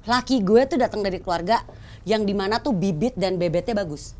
Laki 0.03 0.43
gue 0.43 0.67
tuh 0.67 0.79
datang 0.79 1.07
dari 1.07 1.23
keluarga 1.23 1.63
yang 2.03 2.27
di 2.27 2.35
mana 2.35 2.59
tuh 2.59 2.75
bibit 2.75 3.15
dan 3.15 3.39
bebetnya 3.39 3.79
bagus. 3.79 4.19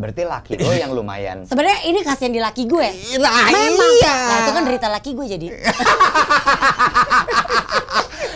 Berarti 0.00 0.22
laki 0.24 0.52
lo 0.56 0.72
yang 0.72 0.90
lumayan. 0.90 1.44
Sebenarnya 1.50 1.84
ini 1.84 2.00
kasihan 2.00 2.32
di 2.32 2.40
laki 2.40 2.64
gue. 2.64 2.88
Nah, 3.16 3.46
Memang. 3.46 3.92
iya. 3.94 4.16
Nah, 4.16 4.36
itu 4.40 4.50
kan 4.50 4.62
derita 4.64 4.88
laki 4.88 5.10
gue 5.12 5.26
jadi. 5.28 5.46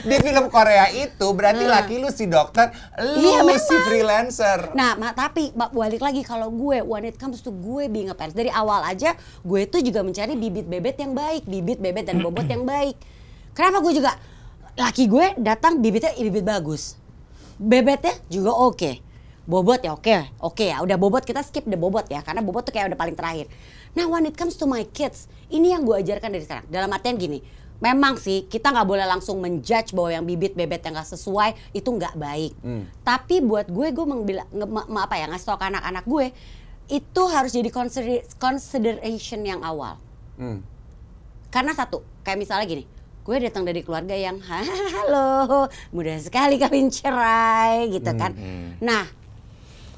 di 0.04 0.16
film 0.20 0.46
Korea 0.48 0.86
itu 0.90 1.26
berarti 1.32 1.64
Nah. 1.64 1.80
laki 1.80 1.96
lu 1.96 2.08
si 2.08 2.26
dokter, 2.26 2.68
lu 3.16 3.24
Iya, 3.24 3.40
memang. 3.42 3.56
si 3.58 3.74
freelancer. 3.82 4.58
Nah, 4.72 4.92
ma- 4.94 5.12
tapi 5.12 5.48
ba- 5.50 5.72
balik 5.72 5.98
lagi 5.98 6.20
kalau 6.20 6.52
gue 6.52 6.82
when 6.82 7.04
it 7.04 7.16
comes 7.16 7.40
to 7.40 7.48
gue 7.50 7.88
being 7.88 8.06
a 8.06 8.14
parent 8.14 8.34
dari 8.34 8.52
awal 8.52 8.84
aja 8.84 9.16
gue 9.40 9.64
tuh 9.64 9.80
juga 9.80 10.04
mencari 10.04 10.34
bibit 10.34 10.66
bebet 10.66 10.96
yang 10.98 11.12
baik, 11.12 11.44
bibit 11.44 11.80
bebet 11.80 12.04
dan 12.04 12.20
bobot 12.20 12.44
yang 12.44 12.64
baik. 12.64 13.00
Kenapa 13.52 13.80
gue 13.80 13.92
juga 13.94 14.12
laki 14.74 15.06
gue 15.06 15.26
datang 15.38 15.78
bibitnya 15.78 16.12
bibit 16.14 16.44
bagus. 16.44 17.00
Bebetnya 17.54 18.12
juga 18.26 18.52
oke. 18.52 19.00
Bobot 19.44 19.84
ya 19.84 19.92
oke, 19.92 20.08
oke 20.40 20.64
ya 20.64 20.80
udah 20.80 20.96
bobot 20.96 21.20
kita 21.20 21.44
skip 21.44 21.68
deh 21.68 21.76
bobot 21.76 22.08
ya 22.08 22.24
karena 22.24 22.40
bobot 22.40 22.64
tuh 22.64 22.72
kayak 22.72 22.88
udah 22.88 22.98
paling 22.98 23.12
terakhir. 23.12 23.46
Nah 23.92 24.08
when 24.08 24.24
it 24.24 24.32
comes 24.32 24.56
to 24.56 24.64
my 24.64 24.88
kids, 24.88 25.28
ini 25.46 25.70
yang 25.70 25.84
gue 25.84 25.92
ajarkan 25.94 26.32
dari 26.32 26.42
sekarang. 26.42 26.64
Dalam 26.66 26.88
artian 26.88 27.14
gini, 27.14 27.44
memang 27.76 28.16
sih 28.16 28.48
kita 28.48 28.72
nggak 28.72 28.88
boleh 28.88 29.04
langsung 29.04 29.44
menjudge 29.44 29.92
bahwa 29.92 30.10
yang 30.10 30.24
bibit 30.24 30.56
bebet 30.56 30.80
yang 30.80 30.96
nggak 30.96 31.06
sesuai 31.06 31.52
itu 31.70 31.84
nggak 31.84 32.16
baik. 32.16 32.56
Tapi 33.00 33.44
buat 33.44 33.68
gue 33.68 33.92
gue 33.92 34.06
mengbila, 34.06 34.48
nge, 34.48 34.64
ma- 34.64 34.88
ma- 34.88 35.04
apa 35.04 35.20
ya 35.20 35.28
ngasih 35.28 35.44
tau 35.44 35.60
ke 35.60 35.66
anak-anak 35.68 36.04
gue 36.04 36.26
itu 36.84 37.22
harus 37.28 37.52
jadi 37.52 37.68
consider- 37.68 38.24
consideration 38.36 39.40
yang 39.40 39.60
awal. 39.60 40.00
Hmm. 40.36 40.64
Karena 41.48 41.70
satu, 41.70 42.00
kayak 42.20 42.40
misalnya 42.40 42.64
gini, 42.64 42.84
gue 43.22 43.36
datang 43.38 43.62
dari 43.62 43.80
keluarga 43.80 44.12
yang 44.12 44.40
halo, 44.96 45.68
mudah 45.92 46.16
sekali 46.16 46.56
kawin 46.56 46.88
cerai 46.88 47.88
gitu 47.88 48.08
kan. 48.14 48.32
Nah, 48.80 49.04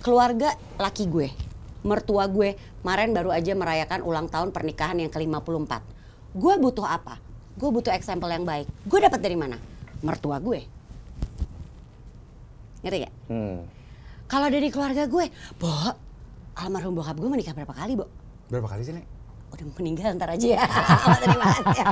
keluarga 0.06 0.54
laki 0.78 1.10
gue, 1.10 1.34
mertua 1.82 2.30
gue, 2.30 2.54
kemarin 2.86 3.10
baru 3.10 3.34
aja 3.34 3.58
merayakan 3.58 4.06
ulang 4.06 4.30
tahun 4.30 4.54
pernikahan 4.54 5.02
yang 5.02 5.10
ke-54. 5.10 5.82
Gue 6.30 6.54
butuh 6.62 6.86
apa? 6.86 7.18
Gue 7.58 7.74
butuh 7.74 7.90
example 7.90 8.30
yang 8.30 8.46
baik. 8.46 8.70
Gue 8.86 9.02
dapat 9.02 9.18
dari 9.18 9.34
mana? 9.34 9.58
Mertua 10.06 10.38
gue. 10.38 10.62
Ngerti 12.86 12.98
gak? 13.02 13.14
Hmm. 13.26 13.66
Kalau 14.30 14.46
dari 14.46 14.70
keluarga 14.70 15.10
gue, 15.10 15.26
Bo, 15.58 15.74
almarhum 16.54 16.94
bokap 16.94 17.18
gue 17.18 17.26
menikah 17.26 17.50
berapa 17.58 17.74
kali, 17.74 17.98
Bo? 17.98 18.06
Berapa 18.46 18.78
kali 18.78 18.86
sih, 18.86 18.94
Nek? 18.94 19.15
Udah 19.56 19.72
meninggal 19.80 20.12
ntar 20.20 20.28
aja 20.36 20.48
ya. 20.52 20.60
Terima 21.24 21.44
kasih. 21.48 21.84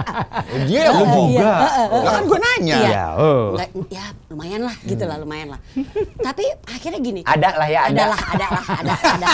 Dia 0.69 0.81
lu 0.85 1.01
Iya, 1.01 1.09
juga. 1.09 1.53
Lah 1.97 2.13
kan 2.13 2.25
gue 2.29 2.39
nanya. 2.39 2.77
Iya. 2.77 2.89
Ya, 2.93 3.07
oh. 3.17 3.57
Nggak, 3.57 3.69
ya 3.89 4.05
lumayan 4.29 4.61
lah 4.69 4.77
gitu 4.85 5.05
lah 5.09 5.17
lumayan 5.17 5.49
lah. 5.57 5.61
Tapi 6.29 6.45
akhirnya 6.69 7.01
gini. 7.01 7.21
Ada 7.25 7.51
lah 7.57 7.69
ya, 7.73 7.81
ada. 7.89 7.97
Ada 7.97 8.05
lah, 8.05 8.21
ada 8.21 8.47
lah, 8.53 8.65
ada, 8.69 8.93
ada, 8.93 9.29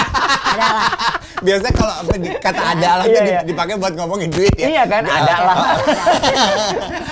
ada 0.47 0.67
lah. 0.71 0.91
Biasanya 1.47 1.73
kalau 1.75 1.95
kata 2.39 2.63
ada 2.63 2.89
lah 3.03 3.05
Iya, 3.05 3.11
tuh 3.11 3.23
di- 3.27 3.33
iya. 3.35 3.41
dipakai 3.43 3.75
buat 3.83 3.93
ngomongin 3.99 4.31
duit 4.31 4.55
ya. 4.55 4.67
Iya 4.71 4.83
kan, 4.87 5.03
ada 5.03 5.35
lah. 5.43 5.57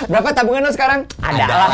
Berapa 0.07 0.29
tabungan 0.31 0.63
lo 0.63 0.71
sekarang? 0.71 1.03
Ada 1.19 1.45
lah. 1.45 1.69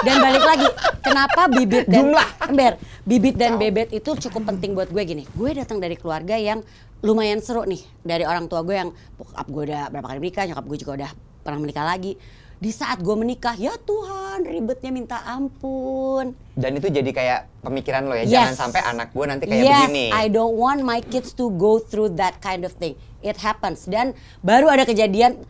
Dan 0.00 0.16
balik 0.20 0.44
lagi, 0.44 0.68
kenapa 1.00 1.48
bibit 1.48 1.84
dan 1.88 2.08
Jumlah. 2.08 2.28
ember, 2.48 2.72
bibit 3.04 3.36
dan 3.36 3.60
bebet 3.60 3.92
itu 3.92 4.16
cukup 4.28 4.48
penting 4.52 4.72
buat 4.72 4.88
gue 4.88 5.02
gini. 5.04 5.24
Gue 5.36 5.52
datang 5.52 5.76
dari 5.78 5.94
keluarga 5.94 6.34
yang 6.40 6.64
lumayan 7.04 7.44
seru 7.44 7.68
nih 7.68 7.84
dari 8.00 8.24
orang 8.24 8.48
tua 8.48 8.64
gue 8.64 8.76
yang 8.80 8.90
bokap 9.20 9.46
gue 9.46 9.62
udah 9.70 9.82
berapa 9.92 10.06
kali 10.08 10.18
menikah, 10.24 10.44
nyokap 10.48 10.64
gue 10.64 10.78
juga 10.80 10.92
udah 11.04 11.10
pernah 11.44 11.60
menikah 11.60 11.84
lagi. 11.84 12.16
Di 12.54 12.72
saat 12.72 13.04
gue 13.04 13.12
menikah, 13.12 13.52
ya 13.60 13.76
Tuhan 13.76 14.48
ribetnya 14.48 14.88
minta 14.88 15.20
ampun. 15.28 16.32
Dan 16.56 16.80
itu 16.80 16.88
jadi 16.88 17.10
kayak 17.12 17.60
pemikiran 17.60 18.08
lo 18.08 18.16
ya, 18.16 18.24
Yes. 18.24 18.32
jangan 18.32 18.56
sampai 18.56 18.80
anak 18.88 19.12
gue 19.12 19.24
nanti 19.28 19.44
kayak 19.44 19.64
yes, 19.68 19.72
begini. 19.84 20.06
I 20.08 20.32
don't 20.32 20.56
want 20.56 20.80
my 20.80 21.04
kids 21.04 21.36
to 21.36 21.52
go 21.60 21.76
through 21.76 22.16
that 22.16 22.40
kind 22.40 22.64
of 22.64 22.72
thing. 22.80 22.96
It 23.20 23.36
happens. 23.36 23.84
Dan 23.84 24.16
baru 24.40 24.72
ada 24.72 24.88
kejadian 24.88 25.44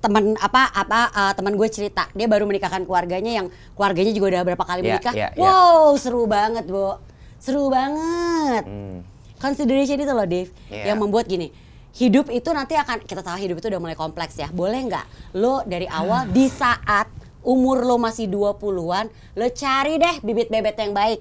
teman 0.00 0.36
apa 0.38 0.70
apa 0.70 1.00
uh, 1.10 1.32
teman 1.34 1.56
gue 1.56 1.68
cerita 1.68 2.06
dia 2.12 2.30
baru 2.30 2.46
menikahkan 2.46 2.84
keluarganya 2.86 3.42
yang 3.42 3.46
keluarganya 3.74 4.12
juga 4.14 4.26
udah 4.36 4.42
berapa 4.46 4.64
kali 4.64 4.80
Iya, 4.80 4.88
menikah. 4.96 5.14
iya, 5.16 5.28
iya. 5.34 5.40
wow, 5.40 5.92
seru 5.96 6.24
banget, 6.30 6.64
Bu. 6.68 6.96
Seru 7.40 7.72
banget. 7.72 8.64
Hmm. 8.68 9.00
Consideration 9.40 9.96
itu 9.96 10.12
loh, 10.12 10.28
Dave, 10.28 10.52
Iya. 10.68 10.92
yang 10.92 11.00
membuat 11.00 11.24
gini. 11.24 11.48
Hidup 11.90 12.30
itu 12.30 12.46
nanti 12.54 12.78
akan 12.78 13.02
kita 13.02 13.24
tahu 13.24 13.40
hidup 13.40 13.58
itu 13.58 13.66
udah 13.66 13.80
mulai 13.82 13.96
kompleks 13.98 14.38
ya. 14.38 14.46
Boleh 14.52 14.84
nggak 14.86 15.34
lo 15.40 15.64
dari 15.66 15.90
awal 15.90 16.28
di 16.30 16.46
saat 16.46 17.08
umur 17.40 17.82
lo 17.82 17.96
masih 17.96 18.28
20-an, 18.28 19.08
lo 19.10 19.46
cari 19.50 19.96
deh 19.96 20.16
bibit 20.22 20.52
bebet 20.52 20.76
yang 20.76 20.92
baik. 20.94 21.18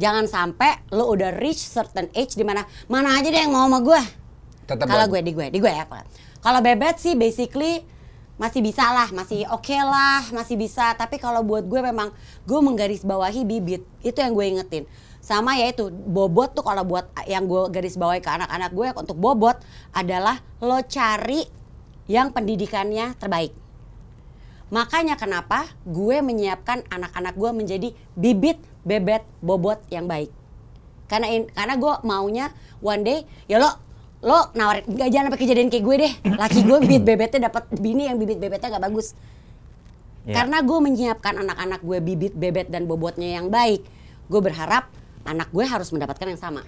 Jangan 0.00 0.24
sampai 0.26 0.80
lo 0.90 1.12
udah 1.12 1.34
reach 1.36 1.60
certain 1.60 2.08
age 2.16 2.34
di 2.34 2.42
mana 2.42 2.64
mana 2.88 3.14
aja 3.20 3.28
deh 3.28 3.40
yang 3.46 3.52
mau 3.52 3.68
sama 3.68 3.78
gue. 3.84 4.02
Kalau 4.68 5.06
gue 5.06 5.20
di 5.22 5.32
gue, 5.36 5.46
di 5.52 5.58
gue 5.60 5.70
ya. 5.70 5.84
Kalau 6.38 6.60
bebet 6.64 6.98
sih 6.98 7.14
basically 7.14 7.84
masih 8.38 8.62
bisa 8.62 8.86
lah, 8.86 9.10
masih 9.10 9.44
oke 9.50 9.74
lah, 9.74 10.22
masih 10.30 10.54
bisa. 10.54 10.94
Tapi 10.94 11.18
kalau 11.18 11.42
buat 11.42 11.66
gue 11.66 11.80
memang 11.82 12.14
gue 12.46 12.60
menggarisbawahi 12.62 13.42
bibit 13.42 13.82
itu 14.00 14.18
yang 14.18 14.32
gue 14.32 14.46
ingetin. 14.46 14.84
Sama 15.18 15.58
ya 15.58 15.68
itu 15.68 15.90
bobot 15.90 16.54
tuh 16.54 16.64
kalau 16.64 16.86
buat 16.86 17.10
yang 17.26 17.44
gue 17.50 17.68
garis 17.68 17.98
bawahi 17.98 18.22
ke 18.22 18.30
anak-anak 18.30 18.70
gue 18.72 18.88
untuk 18.96 19.18
bobot 19.18 19.58
adalah 19.92 20.40
lo 20.62 20.78
cari 20.86 21.44
yang 22.08 22.32
pendidikannya 22.32 23.18
terbaik. 23.18 23.52
Makanya 24.70 25.18
kenapa 25.18 25.68
gue 25.84 26.22
menyiapkan 26.22 26.86
anak-anak 26.88 27.34
gue 27.36 27.50
menjadi 27.52 27.88
bibit 28.16 28.62
bebet 28.86 29.26
bobot 29.44 29.82
yang 29.92 30.06
baik. 30.08 30.32
Karena 31.10 31.28
in- 31.28 31.50
karena 31.52 31.74
gue 31.76 31.92
maunya 32.06 32.54
one 32.80 33.02
day 33.02 33.18
ya 33.50 33.58
lo 33.58 33.87
lo 34.18 34.50
nawarin 34.50 34.82
nggak 34.82 35.08
jangan 35.14 35.24
sampai 35.30 35.40
kejadian 35.40 35.68
kayak 35.70 35.84
gue 35.86 35.96
deh. 36.02 36.12
Laki 36.34 36.60
gue 36.66 36.78
bibit 36.82 37.02
bebetnya 37.14 37.40
dapat 37.46 37.70
bini 37.78 38.10
yang 38.10 38.18
bibit 38.18 38.42
bebetnya 38.42 38.74
nggak 38.74 38.84
bagus. 38.90 39.14
Ya. 40.26 40.42
Karena 40.42 40.60
gue 40.60 40.78
menyiapkan 40.78 41.34
anak-anak 41.38 41.80
gue 41.80 41.98
bibit 42.02 42.34
bebet 42.34 42.66
dan 42.68 42.84
bobotnya 42.84 43.38
yang 43.38 43.46
baik. 43.48 43.86
Gue 44.26 44.40
berharap 44.42 44.90
anak 45.22 45.48
gue 45.54 45.64
harus 45.64 45.88
mendapatkan 45.94 46.26
yang 46.26 46.40
sama. 46.40 46.60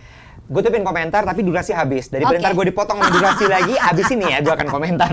Gue 0.46 0.60
tuh 0.62 0.70
pengen 0.70 0.86
komentar 0.86 1.22
tapi 1.26 1.42
durasi 1.42 1.74
habis. 1.74 2.06
Daripada 2.06 2.38
Oke. 2.38 2.42
ntar 2.42 2.52
gue 2.54 2.66
dipotong 2.70 2.98
durasi 2.98 3.46
lagi, 3.54 3.74
habis 3.78 4.06
ini 4.10 4.26
ya 4.30 4.38
gue 4.42 4.50
akan 4.54 4.68
komentar. 4.70 5.10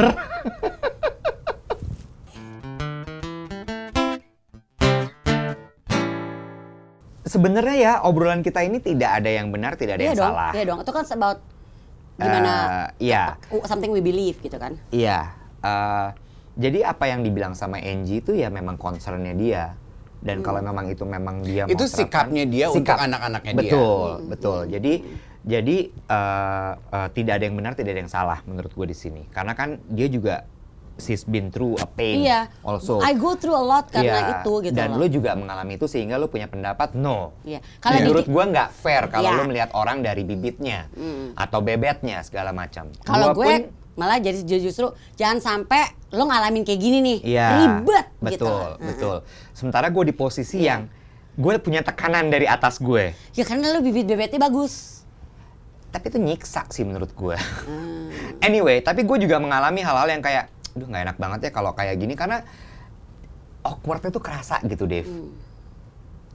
Sebenarnya 7.28 7.76
ya 7.76 7.94
obrolan 8.08 8.40
kita 8.40 8.64
ini 8.64 8.80
tidak 8.80 9.20
ada 9.20 9.28
yang 9.28 9.52
benar, 9.52 9.76
tidak 9.76 10.00
ada 10.00 10.04
Iya 10.06 10.10
yang 10.16 10.20
dong, 10.22 10.32
salah. 10.32 10.52
iya 10.56 10.64
dong. 10.64 10.80
Itu 10.80 10.92
kan 10.96 11.04
about 11.12 11.40
gimana 12.18 12.54
Eh, 12.98 13.14
iya. 13.14 13.38
something 13.64 13.90
we 13.90 14.02
believe 14.02 14.38
gitu 14.38 14.58
kan. 14.58 14.74
Iya. 14.90 15.32
eh, 15.60 16.08
jadi 16.58 16.90
apa 16.90 17.06
yang 17.06 17.22
dibilang 17.22 17.54
sama 17.54 17.78
Angie 17.78 18.18
itu 18.20 18.34
ya 18.34 18.50
memang 18.50 18.76
concernnya 18.76 19.34
dia. 19.34 19.78
Dan 20.18 20.42
kalau 20.42 20.60
memang 20.60 20.90
itu 20.90 21.06
memang 21.06 21.46
dia 21.46 21.66
Itu 21.66 21.78
mau 21.78 21.86
terapkan- 21.86 21.94
sikapnya 21.94 22.44
dia 22.44 22.66
untuk 22.68 22.90
anak-anaknya 22.90 23.54
dia. 23.54 23.62
Betul, 23.62 24.10
betul. 24.28 24.60
Jadi 24.68 24.94
jadi 25.46 25.78
eh, 25.88 26.72
eh, 26.74 27.08
tidak 27.14 27.34
ada 27.38 27.44
yang 27.46 27.56
benar, 27.56 27.74
tidak 27.74 27.92
ada 27.94 28.02
yang 28.02 28.12
salah 28.12 28.40
menurut 28.44 28.74
gue 28.74 28.88
di 28.90 28.98
sini. 28.98 29.24
Karena 29.30 29.54
kan 29.54 29.78
dia 29.88 30.10
juga 30.10 30.50
she's 30.98 31.24
been 31.24 31.48
through 31.48 31.78
a 31.78 31.88
pain 31.88 32.22
Iya. 32.22 32.50
also. 32.62 33.00
I 33.00 33.14
go 33.14 33.34
through 33.34 33.54
a 33.54 33.62
lot 33.62 33.88
karena 33.88 34.18
Iya, 34.18 34.32
itu 34.38 34.54
gitu 34.62 34.76
Dan 34.76 34.94
loh. 34.94 35.02
lu 35.02 35.08
juga 35.08 35.34
mengalami 35.34 35.74
itu 35.74 35.86
sehingga 35.86 36.18
lu 36.18 36.26
punya 36.26 36.46
pendapat 36.46 36.94
no. 36.94 37.38
Iya. 37.42 37.62
Kalau 37.80 37.98
Menurut 37.98 38.26
gua 38.26 38.44
nggak 38.46 38.70
fair 38.74 39.04
kalau 39.08 39.30
Iya. 39.30 39.38
lu 39.38 39.44
melihat 39.46 39.70
orang 39.72 40.02
dari 40.02 40.22
bibitnya 40.22 40.90
atau 41.34 41.60
bebetnya 41.60 42.22
segala 42.22 42.52
macam. 42.52 42.90
Kalau 43.02 43.32
gue 43.32 43.46
pun- 43.46 43.70
malah 43.94 44.18
jadi 44.18 44.42
justru 44.44 44.90
jangan 45.14 45.40
sampai 45.40 45.82
lo 46.12 46.26
ngalamin 46.26 46.62
kayak 46.62 46.78
gini 46.78 46.98
nih 47.00 47.18
Iya. 47.28 47.48
ribet 47.58 48.06
betul, 48.20 48.38
gitu. 48.78 48.78
betul. 48.80 49.16
Sementara 49.52 49.88
gue 49.88 50.04
di 50.04 50.14
posisi 50.14 50.62
Iya. 50.62 50.68
yang 50.68 50.82
gue 51.34 51.54
punya 51.58 51.82
tekanan 51.82 52.28
dari 52.28 52.46
atas 52.46 52.78
gue. 52.78 53.14
Ya 53.34 53.44
karena 53.44 53.70
lo 53.70 53.80
bibit 53.80 54.06
bebetnya 54.06 54.38
bagus. 54.40 54.98
Tapi 55.88 56.10
itu 56.10 56.20
nyiksa 56.20 56.68
sih 56.68 56.84
menurut 56.84 57.10
gue. 57.12 57.38
Hmm. 57.64 58.12
anyway, 58.48 58.82
tapi 58.82 59.02
gue 59.02 59.18
juga 59.20 59.40
mengalami 59.40 59.80
hal-hal 59.80 60.10
yang 60.10 60.20
kayak, 60.20 60.52
aduh 60.78 60.88
nggak 60.88 61.04
enak 61.10 61.18
banget 61.18 61.40
ya 61.50 61.52
kalau 61.52 61.74
kayak 61.74 61.98
gini 61.98 62.14
karena 62.14 62.46
awkwardnya 63.66 64.14
tuh 64.14 64.24
kerasa 64.24 64.62
gitu, 64.64 64.86
Dave. 64.86 65.10
Hmm. 65.10 65.34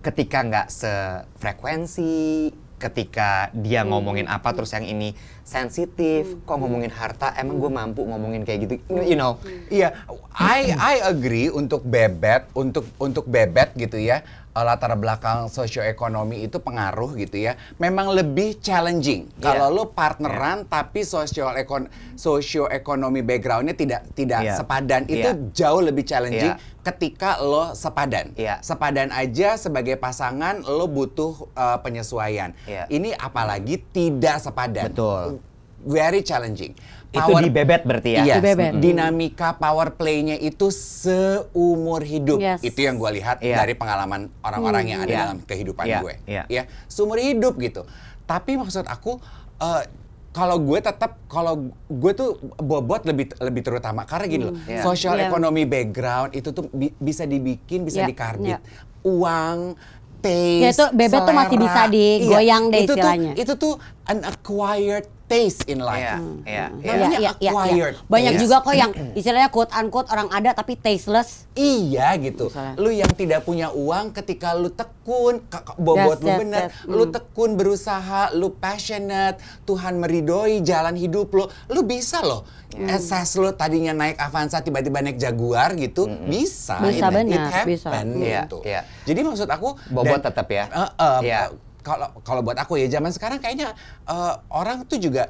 Ketika 0.02 0.42
nggak 0.42 0.66
sefrekuensi, 0.68 2.50
ketika 2.83 3.48
Hmm. 3.55 3.62
dia 3.62 3.87
ngomongin 3.87 4.26
apa 4.26 4.50
terus 4.50 4.74
yang 4.74 4.83
ini 4.83 5.14
sensitif, 5.42 6.38
kok 6.42 6.57
ngomongin 6.57 6.88
harta, 6.88 7.35
emang 7.35 7.59
gue 7.59 7.68
mampu 7.68 8.00
ngomongin 8.02 8.42
kayak 8.42 8.59
gitu, 8.64 8.74
you 9.02 9.14
know? 9.14 9.37
Iya, 9.68 9.92
I 10.33 10.70
I 10.72 10.94
agree 11.02 11.48
untuk 11.48 11.83
bebet, 11.83 12.48
untuk 12.52 12.87
untuk 12.96 13.26
bebet 13.26 13.74
gitu 13.74 13.98
ya. 13.98 14.22
eh, 14.52 14.61
Latar 14.61 14.92
belakang 14.94 15.48
sosioekonomi 15.48 16.44
itu 16.44 16.61
pengaruh 16.61 17.16
gitu 17.16 17.40
ya. 17.40 17.57
Memang 17.81 18.12
lebih 18.12 18.61
challenging 18.61 19.33
kalau 19.40 19.72
Iya. 19.72 19.76
lo 19.81 19.85
partneran 19.88 20.68
tapi 20.68 21.09
sosial 21.09 21.57
ekon 21.57 21.88
sosioekonomi 22.20 23.24
backgroundnya 23.24 23.72
tidak 23.72 24.05
tidak 24.12 24.44
Iya. 24.44 24.55
sepadan 24.57 25.02
itu 25.09 25.24
Iya. 25.24 25.48
jauh 25.57 25.81
lebih 25.81 26.05
challenging 26.05 26.52
Iya. 26.52 26.61
ketika 26.85 27.40
lo 27.40 27.72
sepadan. 27.72 28.37
Iya. 28.37 28.61
Sepadan 28.61 29.09
aja 29.09 29.57
sebagai 29.57 29.96
pasangan 29.96 30.61
lo 30.61 30.85
butuh 30.85 31.48
eh, 31.57 31.78
penyesuaian. 31.81 32.52
Iya. 32.68 32.85
Ini 32.92 33.16
apalagi 33.16 33.81
tidak 33.88 34.37
sepadan. 34.37 34.92
Betul. 34.92 35.40
Very 35.83 36.23
challenging. 36.23 36.73
Itu 37.11 37.29
di 37.37 37.51
bebet 37.51 37.85
berarti 37.85 38.11
ya? 38.11 38.23
Iya, 38.25 38.35
Di 38.35 38.42
bebet. 38.42 38.73
dinamika 38.79 39.53
power 39.55 39.92
play-nya 39.92 40.35
itu 40.35 40.73
seumur 40.73 42.01
hidup. 42.01 42.38
Yes. 42.38 42.62
Itu 42.62 42.81
yang 42.81 42.97
gue 42.97 43.11
lihat 43.14 43.38
Iya. 43.38 43.61
dari 43.61 43.75
pengalaman 43.75 44.33
orang-orang 44.40 44.85
yang 44.87 45.01
ada 45.01 45.11
Iya. 45.11 45.21
dalam 45.23 45.38
kehidupan 45.42 45.85
Iya, 45.85 45.99
gue. 46.01 46.14
iya. 46.25 46.42
Ya, 46.49 46.62
seumur 46.87 47.18
hidup 47.18 47.59
gitu. 47.59 47.85
Tapi 48.25 48.57
maksud 48.57 48.87
aku 48.87 49.21
eh, 49.59 49.85
kalau 50.33 50.57
gue 50.59 50.79
tetap 50.81 51.21
kalau 51.27 51.55
gue 51.85 52.12
tuh 52.12 52.35
bobot 52.57 53.05
lebih 53.05 53.31
lebih 53.37 53.62
terutama 53.62 54.03
karena 54.03 54.27
gini 54.27 54.45
loh, 54.45 54.57
Iya. 54.64 54.81
social 54.81 55.14
Iya. 55.14 55.29
economy 55.29 55.62
background 55.64 56.33
itu 56.33 56.51
tuh 56.51 56.66
bi- 56.68 56.97
bisa 56.97 57.23
dibikin, 57.25 57.85
bisa 57.85 58.03
Iya, 58.03 58.09
dikarbit. 58.09 58.49
iya. 58.49 58.59
Uang 59.03 59.77
taste, 60.18 60.62
Ya, 60.62 60.71
itu 60.73 60.87
bebet 60.92 61.21
tuh 61.21 61.35
masih 61.37 61.51
selera. 61.53 61.64
bisa 61.64 61.83
digoyang 61.88 62.64
Iya, 62.64 62.73
deh 62.73 62.81
itu 62.81 62.87
tuh- 62.87 62.97
istilahnya. 62.97 63.33
itu 63.37 63.53
tuh 63.55 63.75
an 64.05 64.18
acquired 64.25 65.07
taste 65.24 65.64
in 65.66 65.78
life. 65.78 65.98
Iya, 65.98 66.14
Hmm. 66.14 66.38
iya, 66.42 66.66
iya. 66.74 66.92
Namanya 66.92 67.08
Iya, 67.14 67.30
iya, 67.30 67.30
iya. 67.38 67.50
acquired 67.50 67.94
Banyak 68.04 68.32
taste. 68.32 68.42
juga 68.42 68.56
kok 68.58 68.74
yang 68.74 68.90
istilahnya 69.12 69.48
quote 69.48 69.72
unquote 69.72 70.08
orang 70.08 70.28
ada 70.28 70.50
tapi 70.52 70.72
tasteless. 70.74 71.48
Iya 71.52 72.16
gitu. 72.18 72.48
Misalnya. 72.48 72.74
Lu 72.76 72.90
yang 72.90 73.11
tidak 73.11 73.40
punya 73.42 73.68
uang 73.68 74.12
ketika 74.12 74.52
lu 74.52 74.68
tekun, 74.68 75.40
bobot 75.76 76.16
Yes, 76.16 76.20
lu 76.20 76.28
yes, 76.28 76.38
bener, 76.38 76.62
yes. 76.64 76.72
lu 76.87 77.04
Hmm. 77.04 77.12
tekun 77.12 77.50
berusaha, 77.54 78.22
lu 78.32 78.48
passionate, 78.52 79.37
Tuhan 79.62 79.96
meridoi 79.96 80.61
jalan 80.61 80.94
hidup 80.94 81.28
lu, 81.30 81.44
lu 81.66 81.80
bisa 81.82 82.20
loh. 82.20 82.44
Assess 82.72 83.37
lu 83.37 83.52
tadinya 83.52 83.92
naik 83.92 84.16
Avanza 84.16 84.58
tiba-tiba 84.58 85.00
naik 85.00 85.16
Jaguar 85.16 85.74
gitu, 85.74 86.08
bisa. 86.24 86.80
Bisa, 86.80 87.06
It- 87.06 87.14
benar, 87.14 87.52
it 87.52 87.66
bisa. 87.66 87.88
happen 87.90 88.06
Iya, 88.16 88.40
gitu. 88.42 88.58
iya. 88.64 88.80
Jadi 89.02 89.20
maksud 89.22 89.44
aku 89.46 89.76
Bobot 89.88 90.08
dan- 90.18 90.24
tetap 90.24 90.48
ya? 90.48 90.64
Eh, 90.66 90.90
eh, 90.98 91.20
Iya. 91.22 91.42
Kalau 91.83 92.09
kalau 92.23 92.40
buat 92.40 92.57
aku 92.57 92.75
ya 92.77 92.88
zaman 92.88 93.11
sekarang 93.11 93.38
kayaknya 93.38 93.75
eh, 94.05 94.35
orang 94.49 94.83
tuh 94.85 94.97
juga 94.97 95.27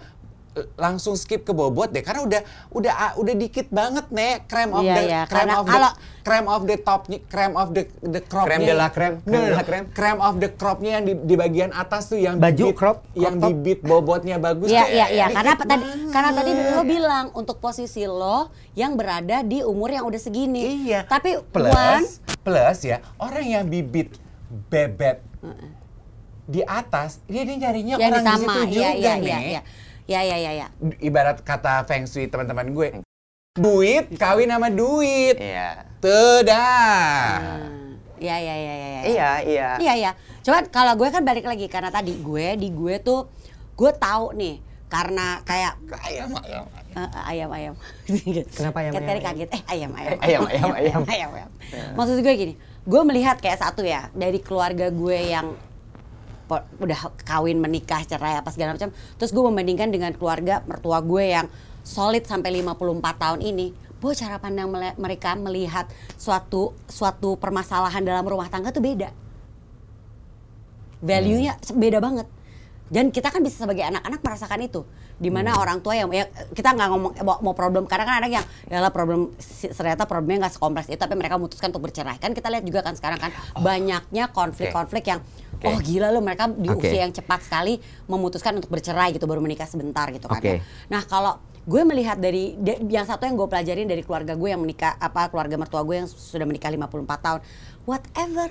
eh, 0.53 0.69
langsung 0.75 1.12
skip 1.15 1.43
ke 1.43 1.51
bobot 1.51 1.88
deh 1.88 2.01
karena 2.01 2.21
udah 2.23 2.41
udah 2.71 2.93
ah, 2.95 3.12
udah 3.17 3.35
dikit 3.35 3.69
banget 3.69 4.05
nih 4.09 4.45
krem 4.45 4.71
of 4.71 4.81
Iya, 4.81 4.95
the 4.95 5.03
iya, 5.03 5.21
krem 5.25 5.49
of 5.51 5.65
the 5.67 5.81
krem 6.23 6.47
of 6.47 6.62
the 6.62 6.77
topnya 6.79 7.19
krem 7.25 7.53
of 7.53 7.69
the 7.71 7.83
the 8.01 8.21
crop 8.23 8.47
Krem 8.47 8.61
de 8.61 8.71
la 8.71 8.88
krem 8.88 9.19
de 9.25 9.38
la 9.51 9.65
creme. 9.65 9.87
krem 9.91 10.19
of 10.19 10.38
the 10.38 10.51
cropnya 10.51 10.91
yang 10.95 11.05
di, 11.05 11.15
di 11.17 11.35
bagian 11.35 11.73
atas 11.73 12.07
tuh 12.07 12.17
yang 12.17 12.37
Baju 12.37 12.53
bibit- 12.69 12.77
crop, 12.77 13.03
crop 13.03 13.17
yang 13.17 13.35
top. 13.35 13.49
bibit 13.51 13.79
bobotnya 13.83 14.37
bagus 14.38 14.69
Iya, 14.69 14.83
tuh 14.83 14.93
iya, 14.93 15.07
iya. 15.11 15.27
Karena 15.33 15.53
tadi 15.59 15.75
karena 16.09 16.31
tadi 16.33 16.51
lo 16.53 16.83
bilang 16.85 17.27
untuk 17.33 17.59
posisi 17.59 18.05
lo 18.05 18.47
yang 18.75 18.95
berada 18.95 19.43
di 19.43 19.61
umur 19.61 19.91
yang 19.91 20.05
udah 20.05 20.17
segini. 20.17 20.87
Iya. 20.87 21.05
Tapi 21.05 21.43
plus 21.45 21.73
Wan, 21.73 22.05
plus 22.38 22.79
ya 22.83 23.01
orang 23.17 23.43
yang 23.45 23.65
bibit 23.67 24.15
bebet 24.69 25.25
di 26.44 26.61
atas 26.61 27.22
dia 27.24 27.42
dia 27.42 27.57
nyarinya 27.57 27.96
yang 27.96 28.11
orang 28.11 28.22
di 28.22 28.28
sama. 28.28 28.40
situ 28.42 28.59
Iya, 28.59 28.68
juga 28.68 28.90
iya, 28.92 29.12
nih. 29.14 29.22
iya, 29.22 29.38
iya. 29.40 29.61
Iya, 30.02 30.20
iya, 30.20 30.37
iya, 30.37 30.50
iya. 30.52 30.66
Ibarat 30.98 31.40
kata 31.40 31.85
feng 31.85 32.05
shui 32.05 32.26
teman-teman 32.26 32.66
gue. 32.68 32.88
Duit 33.55 34.11
kawin 34.16 34.48
sama 34.48 34.68
duit. 34.68 35.38
Iya. 35.38 35.87
Tidak. 36.02 37.38
Iya, 38.18 38.37
iya, 38.37 38.55
iya, 38.57 38.74
iya. 38.74 39.00
Iya, 39.02 39.31
iya. 39.42 39.68
Iya 39.78 39.92
iya. 39.96 40.11
Cuman 40.42 40.66
kalau 40.68 40.94
gue 40.94 41.09
kan 41.09 41.22
balik 41.22 41.42
lagi 41.42 41.66
karena 41.66 41.88
tadi 41.88 42.14
gue 42.16 42.46
di 42.57 42.68
gue 42.68 42.98
tuh 42.98 43.31
gue 43.72 43.90
tahu 43.92 44.35
nih 44.35 44.59
karena 44.87 45.40
kayak 45.42 45.78
Ayam, 46.05 46.28
ayam. 46.37 46.64
eh, 46.92 47.11
ayam 47.24 47.48
ayam. 47.50 47.74
Kenapa 48.52 48.78
ayam, 48.78 48.92
ayam, 48.92 49.00
tadi 49.00 49.11
ayam? 49.14 49.26
kaget. 49.26 49.48
Eh 49.48 49.62
ayam 49.66 49.90
ayam. 49.92 50.11
Ayam, 50.20 50.40
ayam, 50.44 50.68
ayam. 50.72 51.00
ayam, 51.14 51.31
ayam. 51.33 51.50
Maksud 51.94 52.18
gue 52.20 52.35
gini, 52.37 52.55
gue 52.83 53.02
melihat 53.02 53.38
kayak 53.38 53.59
satu 53.59 53.81
ya 53.81 54.11
dari 54.12 54.38
keluarga 54.38 54.90
gue 54.90 55.18
yang 55.31 55.55
udah 56.50 57.00
kawin 57.22 57.59
menikah 57.59 58.02
cerai 58.05 58.38
apa 58.38 58.50
segala 58.50 58.74
macam. 58.76 58.90
Terus 59.20 59.31
gue 59.31 59.42
membandingkan 59.42 59.88
dengan 59.88 60.12
keluarga 60.14 60.61
mertua 60.66 61.00
gue 61.00 61.24
yang 61.33 61.46
solid 61.83 62.26
sampai 62.26 62.62
54 62.62 63.22
tahun 63.22 63.40
ini. 63.42 63.74
Bahwa 64.02 64.14
cara 64.18 64.37
pandang 64.42 64.68
mele- 64.70 64.98
mereka 64.98 65.38
melihat 65.38 65.87
suatu 66.18 66.74
suatu 66.90 67.38
permasalahan 67.38 68.02
dalam 68.02 68.26
rumah 68.26 68.50
tangga 68.50 68.74
tuh 68.74 68.83
beda. 68.83 69.14
Value-nya 71.02 71.59
beda 71.74 71.98
banget. 72.02 72.26
Dan 72.92 73.09
kita 73.09 73.33
kan 73.33 73.40
bisa 73.40 73.64
sebagai 73.64 73.88
anak-anak 73.88 74.20
merasakan 74.20 74.61
itu. 74.68 74.85
Di 75.16 75.33
mana 75.33 75.57
orang 75.57 75.81
tua 75.81 75.96
yang 75.96 76.12
ya, 76.12 76.28
kita 76.52 76.76
nggak 76.76 76.88
ngomong 76.92 77.12
mau, 77.24 77.37
mau 77.40 77.55
problem 77.57 77.88
karena 77.88 78.05
kan 78.05 78.14
ada 78.20 78.28
yang 78.28 78.44
ya 78.68 78.85
lah 78.85 78.92
problem 78.92 79.33
ternyata 79.72 80.05
problemnya 80.05 80.44
nggak 80.44 80.61
sekompleks 80.61 80.92
itu 80.92 81.00
tapi 81.00 81.16
mereka 81.16 81.40
memutuskan 81.40 81.72
untuk 81.72 81.88
bercerai. 81.88 82.20
Kan 82.20 82.37
kita 82.37 82.52
lihat 82.52 82.68
juga 82.68 82.85
kan 82.85 82.92
sekarang 82.92 83.16
kan 83.16 83.33
banyaknya 83.64 84.28
konflik-konflik 84.28 85.09
yang 85.09 85.24
Oke. 85.62 85.70
oh 85.70 85.79
gila 85.79 86.11
loh 86.11 86.22
mereka 86.22 86.51
di 86.51 86.66
Oke. 86.66 86.90
usia 86.90 87.07
yang 87.07 87.14
cepat 87.14 87.46
sekali 87.46 87.79
memutuskan 88.11 88.59
untuk 88.59 88.68
bercerai 88.68 89.14
gitu 89.14 89.31
baru 89.31 89.38
menikah 89.38 89.70
sebentar 89.70 90.11
gitu 90.11 90.27
kan 90.27 90.42
ya. 90.42 90.59
nah 90.90 91.07
kalau 91.07 91.38
gue 91.62 91.83
melihat 91.87 92.18
dari 92.18 92.59
de- 92.59 92.83
yang 92.90 93.07
satu 93.07 93.22
yang 93.22 93.38
gue 93.38 93.46
pelajarin 93.46 93.87
dari 93.87 94.03
keluarga 94.03 94.35
gue 94.35 94.48
yang 94.51 94.59
menikah 94.59 94.98
apa 94.98 95.31
keluarga 95.31 95.55
mertua 95.55 95.87
gue 95.87 96.03
yang 96.03 96.09
sudah 96.11 96.42
menikah 96.42 96.75
54 96.75 97.07
tahun 97.22 97.40
whatever 97.87 98.51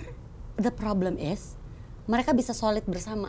the 0.56 0.72
problem 0.72 1.20
is 1.20 1.60
mereka 2.08 2.32
bisa 2.32 2.56
solid 2.56 2.88
bersama 2.88 3.28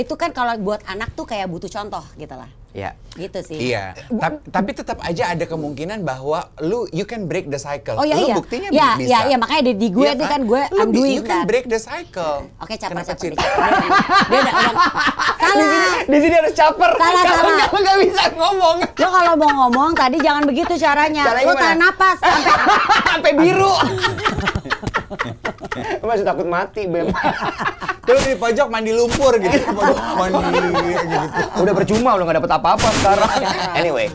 itu 0.00 0.12
kan 0.16 0.32
kalau 0.32 0.56
buat 0.60 0.80
anak 0.88 1.12
tuh 1.12 1.28
kayak 1.28 1.48
butuh 1.52 1.68
contoh 1.68 2.04
gitu 2.16 2.32
lah 2.32 2.48
Ya. 2.76 2.92
gitu 3.16 3.40
sih 3.40 3.72
Iya, 3.72 3.96
Ta- 4.20 4.36
tapi 4.52 4.76
tetap 4.76 5.00
aja 5.00 5.32
ada 5.32 5.48
kemungkinan 5.48 6.04
bahwa 6.04 6.52
lu 6.60 6.84
you 6.92 7.08
can 7.08 7.24
break 7.24 7.48
the 7.48 7.56
cycle. 7.56 7.96
Oh 7.96 8.04
iya 8.04 8.12
lu 8.12 8.28
iya. 8.28 8.36
buktinya 8.36 8.68
ya, 8.68 8.88
bisa. 9.00 9.08
ya, 9.08 9.18
ya, 9.32 9.36
makanya 9.40 9.62
di, 9.64 9.80
di 9.80 9.88
gue 9.88 10.04
Iya 10.04 10.12
tuh 10.12 10.28
kan 10.28 10.40
gue 10.44 10.62
Lu 10.68 10.76
I'm 10.76 10.92
doing 10.92 11.16
you 11.16 11.22
can 11.24 11.40
that. 11.40 11.48
break 11.48 11.64
the 11.64 11.80
cycle. 11.80 12.44
Oke, 12.60 12.76
caper 12.76 12.92
Kenapa 12.92 13.16
caper 13.16 13.32
dikit. 13.32 13.48
Dia 14.28 14.40
udah-. 14.44 14.54
Salah. 15.40 15.68
Di 16.04 16.18
sini 16.20 16.34
harus 16.36 16.52
caper. 16.52 16.90
Salah, 16.92 17.22
Kalau 17.24 17.56
salah. 17.56 17.68
nggak 17.72 17.96
bisa 18.04 18.22
ngomong. 18.36 18.76
Lo 18.84 19.08
kalau 19.08 19.32
mau 19.34 19.50
ngomong 19.64 19.90
tadi 19.96 20.16
jangan 20.20 20.44
begitu 20.44 20.72
caranya. 20.76 21.24
Caranya 21.24 21.44
gimana? 21.48 21.62
tahan 21.64 21.78
napas 21.80 22.16
sampai 22.20 22.52
Sampai 23.08 23.32
biru. 23.32 23.72
Masih 26.08 26.24
takut 26.26 26.46
mati, 26.46 26.86
Bem. 26.86 27.10
Terus 28.06 28.22
di 28.26 28.34
pojok 28.38 28.68
mandi 28.70 28.92
lumpur 28.94 29.34
gitu. 29.38 29.58
Pojok 29.70 30.06
mandi 30.18 30.60
gitu. 30.62 31.16
udah 31.62 31.74
percuma 31.74 32.10
udah 32.14 32.24
nggak 32.26 32.38
dapet 32.42 32.52
apa-apa 32.58 32.88
sekarang. 33.02 33.30
anyway, 33.78 34.06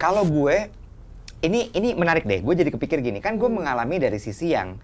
kalau 0.00 0.24
gue 0.24 0.72
ini 1.44 1.68
ini 1.72 1.92
menarik 1.92 2.24
deh. 2.24 2.40
Gue 2.40 2.56
jadi 2.56 2.72
kepikir 2.72 3.04
gini, 3.04 3.20
kan 3.20 3.36
gue 3.36 3.48
mengalami 3.48 4.00
dari 4.00 4.16
sisi 4.16 4.56
yang 4.56 4.76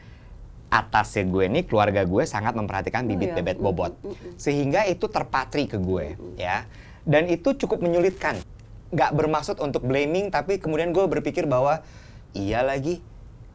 atasnya 0.73 1.29
gue 1.29 1.45
nih 1.53 1.65
keluarga 1.69 2.09
gue 2.09 2.25
sangat 2.25 2.57
memperhatikan 2.57 3.05
bibit 3.05 3.37
iya. 3.37 3.45
bebet 3.45 3.61
bobot 3.61 3.93
sehingga 4.41 4.89
itu 4.89 5.05
terpatri 5.05 5.69
ke 5.69 5.77
gue 5.77 6.17
ya 6.41 6.65
dan 7.05 7.29
itu 7.29 7.53
cukup 7.53 7.85
menyulitkan 7.85 8.41
nggak 8.89 9.13
bermaksud 9.13 9.61
untuk 9.61 9.85
blaming 9.85 10.33
tapi 10.33 10.57
kemudian 10.57 10.97
gue 10.97 11.05
berpikir 11.05 11.45
bahwa 11.45 11.85
iya 12.33 12.65
lagi 12.65 13.05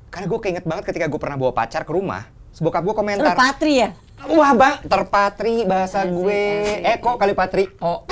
karena 0.07 0.25
gue 0.25 0.39
keinget 0.39 0.65
banget 0.65 0.83
ketika 0.87 1.05
gue 1.05 1.19
pernah 1.19 1.37
bawa 1.37 1.51
pacar 1.51 1.83
ke 1.83 1.91
rumah 1.91 2.25
bokap 2.57 2.81
gue 2.81 2.95
komentar 2.97 3.37
terpatri 3.37 3.85
ya. 3.85 3.89
Wah 4.33 4.49
bang, 4.57 4.81
terpatri 4.89 5.69
bahasa 5.69 6.01
Asik, 6.01 6.09
gue. 6.09 6.41
asik. 6.65 6.89
Eh 6.89 6.95
kok 6.97 7.15
kali 7.21 7.33
patri? 7.37 7.69
Oh. 7.77 8.01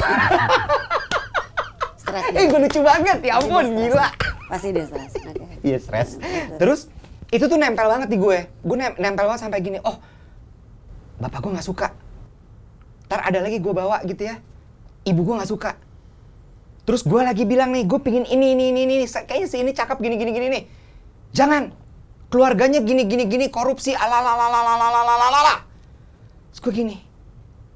Stres 1.98 2.30
eh 2.30 2.46
dia. 2.46 2.46
gue 2.46 2.60
lucu 2.62 2.80
banget, 2.86 3.26
ya 3.26 3.42
ampun 3.42 3.74
gila. 3.74 4.14
Pasti 4.46 4.70
dia 4.70 4.86
stres. 4.86 5.18
Oke. 5.18 5.58
Iya 5.66 5.82
stres. 5.82 6.22
Terus 6.62 6.94
itu 7.34 7.50
tuh 7.50 7.58
nempel 7.58 7.90
banget 7.90 8.06
di 8.06 8.22
gue. 8.22 8.38
Gue 8.62 8.78
nem- 8.78 8.94
nempel 9.02 9.26
banget 9.26 9.50
sampai 9.50 9.66
gini. 9.66 9.82
Oh, 9.82 9.98
bapak 11.18 11.42
gue 11.42 11.58
nggak 11.58 11.66
suka. 11.66 11.90
Ntar 13.10 13.26
ada 13.26 13.42
lagi 13.42 13.58
gue 13.58 13.74
bawa 13.74 13.98
gitu 14.06 14.30
ya. 14.30 14.38
Ibu 15.10 15.26
gue 15.26 15.36
nggak 15.42 15.50
suka. 15.50 15.74
Terus 16.86 17.02
gue 17.02 17.18
lagi 17.18 17.50
bilang 17.50 17.74
nih, 17.74 17.90
gue 17.90 17.98
pingin 17.98 18.30
ini, 18.30 18.54
ini, 18.54 18.70
ini, 18.70 18.86
ini. 18.86 18.96
Kayaknya 19.10 19.48
si 19.50 19.58
ini 19.58 19.74
cakep 19.74 19.98
gini, 19.98 20.22
gini, 20.22 20.32
gini 20.38 20.48
nih. 20.54 20.64
Jangan. 21.34 21.85
Keluarganya 22.28 22.82
gini, 22.82 23.06
gini, 23.06 23.24
gini. 23.26 23.46
Korupsi. 23.48 23.94
Terus 26.52 26.60
gue 26.62 26.74
gini. 26.74 26.96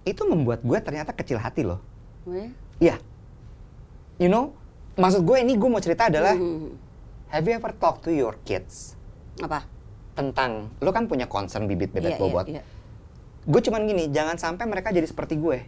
Itu 0.03 0.25
membuat 0.25 0.63
gue 0.63 0.79
ternyata 0.79 1.11
kecil 1.11 1.37
hati 1.37 1.63
loh. 1.63 1.79
Iya. 2.79 2.97
You 4.19 4.27
know, 4.27 4.51
maksud 4.95 5.23
gue 5.23 5.37
ini 5.39 5.55
gue 5.55 5.69
mau 5.69 5.79
cerita 5.79 6.07
adalah, 6.07 6.35
Hmm. 6.35 6.75
have 7.31 7.45
you 7.45 7.55
ever 7.55 7.71
talk 7.71 8.03
to 8.03 8.11
your 8.11 8.35
kids 8.43 8.99
Apa? 9.39 9.63
tentang, 10.11 10.67
lo 10.77 10.91
kan 10.91 11.07
punya 11.07 11.23
concern 11.23 11.63
bibit 11.63 11.95
bebet 11.95 12.15
Iya, 12.15 12.19
bobot. 12.19 12.45
Iya, 12.45 12.59
iya. 12.59 12.63
Gue 13.47 13.61
cuman 13.63 13.87
gini, 13.87 14.11
jangan 14.11 14.35
sampai 14.35 14.67
mereka 14.67 14.91
jadi 14.91 15.07
seperti 15.07 15.39
gue. 15.39 15.63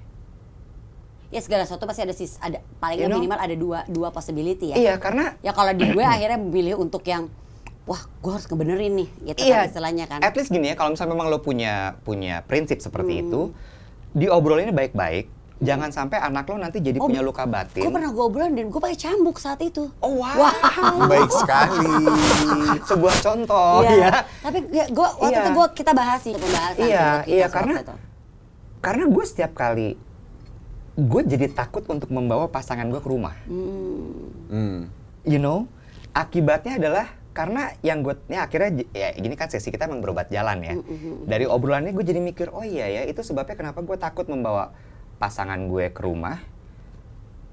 Ya 1.32 1.40
segala 1.40 1.64
sesuatu 1.64 1.88
pasti 1.88 2.04
ada 2.04 2.12
sis 2.12 2.36
ada 2.44 2.60
paling 2.84 3.00
You 3.00 3.08
know? 3.08 3.24
minimal 3.24 3.40
ada 3.40 3.56
dua 3.56 3.80
dua 3.88 4.12
possibility 4.12 4.76
ya. 4.76 4.76
Iya, 4.76 4.94
karena 5.00 5.40
Ya 5.40 5.56
kalau 5.56 5.72
di 5.72 5.88
gue 5.88 6.04
akhirnya 6.20 6.36
memilih 6.36 6.76
untuk 6.76 7.08
yang 7.08 7.32
wah 7.84 7.98
gue 7.98 8.32
harus 8.32 8.46
ngebenerin 8.46 8.94
nih 8.96 9.10
gitu 9.28 9.40
iya, 9.42 9.66
kan 9.66 9.70
istilahnya 9.70 10.06
kan. 10.06 10.20
At 10.22 10.34
least 10.34 10.50
gini 10.50 10.70
ya, 10.70 10.76
kalau 10.76 10.94
misalnya 10.94 11.12
memang 11.12 11.28
lo 11.28 11.40
punya 11.40 11.74
punya 12.02 12.46
prinsip 12.46 12.78
seperti 12.78 13.18
Hmm. 13.18 13.24
itu, 13.24 13.42
diobrolinnya 14.14 14.72
baik-baik. 14.72 15.28
Jangan 15.62 15.90
sampai 15.90 16.18
anak 16.18 16.46
lo 16.46 16.58
nanti 16.58 16.78
jadi 16.78 16.98
Oh, 16.98 17.06
punya 17.06 17.22
luka 17.22 17.46
batin. 17.46 17.86
Gue 17.86 17.94
pernah 17.94 18.10
ngobrolin 18.10 18.54
dan 18.54 18.74
gue 18.74 18.82
pakai 18.82 18.98
cambuk 18.98 19.38
saat 19.38 19.62
itu. 19.62 19.94
Oh 19.98 20.18
wow, 20.18 20.50
Baik 21.12 21.30
sekali. 21.32 21.86
sebuah 22.82 23.16
contoh 23.20 23.86
Iya. 23.86 23.94
ya. 23.94 24.12
Tapi 24.42 24.58
ya, 24.70 24.86
gua 24.90 25.08
waktu 25.16 25.30
Iya. 25.32 25.46
itu 25.46 25.52
gua 25.54 25.68
kita 25.70 25.92
bahas 25.94 26.20
sih 26.20 26.34
pembahasan. 26.34 26.82
Iya, 26.82 27.06
iya, 27.26 27.46
karena- 27.48 27.78
itu. 27.80 27.96
Karena 28.80 29.04
gue 29.06 29.24
setiap 29.24 29.54
kali 29.54 29.90
gue 30.92 31.22
jadi 31.24 31.48
takut 31.48 31.86
untuk 31.86 32.10
membawa 32.10 32.46
pasangan 32.46 32.86
gue 32.86 32.98
ke 32.98 33.10
rumah. 33.10 33.38
Hmm. 33.48 34.90
you 35.22 35.38
know 35.38 35.70
akibatnya 36.12 36.76
adalah 36.76 37.06
karena 37.32 37.72
yang 37.80 38.04
gue 38.04 38.16
ini 38.28 38.38
akhirnya 38.38 38.84
ya 38.92 39.16
gini 39.16 39.36
kan 39.40 39.48
sesi 39.48 39.72
kita 39.72 39.88
emang 39.88 40.04
berobat 40.04 40.28
jalan 40.28 40.60
ya. 40.64 40.76
Dari 41.28 41.48
obrolannya 41.48 41.96
gue 41.96 42.06
jadi 42.06 42.20
mikir 42.20 42.52
oh 42.52 42.64
iya 42.64 42.88
ya 42.90 43.02
itu 43.08 43.24
sebabnya 43.24 43.56
kenapa 43.56 43.80
gue 43.80 43.98
takut 44.00 44.28
membawa 44.28 44.76
pasangan 45.16 45.60
gue 45.68 45.92
ke 45.96 46.02
rumah? 46.04 46.44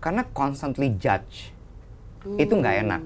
Karena 0.03 0.27
constantly 0.31 0.95
judge. 0.99 1.55
Itu 2.39 2.59
nggak 2.59 2.77
enak 2.83 3.03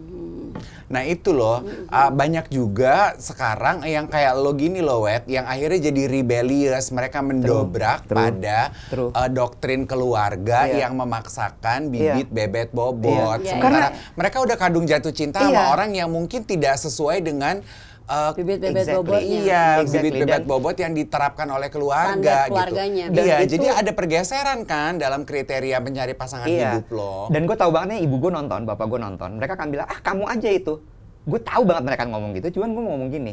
Nah 0.86 1.02
itu 1.02 1.30
loh, 1.30 1.60
uh, 1.88 2.10
banyak 2.10 2.48
juga 2.48 3.16
sekarang 3.16 3.82
yang 3.82 4.06
kayak 4.06 4.34
lo 4.34 4.52
gini 4.52 4.78
loh, 4.78 5.04
Wet, 5.04 5.24
yang 5.26 5.44
akhirnya 5.44 5.88
jadi 5.88 6.02
rebellious, 6.06 6.90
mereka 6.90 7.20
mendobrak 7.20 8.04
true, 8.04 8.14
pada 8.14 8.58
true. 8.88 9.10
uh, 9.10 9.28
doktrin 9.28 9.84
keluarga 9.84 10.64
Iya. 10.64 10.84
yang 10.84 10.94
memaksakan 10.94 11.88
bibit 11.88 12.28
bebet 12.28 12.68
bobot. 12.70 13.40
Iya. 13.40 13.56
Sementara 13.56 13.60
Karena- 13.62 13.90
mereka 14.14 14.36
udah 14.40 14.56
kadung 14.56 14.84
jatuh 14.84 15.10
cinta 15.10 15.40
Iya. 15.40 15.46
sama 15.48 15.62
orang 15.72 15.90
yang 15.92 16.08
mungkin 16.08 16.42
tidak 16.42 16.76
sesuai 16.76 17.20
dengan 17.20 17.64
uh, 18.06 18.30
Bibit 18.34 18.58
bebet 18.58 18.82
Exactly. 18.82 18.98
bobotnya. 18.98 19.38
Iya, 19.42 19.64
Exactly. 19.80 20.08
bibit 20.08 20.12
bebet 20.22 20.42
Dan- 20.42 20.48
bobot 20.48 20.76
yang 20.78 20.92
diterapkan 20.92 21.48
oleh 21.48 21.68
keluarga 21.68 22.36
gitu. 22.46 22.52
keluarganya. 22.54 23.04
Dan 23.10 23.22
Iya, 23.22 23.36
itu- 23.42 23.50
jadi 23.54 23.66
ada 23.78 23.90
pergeseran 23.92 24.58
kan 24.64 24.98
dalam 24.98 25.22
kriteria 25.22 25.78
mencari 25.78 26.12
pasangan 26.12 26.46
hidup 26.46 26.86
lo. 26.90 27.28
Iya. 27.28 27.38
Dan 27.38 27.42
gue 27.46 27.56
tahu 27.56 27.70
banget 27.70 27.88
nih 27.94 28.00
ibu 28.06 28.16
gue 28.18 28.32
nonton, 28.32 28.60
bapak 28.64 28.86
gue 28.88 29.00
nonton. 29.00 29.30
Mereka 29.38 29.52
akan 29.54 29.68
bilang, 29.70 29.86
ah 29.86 29.98
kamu 30.00 30.24
aja 30.26 30.48
itu. 30.48 30.74
Gue 31.22 31.38
tahu 31.38 31.62
banget 31.62 31.84
mereka 31.86 32.02
ngomong 32.06 32.30
gitu, 32.34 32.58
cuman 32.58 32.68
gue 32.74 32.82
mau 32.82 32.92
ngomong 32.98 33.10
gini. 33.10 33.32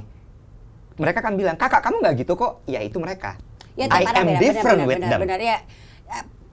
Mereka 1.00 1.18
akan 1.24 1.34
bilang, 1.40 1.56
kakak 1.56 1.82
kamu 1.82 1.96
nggak 2.04 2.16
gitu 2.22 2.34
kok. 2.36 2.62
Ya 2.68 2.84
itu 2.84 3.00
mereka. 3.00 3.40
Ya, 3.80 3.88
I 3.88 4.04
am 4.04 4.28
beda, 4.28 4.44
different 4.44 4.80
benar, 4.84 4.90
with 4.92 5.00
benar, 5.00 5.10
them. 5.16 5.22
Benar, 5.24 5.40
ya. 5.40 5.58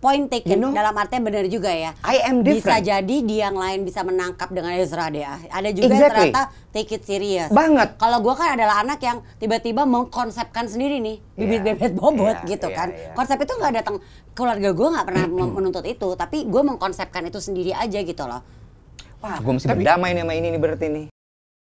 Point 0.06 0.30
taken 0.30 0.54
You 0.54 0.62
know? 0.62 0.70
dalam 0.70 0.94
artian 0.94 1.26
benar 1.26 1.42
juga 1.50 1.66
ya. 1.66 1.90
I 2.06 2.22
am 2.22 2.46
Bisa 2.46 2.78
different. 2.78 2.86
jadi 2.86 3.16
di 3.26 3.42
yang 3.42 3.58
lain 3.58 3.82
bisa 3.82 4.06
menangkap 4.06 4.54
dengan 4.54 4.70
Ezra 4.78 5.10
deh. 5.10 5.26
Ada 5.50 5.74
juga 5.74 5.90
yang 5.90 5.98
Exactly. 5.98 6.30
ternyata 6.30 6.42
take 6.70 6.90
it 6.94 7.02
serious. 7.02 7.50
Banget. 7.50 7.98
Kalau 7.98 8.22
gua 8.22 8.38
kan 8.38 8.54
adalah 8.54 8.86
anak 8.86 9.02
yang 9.02 9.18
tiba-tiba 9.36 9.82
mengkonsepkan 9.82 10.70
sendiri 10.70 11.02
nih 11.02 11.18
bibit 11.34 11.58
Iya. 11.58 11.66
bebet 11.74 11.92
bobot 11.92 12.38
Iya, 12.38 12.46
gitu 12.46 12.70
iya, 12.70 12.76
kan. 12.78 12.88
iya. 12.94 13.10
Konsep 13.12 13.42
itu 13.42 13.50
nggak 13.50 13.74
datang 13.74 13.96
keluarga 14.30 14.70
gua 14.70 14.88
nggak 14.94 15.06
pernah 15.10 15.24
menuntut 15.26 15.82
itu, 15.82 16.08
tapi 16.14 16.46
gua 16.46 16.62
mengkonsepkan 16.64 17.26
itu 17.26 17.42
sendiri 17.42 17.74
aja 17.74 17.98
gitu 17.98 18.22
loh. 18.22 18.46
Wah, 19.18 19.42
gue 19.42 19.52
mesti 19.52 19.66
berdamai 19.66 20.14
nih 20.14 20.22
sama 20.22 20.32
ini 20.32 20.54
nih 20.54 20.60
berarti 20.60 20.86
nih. 20.86 21.06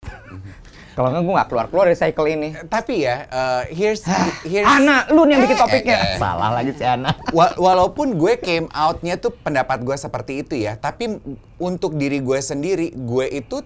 Kalau 0.92 1.08
nggak 1.10 1.22
gue 1.22 1.34
nggak 1.34 1.48
keluar-keluar 1.48 1.86
dari 1.86 1.98
cycle 1.98 2.28
ini. 2.28 2.50
Tapi 2.66 2.94
ya, 3.02 3.26
uh, 3.26 3.64
here's 3.68 4.04
here's 4.44 4.66
Ana, 4.66 5.08
lu 5.08 5.24
nih 5.24 5.34
yang 5.34 5.42
bikin 5.44 5.56
Eh, 5.56 5.62
topiknya. 5.62 5.96
eh, 5.96 6.08
eh. 6.08 6.18
Salah 6.18 6.50
lagi 6.52 6.72
si 6.72 6.84
Ana. 6.84 7.12
Wa- 7.30 7.56
walaupun 7.56 8.16
gue 8.16 8.36
came 8.38 8.68
out-nya 8.70 9.16
tuh 9.16 9.32
pendapat 9.32 9.80
gue 9.80 9.96
seperti 9.96 10.42
itu 10.42 10.56
ya, 10.58 10.76
tapi 10.76 11.22
untuk 11.56 11.94
diri 11.94 12.20
gue 12.20 12.40
sendiri, 12.40 12.92
gue 12.92 13.26
itu 13.30 13.62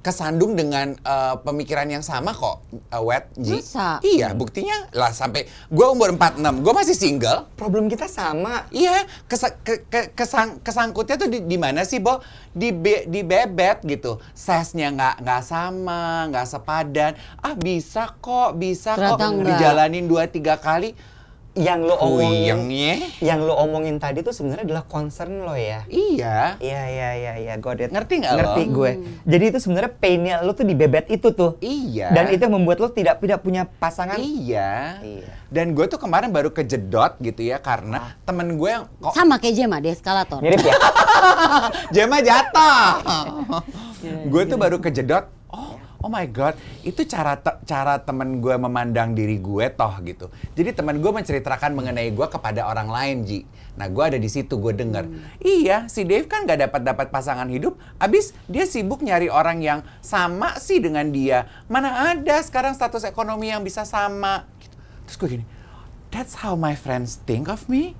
kesandung 0.00 0.54
dengan 0.54 0.94
uh, 1.02 1.34
pemikiran 1.36 1.82
yang 1.84 1.98
sama 1.98 2.30
kok, 2.30 2.62
uh, 2.88 3.02
Wet, 3.02 3.26
Ji. 3.34 3.58
Masa? 3.58 3.98
Iya, 4.00 4.30
buktinya 4.32 4.86
lah 4.92 5.10
sampai 5.10 5.42
gue 5.66 5.86
umur 5.88 6.14
46, 6.14 6.62
gue 6.62 6.72
masih 6.72 6.94
single. 6.94 7.50
Problem 7.54 7.90
kita 7.90 8.06
sama. 8.06 8.70
Iya, 8.70 9.02
kesa- 9.26 9.58
ke- 9.58 9.82
ke- 9.82 10.14
kesang- 10.14 10.62
kesangkutnya 10.62 11.18
tuh 11.18 11.26
di, 11.26 11.42
di 11.42 11.58
mana 11.58 11.82
sih, 11.82 11.98
Bo? 11.98 12.22
Di, 12.50 12.70
be- 12.70 13.04
di 13.04 13.20
bebet 13.20 13.82
gitu. 13.82 14.22
Size-nya 14.30 14.94
nggak 14.94 15.14
nggak 15.20 15.42
sama, 15.42 16.30
nggak 16.30 16.46
sepadan. 16.46 17.12
Ah, 17.38 17.52
bisa 17.52 18.14
kok, 18.16 18.54
bisa 18.54 18.94
kok. 18.94 19.18
Ternyata 19.18 19.26
enggak. 19.26 19.58
Dijalanin 19.58 20.06
dua 20.06 20.30
tiga 20.30 20.54
kali. 20.54 20.94
Yang 21.56 21.80
lo 21.88 21.96
omongin, 22.04 23.00
yang 23.24 23.40
lo 23.40 23.56
omongin 23.56 23.96
tadi 23.96 24.20
tuh 24.20 24.36
sebenarnya 24.36 24.68
adalah 24.68 24.84
concern 24.84 25.40
lo 25.40 25.56
ya. 25.56 25.88
Iya. 25.88 26.60
Iya 26.60 26.82
iya 26.92 27.10
iya 27.16 27.32
iya, 27.40 27.54
got 27.56 27.80
it. 27.80 27.88
Ngerti 27.88 28.20
nggak 28.20 28.32
lo? 28.36 28.38
Ngerti 28.44 28.62
gue. 28.68 28.90
Jadi 29.24 29.44
itu 29.48 29.58
sebenarnya 29.64 29.92
painnya 29.96 30.34
lo 30.44 30.52
tuh 30.52 30.68
di 30.68 30.76
bebet 30.76 31.08
itu 31.08 31.32
tuh. 31.32 31.56
Iya. 31.64 32.12
Dan 32.12 32.28
itu 32.28 32.44
yang 32.44 32.60
membuat 32.60 32.84
lo 32.84 32.92
tidak 32.92 33.24
tidak 33.24 33.40
punya 33.40 33.64
pasangan. 33.80 34.20
Iya. 34.20 35.00
Iya. 35.00 35.32
Dan 35.48 35.72
gue 35.72 35.88
tuh 35.88 35.96
kemarin 35.96 36.28
baru 36.28 36.52
kejedot 36.52 37.16
gitu 37.24 37.40
ya 37.40 37.56
karena 37.56 38.20
temen 38.28 38.60
gue 38.60 38.70
yang 38.70 38.84
kok 39.00 39.16
Sama 39.16 39.40
kayak 39.40 39.54
Jema 39.56 39.80
di 39.80 39.88
eskalator. 39.96 40.44
Mirip 40.44 40.60
ya? 40.60 40.76
Jema 41.94 42.20
jatuh. 42.20 43.00
gue 44.32 44.42
tuh 44.44 44.58
baru 44.60 44.76
kejedot. 44.76 45.35
Oh, 46.00 46.10
my 46.12 46.26
god, 46.28 46.54
itu 46.84 47.04
cara 47.08 47.36
te- 47.40 47.58
cara 47.64 48.00
temen 48.00 48.40
gue 48.40 48.54
memandang 48.56 49.16
diri 49.16 49.40
gue 49.40 49.66
toh 49.72 49.94
gitu. 50.04 50.28
Jadi 50.52 50.76
temen 50.76 51.00
gue 51.00 51.12
menceritakan 51.12 51.72
mengenai 51.72 52.12
gue 52.12 52.26
kepada 52.28 52.68
orang 52.68 52.88
lain, 52.88 53.16
Ji. 53.24 53.40
Nah, 53.76 53.92
gue 53.92 54.04
ada 54.04 54.16
di 54.16 54.28
situ, 54.28 54.56
gue 54.56 54.72
denger. 54.72 55.04
Iya, 55.40 55.84
si 55.92 56.08
Dave 56.08 56.24
kan 56.24 56.48
gak 56.48 56.64
dapat 56.68 56.80
dapat 56.84 57.06
pasangan 57.12 57.48
hidup, 57.52 57.76
abis 58.00 58.32
dia 58.48 58.64
sibuk 58.64 59.04
nyari 59.04 59.28
orang 59.28 59.60
yang 59.60 59.80
sama 60.00 60.56
sih 60.56 60.80
dengan 60.80 61.12
dia. 61.12 61.44
Mana 61.68 62.16
ada 62.16 62.40
sekarang 62.40 62.72
status 62.72 63.04
ekonomi 63.04 63.52
yang 63.52 63.60
bisa 63.60 63.84
sama? 63.84 64.48
Gitu. 64.60 64.76
Terus 65.04 65.16
gue 65.20 65.28
gini, 65.40 65.44
that's 66.08 66.40
how 66.40 66.56
my 66.56 66.72
friends 66.72 67.20
think 67.28 67.52
of 67.52 67.68
me. 67.68 67.92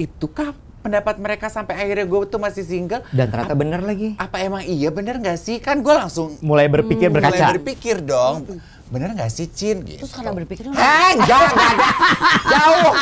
Itukah 0.00 0.56
pendapat 0.78 1.16
mereka 1.16 1.46
sampai 1.46 1.76
akhirnya 1.76 2.04
gue 2.04 2.18
tuh 2.24 2.36
masih 2.36 2.62
single? 2.62 3.00
Dan 3.10 3.28
ternyata 3.28 3.52
bener 3.52 3.80
lagi. 3.80 4.14
Apa 4.16 4.40
emang 4.40 4.62
iya 4.62 4.88
bener 4.88 5.16
nggak 5.16 5.36
sih? 5.36 5.56
Kan 5.58 5.80
gue 5.80 5.90
langsung 5.90 6.36
Mulai 6.40 6.66
berpikir 6.66 7.08
berkaca. 7.08 7.34
mulai 7.34 7.56
berpikir 7.56 7.98
dong. 7.98 8.44
Bener 8.88 9.12
nggak 9.12 9.28
sih, 9.28 9.46
Cin? 9.46 9.84
Gitu. 9.84 10.00
Terus 10.00 10.10
karena 10.10 10.32
berpikir 10.32 10.64
lu 10.64 10.72
Eh, 10.72 11.12
jangan, 11.22 11.52
ada. 11.52 11.86
Jauh. 12.56 12.92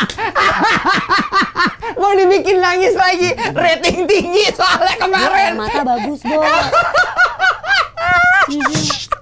Mau 1.97 2.13
dibikin 2.13 2.59
nangis 2.59 2.93
lagi. 2.93 3.31
Rating 3.55 4.05
tinggi 4.05 4.45
soalnya 4.51 4.95
kemarin. 4.99 5.55
mata 5.55 5.81
bagus, 5.87 6.21
Bo. 6.21 6.43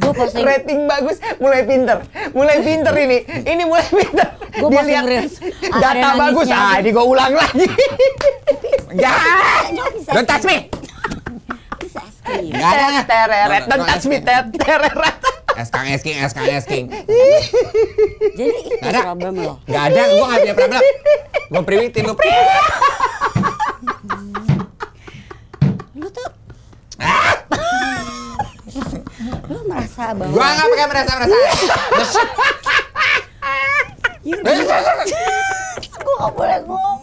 Gue 0.00 0.12
posting 0.18 0.42
Rating 0.42 0.80
bagus, 0.84 1.20
mulai 1.36 1.62
pinter. 1.62 2.00
Mulai 2.32 2.56
pinter 2.60 2.94
ini. 2.96 3.18
Ini 3.44 3.62
mulai 3.62 3.84
pinter. 3.84 4.28
Gua 4.52 4.68
Dia 4.68 4.78
posting 4.80 5.04
reels. 5.06 5.34
Data 5.70 6.08
bagus. 6.16 6.48
nangisnya. 6.48 6.58
Ah, 6.58 6.74
ini 6.80 6.90
gue 6.90 7.04
ulang 7.04 7.32
lagi. 7.32 7.66
Jangan. 9.02 9.62
Bisa 9.92 10.10
Don't 10.10 10.26
touch 10.26 10.44
me. 10.44 10.56
Nggak 12.30 12.70
ada. 12.70 13.02
Tereret. 13.04 13.62
Don't 13.66 13.84
touch 13.84 14.04
me. 14.06 14.16
Tereret. 14.56 15.16
Eskang 15.52 15.86
esking, 15.86 16.16
eskang 16.16 16.46
esking. 16.48 16.84
Jadi 18.32 18.48
itu 18.64 18.80
Nggak 18.80 18.90
ada. 18.90 19.00
problem 19.04 19.34
lo. 19.36 19.54
Nggak 19.66 19.84
ada, 19.86 20.02
gue 20.08 20.24
nggak 20.24 20.40
punya 20.40 20.54
problem. 20.56 20.82
Gue 21.50 21.62
priwitin 21.62 22.04
lu. 22.06 22.14
Lu 25.92 26.08
tuh 26.08 26.28
lu 29.20 29.58
merasa 29.68 30.16
bahwa 30.16 30.32
Gue 30.32 30.40
nggak 30.40 30.66
pakai 30.66 30.86
merasa 30.88 31.10
merasa. 31.14 31.36
gue 36.00 36.14
gak 36.16 36.32
boleh 36.32 36.58
ngomong. 36.64 36.98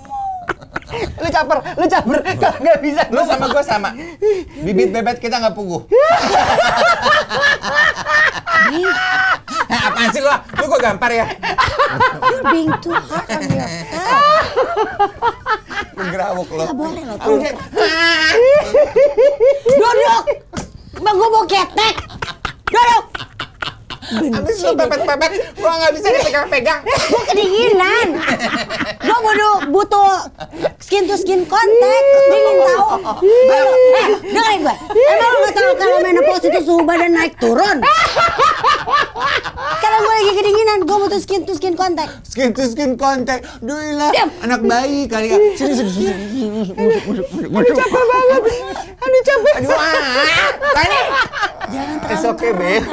Lu 1.17 1.27
caper, 1.27 1.57
lu 1.75 1.85
caper. 1.85 2.17
Kalau 2.39 2.57
nggak 2.57 2.79
bisa. 2.79 3.03
Lu 3.09 3.21
sama 3.21 3.45
gue 3.47 3.63
sama. 3.63 3.89
Bibit 4.57 4.89
bebet 4.89 5.17
kita 5.19 5.37
nggak 5.37 5.53
puguh. 5.53 5.83
Eh, 9.67 9.79
apaan 9.79 10.09
sih 10.09 10.19
lu? 10.19 10.31
Lu 10.31 10.65
gue 10.65 10.79
gampar 10.79 11.11
ya? 11.11 11.25
You're 12.23 12.45
being 12.49 12.71
too 12.79 12.95
hard 12.95 13.27
on 13.29 13.43
yourself. 13.43 14.43
Lu 15.93 16.03
gerawuk 16.07 16.49
lu. 16.49 16.63
Gak 16.63 16.73
boleh 16.73 17.03
lo 17.03 17.15
tuh. 17.19 17.37
Duduk. 19.67 20.23
Bang 20.97 21.15
gue 21.15 21.29
mau 21.29 21.45
ketek. 21.45 21.95
Abis 24.29 24.55
lu 24.59 24.71
pepet-pepet, 24.73 25.31
gue 25.53 25.71
nggak 25.71 25.91
bisa 25.91 26.07
dipegang-pegang. 26.11 26.81
Gue 27.11 27.21
kedinginan. 27.25 28.07
Gue 28.97 29.17
butuh 29.17 29.53
butuh 29.69 30.09
skin 30.77 31.05
to 31.05 31.15
skin 31.15 31.45
contact. 31.45 32.05
Dingin 32.25 32.55
tahu. 32.67 32.87
Kalau- 33.21 33.75
Eh, 33.89 34.07
dengerin 34.23 34.59
gue. 34.61 34.75
Emang 34.93 35.29
lu 35.29 35.39
gak 35.41 35.53
tahu 35.53 35.71
kalau 35.75 35.97
menopause 35.99 36.45
itu 36.45 36.59
suhu 36.61 36.81
badan 36.81 37.11
naik 37.11 37.33
turun? 37.37 37.77
Sekarang 39.77 39.99
gue 39.99 40.15
lagi 40.15 40.31
kedinginan. 40.39 40.77
Gue 40.87 40.97
butuh 41.07 41.19
skin 41.19 41.43
to 41.43 41.53
skin 41.59 41.75
contact. 41.75 42.11
Skin 42.23 42.55
to 42.55 42.63
skin 42.67 42.95
contact. 42.95 43.43
Duilah, 43.59 44.11
Diam. 44.15 44.29
anak 44.43 44.63
bayi 44.63 45.05
kali 45.11 45.35
ya. 45.35 45.37
Sini, 45.59 45.73
sini, 45.75 45.91
sini. 45.91 46.61
Aduh 47.51 47.73
capek 47.75 48.03
banget. 48.07 48.41
Aduh 48.97 49.21
capek. 49.27 49.53
Aduh, 49.59 49.71
ah. 49.75 50.49
Tanya. 50.71 51.01
Jangan 51.67 51.95
terlalu 51.99 52.27
okay, 52.31 52.51
babe. 52.55 52.85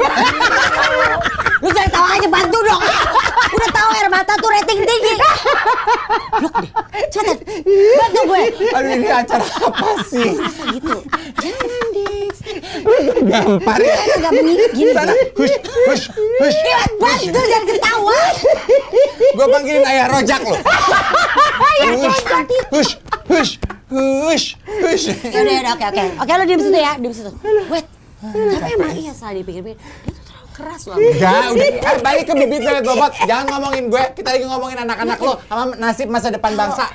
Lu 1.62 1.68
jangan 1.70 1.90
tahu 1.94 2.06
aja 2.10 2.28
bantu 2.28 2.58
dong. 2.66 2.82
Udah 3.54 3.70
tahu 3.70 3.88
air 3.94 4.08
mata 4.10 4.32
tuh 4.34 4.50
rating 4.50 4.80
tinggi. 4.82 5.14
Blok 6.42 6.54
deh. 6.58 6.70
Cepetan. 7.14 7.38
Bantu 8.02 8.20
gue. 8.26 8.42
Aduh, 8.74 8.90
ini 8.98 9.08
acara 9.08 9.46
apa 9.46 9.88
sih? 10.10 10.30
Masa 10.34 10.62
gitu. 10.74 10.96
Jangan 11.38 11.86
deh. 11.94 12.23
Gampar 13.24 13.80
ya. 13.80 13.96
Saya 13.96 14.14
agak 14.20 14.32
meninggi 14.36 14.66
gini. 14.76 14.90
Sana, 14.92 15.12
hush, 15.12 15.56
hush, 15.88 16.04
hush. 16.12 16.58
Iya, 16.60 16.80
bantu 17.00 17.40
jangan 17.40 17.64
ketawa. 17.68 18.18
Gue 19.34 19.46
panggilin 19.48 19.84
ayah 19.88 20.06
rojak 20.12 20.40
lo. 20.44 20.56
Hush, 22.04 22.20
hush, 22.70 22.92
hush, 23.28 23.52
hush, 23.90 24.46
hush. 24.84 25.04
Yaudah, 25.28 25.52
yaudah, 25.60 25.72
oke, 25.74 25.84
oke. 25.90 26.04
Oke, 26.20 26.32
lo 26.36 26.44
diem 26.44 26.60
situ 26.60 26.78
ya, 26.78 26.92
diem 27.00 27.14
situ. 27.14 27.32
Wait. 27.72 27.86
Tapi 28.24 28.70
emang 28.80 28.96
iya 28.96 29.12
salah 29.12 29.36
dipikir-pikir. 29.36 29.76
Dia 29.76 30.13
keras 30.54 30.82
loh. 30.86 30.96
Enggak, 30.96 31.50
udah. 31.50 31.68
Eh, 31.82 31.96
balik 31.98 32.24
ke 32.30 32.34
bibit 32.38 32.62
bebet 32.62 32.84
bobot. 32.86 33.12
Jangan 33.26 33.44
ngomongin 33.50 33.90
gue. 33.90 34.04
Kita 34.14 34.28
lagi 34.30 34.46
ngomongin 34.46 34.78
anak-anak 34.86 35.18
lo 35.18 35.34
sama 35.50 35.74
nasib 35.76 36.06
masa 36.06 36.30
depan 36.30 36.54
bangsa. 36.54 36.86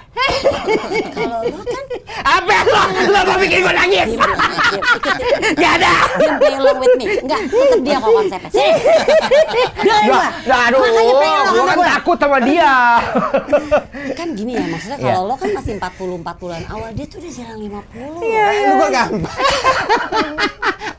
Kalau 1.11 1.39
lo 1.43 1.59
kan 1.67 1.83
Apa 2.19 2.57
lo? 2.63 2.83
Lo 3.11 3.19
mau 3.27 3.37
bikin 3.39 3.59
gue 3.67 3.73
nangis? 3.75 4.09
diem, 4.15 4.23
diem, 4.23 4.55
diem. 4.55 4.79
Ikut, 4.79 5.15
ikut. 5.19 5.55
Gak 5.59 5.73
ada. 5.81 5.93
Diem 6.15 6.33
play 6.39 6.53
along 6.55 6.77
with 6.79 6.95
me. 6.95 7.05
Enggak, 7.19 7.41
tetep 7.51 7.79
dia 7.83 7.97
kok 7.99 8.11
konsepnya. 8.15 8.49
Sini. 8.49 8.71
Gua. 10.09 10.27
aduh, 10.69 10.79
sama 10.79 11.63
kan 11.67 11.79
takut 11.99 12.17
sama 12.17 12.37
dia. 12.43 12.73
Kan 14.15 14.27
gini 14.35 14.53
ya, 14.55 14.65
maksudnya 14.67 14.97
Iya. 14.99 15.05
kalau 15.15 15.21
lo 15.27 15.35
kan 15.35 15.49
masih 15.51 15.73
40 15.79 16.39
bulan 16.39 16.61
awal, 16.71 16.89
dia 16.95 17.05
tuh 17.07 17.17
udah 17.19 17.31
jalan 17.31 17.57
50. 17.59 18.23
Iya. 18.23 18.45
Lu 18.69 18.73
gue 18.79 18.89
gampang. 18.93 19.37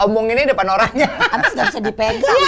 Omonginnya 0.09 0.57
depan 0.57 0.67
orangnya. 0.69 1.09
Abis 1.29 1.53
gak 1.53 1.67
bisa 1.73 1.81
dipegang. 1.85 2.41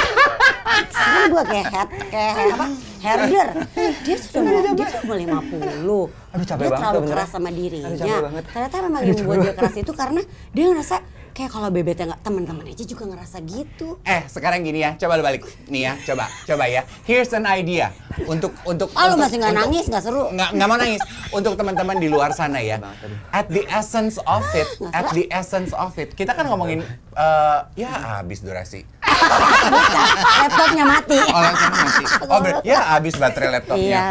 Sekarang 0.92 1.28
gua 1.28 1.44
kayak 1.44 1.66
head, 1.68 1.88
kayak 2.08 2.34
apa? 2.52 2.66
Herder. 3.02 3.48
Dia 4.04 4.16
sudah 4.16 4.40
mau, 4.40 4.60
dia 4.62 4.86
udah 4.86 5.02
mau 5.02 5.16
50. 5.16 5.50
Aduh, 5.82 6.06
capek 6.40 6.60
dia 6.60 6.70
banget 6.70 6.78
terlalu 6.78 6.98
tuh, 6.98 7.10
keras 7.10 7.28
sama 7.28 7.50
dirinya. 7.50 7.88
Aduh, 7.88 7.98
capek 7.98 8.22
banget. 8.22 8.44
Ternyata 8.48 8.76
memang 8.80 9.00
yang 9.02 9.16
membuat 9.16 9.38
dia 9.40 9.54
keras 9.54 9.74
itu 9.76 9.92
karena 9.92 10.20
dia 10.52 10.64
ngerasa 10.68 10.96
kayak 11.32 11.48
kalau 11.48 11.72
bebetnya 11.72 12.04
nggak 12.06 12.22
teman-teman 12.22 12.64
aja 12.68 12.84
juga 12.84 13.04
ngerasa 13.08 13.36
gitu. 13.42 13.96
Eh, 14.04 14.22
sekarang 14.28 14.62
gini 14.62 14.84
ya. 14.84 14.94
Coba 14.94 15.16
lu 15.16 15.24
balik. 15.24 15.42
Nih 15.66 15.82
ya, 15.82 15.92
coba. 16.04 16.28
Coba 16.44 16.64
ya. 16.68 16.84
Here's 17.02 17.32
an 17.32 17.48
idea. 17.48 17.88
Untuk 18.22 18.52
untuk 18.62 18.92
Oh, 18.92 19.00
lu 19.02 19.16
untuk- 19.16 19.24
masih 19.26 19.36
nggak 19.40 19.56
nangis, 19.56 19.84
nggak 19.88 20.02
seru? 20.04 20.28
Nggak 20.28 20.48
nggak 20.52 20.68
mau 20.68 20.76
nangis. 20.76 21.02
Untuk 21.32 21.52
teman-teman 21.56 21.96
di 21.96 22.06
luar 22.06 22.30
sana 22.30 22.60
ya. 22.60 22.78
At 23.32 23.48
the 23.48 23.64
essence 23.66 24.20
of 24.22 24.44
it, 24.52 24.68
at 24.92 25.08
the 25.10 25.24
essence 25.26 25.72
of 25.72 25.90
it. 25.96 26.12
Kita 26.12 26.36
kan 26.36 26.44
ngomongin 26.46 26.84
eh, 27.12 27.58
ya 27.74 27.90
habis 28.20 28.44
durasi. 28.44 28.84
Laptopnya 30.42 30.84
mati. 30.84 31.18
Oh, 31.18 31.40
laptopnya 31.40 31.82
mati. 31.86 32.04
Oh, 32.26 32.38
ber- 32.42 32.62
ya 32.66 32.78
habis 32.96 33.14
baterai 33.16 33.50
laptopnya. 33.60 33.82
Iya. 33.82 34.06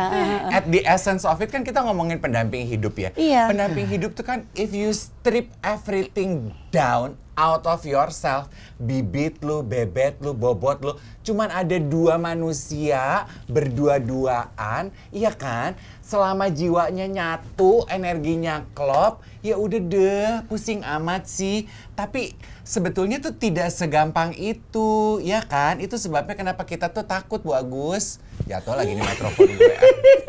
At 0.51 0.65
the 0.67 0.81
essence 0.83 1.23
of 1.27 1.37
it 1.43 1.49
kan 1.51 1.61
kita 1.61 1.83
ngomongin 1.83 2.17
pendamping 2.23 2.65
hidup 2.65 2.95
ya. 2.95 3.09
Iya. 3.15 3.51
Pendamping 3.51 3.87
hidup 3.87 4.15
tuh 4.15 4.23
kan 4.23 4.47
if 4.55 4.71
you 4.71 4.91
strip 4.95 5.51
everything 5.61 6.55
down 6.71 7.19
out 7.39 7.65
of 7.65 7.81
yourself, 7.87 8.51
bibit 8.77 9.41
lu, 9.41 9.65
bebet 9.65 10.19
lu, 10.21 10.35
bobot 10.35 10.77
lu, 10.83 10.93
cuman 11.25 11.49
ada 11.49 11.73
dua 11.81 12.19
manusia 12.21 13.25
berdua-duaan, 13.49 14.93
iya 15.09 15.33
kan? 15.33 15.73
Selama 16.05 16.51
jiwanya 16.53 17.07
nyatu, 17.09 17.87
energinya 17.89 18.67
klop, 18.77 19.25
ya 19.41 19.57
udah 19.57 19.81
deh, 19.81 20.29
pusing 20.51 20.85
amat 20.85 21.25
sih. 21.25 21.65
Tapi 21.97 22.35
sebetulnya 22.71 23.19
tuh 23.19 23.35
tidak 23.35 23.67
segampang 23.67 24.31
itu, 24.39 25.19
ya 25.19 25.43
kan? 25.43 25.83
Itu 25.83 25.99
sebabnya 25.99 26.39
kenapa 26.39 26.63
kita 26.63 26.87
tuh 26.87 27.03
takut, 27.03 27.43
Bu 27.43 27.51
Agus. 27.51 28.23
Jatuh 28.47 28.79
lagi 28.79 28.95
nih 28.95 29.03
mikrofon 29.03 29.51
gue. 29.51 29.75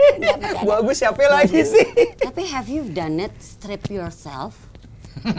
Bu 0.66 0.74
Agus 0.74 0.98
siapa 0.98 1.22
lagi 1.30 1.62
sih? 1.62 1.86
Tapi 2.18 2.42
have 2.50 2.66
you 2.66 2.82
done 2.90 3.22
it? 3.22 3.30
Strip 3.38 3.86
yourself? 3.86 4.58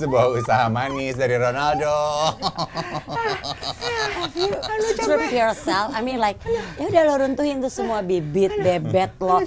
Sebuah 0.00 0.32
usaha 0.32 0.64
manis 0.72 1.16
dari 1.16 1.36
Ronaldo. 1.36 1.92
Strip 4.96 5.28
yourself? 5.28 5.92
I 5.92 6.00
mean 6.00 6.16
like, 6.16 6.40
ya 6.80 6.88
udah 6.88 7.02
lo 7.04 7.20
runtuhin 7.20 7.60
tuh 7.60 7.68
semua 7.68 8.00
bibit, 8.00 8.52
bebet 8.64 9.12
lo. 9.20 9.44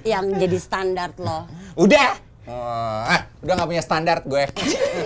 Yang 0.00 0.24
jadi 0.40 0.58
standar 0.60 1.12
lo. 1.20 1.44
Udah, 1.80 2.12
Oh, 2.50 2.56
ah, 3.06 3.30
udah 3.46 3.52
nggak 3.54 3.68
punya 3.68 3.78
standar 3.78 4.26
gue. 4.26 4.42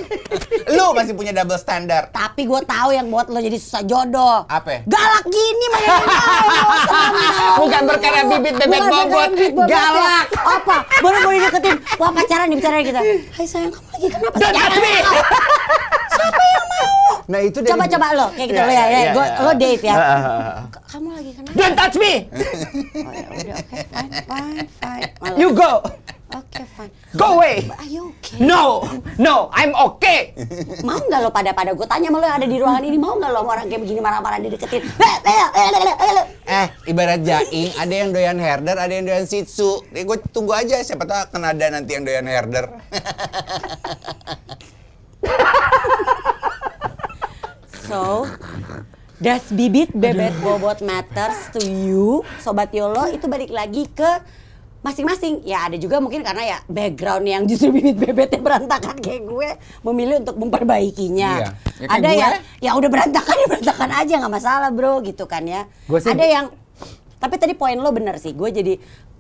Lu 0.75 0.97
masih 0.97 1.13
punya 1.13 1.29
double 1.29 1.61
standar. 1.61 2.09
Tapi 2.09 2.49
gue 2.49 2.57
tahu 2.65 2.89
yang 2.89 3.13
buat 3.13 3.29
lo 3.29 3.37
jadi 3.37 3.61
susah 3.61 3.85
jodoh. 3.85 4.49
Apa? 4.49 4.81
Galak 4.89 5.29
gini 5.29 5.67
mana? 5.69 5.93
Bukan 7.61 7.83
perkara 7.85 8.25
bibit 8.25 8.55
bebek 8.57 8.81
bobot. 8.81 9.31
bobot. 9.37 9.67
Galak. 9.69 10.27
Apa? 10.41 10.77
Baru 11.05 11.17
mau 11.21 11.33
dideketin. 11.37 11.77
Wah 11.95 12.11
pacaran 12.11 12.47
nih 12.49 12.57
pacaran 12.57 12.81
kita. 12.81 13.01
Hai 13.29 13.45
sayang 13.45 13.73
kamu 13.77 13.89
lagi 13.93 14.07
kenapa? 14.09 14.37
Don't 14.41 14.55
touch 14.57 14.79
me. 14.81 14.95
Siapa 16.09 16.43
yang 16.49 16.65
mau? 16.65 16.93
Nah 17.25 17.41
itu 17.41 17.59
dari 17.61 17.71
Coba 17.71 17.85
coba 17.85 18.07
lo 18.15 18.27
kayak 18.33 18.47
gitu 18.47 18.57
Ya, 18.57 18.65
lo 18.65 18.73
ya. 18.73 18.75
ya, 18.75 18.87
ya. 18.89 18.89
ya, 18.89 19.13
Gua, 19.13 19.27
ya. 19.27 19.37
lo 19.39 19.53
Dave 19.53 19.83
ya. 19.83 19.95
Kamu 20.89 21.09
lagi 21.13 21.31
kenapa? 21.37 21.53
Don't 21.53 21.77
touch 21.77 21.97
me. 22.01 22.13
Oh, 22.25 23.13
ya 23.13 23.27
udah 23.29 23.57
oke 23.59 23.77
fine 23.85 24.13
fine 24.25 24.69
fine. 24.81 25.03
Malah. 25.21 25.37
You 25.37 25.49
go. 25.53 25.73
Oke 26.35 26.67
fine. 26.75 26.91
Go 27.15 27.39
away. 27.39 27.71
Are 27.71 27.87
you 27.87 28.11
okay? 28.19 28.43
No, 28.43 28.83
no, 29.23 29.55
I'm 29.55 29.71
okay. 29.95 30.35
Mau 30.83 30.99
nggak 30.99 31.21
lo 31.23 31.31
pada-pada 31.31 31.71
gue 31.71 31.87
tanya 31.87 32.11
sama 32.11 32.19
lo 32.19 32.27
yang 32.27 32.39
ada 32.43 32.49
di 32.51 32.57
ruangan 32.59 32.83
ini 32.83 32.99
mau 32.99 33.15
nggak 33.15 33.31
lo 33.31 33.47
sama 33.47 33.51
orang 33.55 33.67
kayak 33.71 33.83
begini 33.87 34.01
marah-marah 34.03 34.39
dideketin? 34.43 34.83
Eh, 36.45 36.67
ibarat 36.93 37.25
jaing, 37.25 37.73
ada 37.79 37.95
yang 37.95 38.13
doyan 38.13 38.37
herder, 38.37 38.77
ada 38.77 38.93
yang 38.93 39.09
doyan 39.09 39.25
shih 39.25 39.49
tzu. 39.49 39.81
Eh, 39.97 40.05
gue 40.05 40.19
tunggu 40.29 40.53
aja, 40.53 40.77
siapa 40.85 41.09
tahu 41.09 41.33
akan 41.33 41.43
ada 41.57 41.81
nanti 41.81 41.97
yang 41.97 42.05
doyan 42.05 42.27
herder. 42.29 42.69
So, 47.85 48.25
does 49.21 49.45
bibit 49.53 49.93
bebet 49.93 50.33
bobot 50.41 50.81
matters 50.81 51.53
to 51.53 51.61
you, 51.61 52.25
sobat 52.41 52.73
Yolo? 52.73 53.13
Itu 53.13 53.29
balik 53.29 53.53
lagi 53.53 53.85
ke 53.93 54.25
masing-masing. 54.85 55.41
Ya 55.43 55.65
ada 55.65 55.75
juga 55.75 55.97
mungkin 55.99 56.21
karena 56.21 56.45
ya 56.47 56.59
background 56.67 57.25
yang 57.25 57.43
justru 57.45 57.73
bibit 57.73 57.97
bebetnya 57.97 58.39
berantakan 58.39 59.01
kayak 59.01 59.25
gue 59.25 59.49
memilih 59.83 60.21
untuk 60.21 60.37
memperbaikinya. 60.37 61.31
Iya. 61.35 61.49
Ya 61.81 61.89
ada 61.89 62.07
gue. 62.07 62.21
yang 62.21 62.33
ya 62.61 62.71
udah 62.77 62.91
berantakan 62.93 63.35
ya 63.43 63.47
berantakan 63.49 63.91
aja 63.91 64.13
nggak 64.21 64.35
masalah 64.35 64.69
bro 64.69 65.01
gitu 65.01 65.25
kan 65.25 65.43
ya. 65.43 65.65
Gue 65.89 65.99
sih- 65.99 66.13
ada 66.13 66.23
yang 66.23 66.53
tapi 67.17 67.41
tadi 67.41 67.57
poin 67.57 67.75
lo 67.75 67.89
bener 67.89 68.21
sih. 68.21 68.31
Gue 68.31 68.53
jadi 68.53 68.77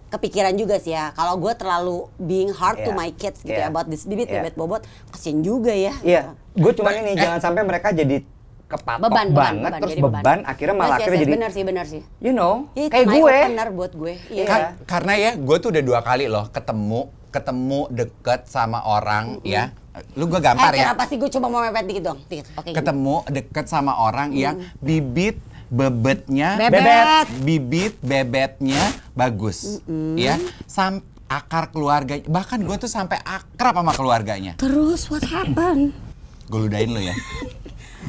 kepikiran 0.07 0.55
juga 0.55 0.77
sih 0.77 0.93
ya. 0.93 1.11
Kalau 1.11 1.35
gue 1.35 1.51
terlalu 1.55 2.07
being 2.21 2.53
hard 2.53 2.79
to 2.79 2.93
Iya. 2.93 2.95
my 2.95 3.11
kids 3.11 3.41
gitu 3.41 3.57
Iya. 3.57 3.67
ya 3.67 3.73
about 3.73 3.89
this 3.89 4.05
bibit 4.05 4.29
Iya. 4.29 4.45
bebet 4.45 4.55
bobot, 4.55 4.85
kasian 5.11 5.41
juga 5.41 5.73
ya. 5.73 5.91
Iya, 6.05 6.23
gue 6.53 6.73
cuma 6.73 6.93
ini 6.93 7.17
jangan 7.17 7.41
sampai 7.41 7.65
mereka 7.65 7.91
jadi 7.91 8.23
kepatok 8.67 9.03
beban, 9.03 9.27
beban, 9.27 9.35
banget 9.35 9.61
beban, 9.62 9.73
terus 9.79 9.93
jadi 9.93 10.03
beban, 10.03 10.39
akhirnya 10.43 10.75
malah 10.75 10.85
Yes, 10.85 10.91
yes, 10.91 10.99
akhirnya 10.99 11.15
yes, 11.15 11.23
jadi 11.23 11.35
benar 11.35 11.51
sih, 11.51 11.62
benar 11.62 11.85
sih. 11.87 12.03
you 12.19 12.33
know 12.33 12.55
Ya, 12.73 12.87
kayak 12.87 13.03
it's 13.03 13.09
my 13.09 13.19
gue. 13.19 13.37
opener 13.39 13.69
buat 13.71 13.93
gue. 13.93 14.15
Iya. 14.27 14.35
Iya. 14.35 14.45
Ka- 14.47 14.73
karena 14.85 15.12
ya, 15.15 15.31
gue 15.35 15.57
tuh 15.59 15.69
udah 15.71 15.83
dua 15.83 16.01
kali 16.01 16.25
loh 16.27 16.45
ketemu, 16.49 17.01
ketemu 17.29 17.81
deket 17.89 18.41
sama 18.47 18.79
orang 18.83 19.25
ya. 19.43 19.71
Lu 20.12 20.27
gue 20.27 20.35
Eh, 20.35 20.43
gampar 20.43 20.73
ya. 20.73 20.91
kenapa 20.91 21.03
sih 21.05 21.17
gue 21.17 21.29
cuma 21.29 21.47
mau 21.47 21.61
mepet 21.61 21.87
dikit 21.87 22.03
dong? 22.05 22.19
Dikit. 22.25 22.47
Oke. 22.53 22.67
gini. 22.67 22.75
Ketemu 22.75 23.15
deket 23.29 23.67
sama 23.67 23.93
orang 23.97 24.29
yang 24.33 24.55
bibit 24.79 25.39
bebetnya 25.67 26.61
Bebet. 26.61 27.27
bibit 27.41 27.95
bebetnya 27.99 28.79
bagus 29.12 29.81
ya 30.15 30.37
sam 30.67 31.01
akar 31.27 31.67
keluarga 31.69 32.15
bahkan 32.25 32.61
gue 32.61 32.77
tuh 32.77 32.87
sampai 32.87 33.17
akrab 33.19 33.75
sama 33.75 33.91
keluarganya 33.91 34.55
Terus 34.55 35.09
what 35.09 35.25
happened? 35.25 35.91
gue 36.45 36.59
ludahin 36.61 36.91
lo 36.91 37.01
ya 37.01 37.17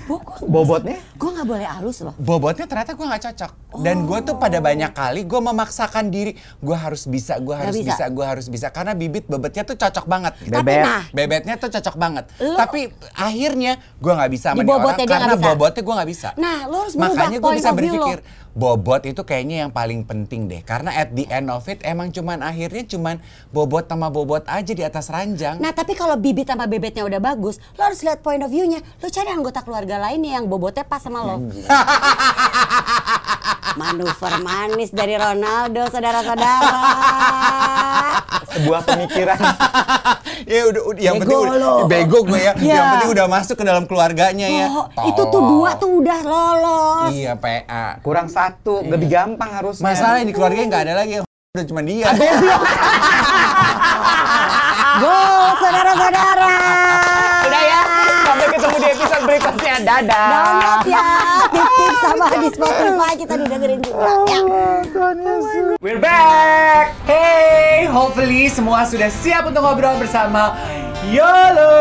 Gue 0.06 0.20
gue 0.20 0.46
Bobotnya 0.46 1.00
nggak 1.16 1.48
boleh 1.48 1.68
halus 1.68 1.98
loh. 2.00 2.16
bobotnya 2.16 2.66
ternyata 2.66 2.96
gue 2.96 3.06
nggak 3.06 3.24
cocok 3.28 3.52
dan 3.82 4.08
gue 4.08 4.20
tuh 4.24 4.36
pada 4.36 4.58
banyak 4.60 4.92
kali 4.92 5.22
gue 5.24 5.40
memaksakan 5.42 6.08
diri 6.08 6.32
gue 6.58 6.78
harus 6.78 7.04
bisa 7.06 7.36
gue 7.38 7.52
harus 7.52 7.76
bisa. 7.76 7.92
bisa, 7.92 8.06
gue 8.08 8.26
harus 8.26 8.48
bisa 8.48 8.68
karena 8.70 8.96
bibit 8.96 9.28
bebetnya 9.28 9.68
tuh 9.68 9.76
cocok 9.76 10.06
banget 10.08 10.34
Bebet. 10.42 10.84
nah, 10.84 11.04
bebetnya 11.12 11.56
tuh 11.60 11.68
cocok 11.68 11.96
banget 11.96 12.26
Lo- 12.40 12.56
tapi 12.56 12.88
akhirnya 13.12 13.78
gue 14.00 14.14
nggak 14.16 14.32
bisa 14.32 14.48
sama 14.52 14.62
orang 14.62 14.70
bobotnya 14.72 15.06
karena 15.06 15.36
bisa. 15.36 15.46
bobotnya 15.52 15.82
gue 15.84 15.96
nggak 15.96 16.10
bisa 16.10 16.30
Nah, 16.36 16.58
lo 16.68 16.78
harus 16.88 16.96
makanya 16.96 17.38
gue 17.40 17.52
bisa 17.56 17.70
lo. 17.72 18.08
Bobot 18.56 19.04
itu 19.04 19.20
kayaknya 19.28 19.68
yang 19.68 19.72
paling 19.76 20.08
penting 20.08 20.48
deh 20.48 20.64
karena 20.64 20.96
at 20.96 21.12
the 21.12 21.28
end 21.28 21.52
of 21.52 21.68
it 21.68 21.84
emang 21.84 22.16
cuman 22.16 22.40
akhirnya 22.40 22.88
cuman 22.88 23.20
bobot 23.52 23.92
sama 23.92 24.08
bobot 24.08 24.48
aja 24.48 24.72
di 24.72 24.82
atas 24.82 25.12
ranjang 25.12 25.60
Nah 25.60 25.76
tapi 25.76 25.92
kalau 25.98 26.16
bibit 26.16 26.46
sama 26.46 26.70
bebetnya 26.70 27.02
udah 27.02 27.18
bagus, 27.18 27.58
lo 27.74 27.90
harus 27.90 28.06
lihat 28.06 28.22
point 28.22 28.38
of 28.46 28.54
view-nya. 28.54 28.86
Lo 29.02 29.10
cari 29.10 29.34
anggota 29.34 29.66
keluarga 29.66 29.98
lainnya 29.98 30.38
yang 30.38 30.46
bobotnya 30.46 30.86
pas 30.86 31.02
sama 31.02 31.26
lo. 31.26 31.42
Manuver 33.76 34.34
manis 34.40 34.90
dari 34.90 35.14
Ronaldo, 35.14 35.88
saudara-saudara. 35.88 36.72
sebuah 38.48 38.82
pemikiran 38.82 39.36
ya 40.48 40.64
udah, 40.66 40.82
udah 40.86 41.02
yang 41.02 41.16
Bego 41.18 41.28
penting 41.28 41.60
udah, 41.60 41.84
bego 41.86 42.20
gue 42.24 42.40
ya 42.40 42.54
Iya. 42.56 42.72
yang 42.74 42.88
penting 42.90 43.12
udah 43.12 43.26
masuk 43.28 43.56
ke 43.58 43.66
dalam 43.66 43.84
keluarganya 43.84 44.48
ya 44.48 44.68
Oh, 44.70 44.88
itu 45.04 45.20
tuh 45.20 45.28
Tolong. 45.30 45.50
dua 45.52 45.70
tuh 45.76 45.92
udah 46.00 46.20
lolos. 46.24 47.12
iya 47.12 47.36
PA 47.36 48.00
kurang 48.00 48.28
satu 48.28 48.80
lebih 48.82 49.12
gampang 49.12 49.52
harusnya 49.54 49.84
Masalah 49.84 50.24
di 50.24 50.32
keluarganya 50.32 50.68
nggak 50.70 50.84
ada 50.86 50.96
lagi 50.96 51.14
udah 51.52 51.66
cuma 51.66 51.82
dia. 51.82 52.08
Gol, 54.96 55.44
saudara-saudara. 55.58 56.48
udah 57.46 57.62
ya 57.62 57.82
sampai 58.24 58.48
ketemu 58.50 58.76
di 58.78 58.88
episode 58.90 59.24
berikutnya 59.26 59.74
dadah 59.82 60.28
Download 60.32 60.82
ya, 60.86 61.04
sama 62.26 62.42
di 62.42 62.50
Spotify 62.58 63.12
kita 63.14 63.34
didengerin 63.38 63.80
juga. 63.86 64.10
Ya. 64.26 64.40
we're 65.78 66.02
back 66.02 66.98
Hey, 67.06 67.86
hopefully 67.86 68.50
semua 68.50 68.82
sudah 68.90 69.14
siap 69.14 69.46
untuk 69.46 69.62
ngobrol 69.62 69.94
bersama 70.02 70.58
YOLO. 71.06 71.78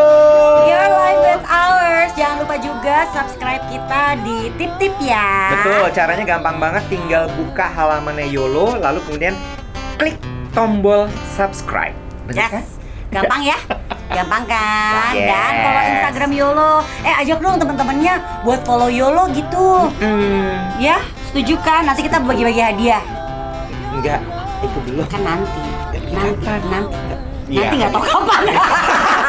Your 0.69 0.89
life 0.93 1.21
with 1.25 1.45
ours. 1.49 2.13
Jangan 2.13 2.45
lupa 2.45 2.57
juga 2.61 3.09
subscribe 3.17 3.65
kita 3.73 4.21
di 4.21 4.53
tip-tip 4.61 4.93
ya. 5.01 5.57
Betul, 5.57 5.89
caranya 5.97 6.25
gampang 6.29 6.61
banget 6.61 6.85
tinggal 6.93 7.25
buka 7.41 7.65
halamannya 7.73 8.29
YOLO 8.29 8.77
lalu 8.77 9.01
kemudian 9.09 9.33
klik 9.97 10.21
tombol 10.53 11.09
subscribe. 11.33 11.97
Bener 12.29 12.61
kan? 12.61 12.84
Gampang 13.15 13.41
ya? 13.41 13.55
Gampang 14.11 14.43
kan? 14.45 15.15
Yes. 15.15 15.27
Dan 15.27 15.53
follow 15.63 15.83
Instagram 15.87 16.31
YOLO. 16.33 16.73
Eh 17.01 17.15
ajak 17.15 17.39
dong 17.39 17.57
teman-temannya 17.57 18.15
buat 18.43 18.61
follow 18.63 18.91
YOLO 18.91 19.31
gitu. 19.31 19.87
Hmm, 20.03 20.75
Ya, 20.77 20.99
setuju 21.25 21.55
kan? 21.63 21.87
Nanti 21.87 22.03
kita 22.03 22.19
bagi-bagi 22.19 22.59
hadiah. 22.59 23.03
enggak, 23.95 24.19
itu 24.61 24.79
belum. 24.83 25.07
Kan 25.07 25.23
nanti. 25.23 25.63
Nanti, 26.11 26.47
nanti. 26.67 26.97
Iya. 27.47 27.61
Nanti 27.63 27.75
nggak 27.77 27.93
tahu 27.93 28.03
kapan. 28.05 28.43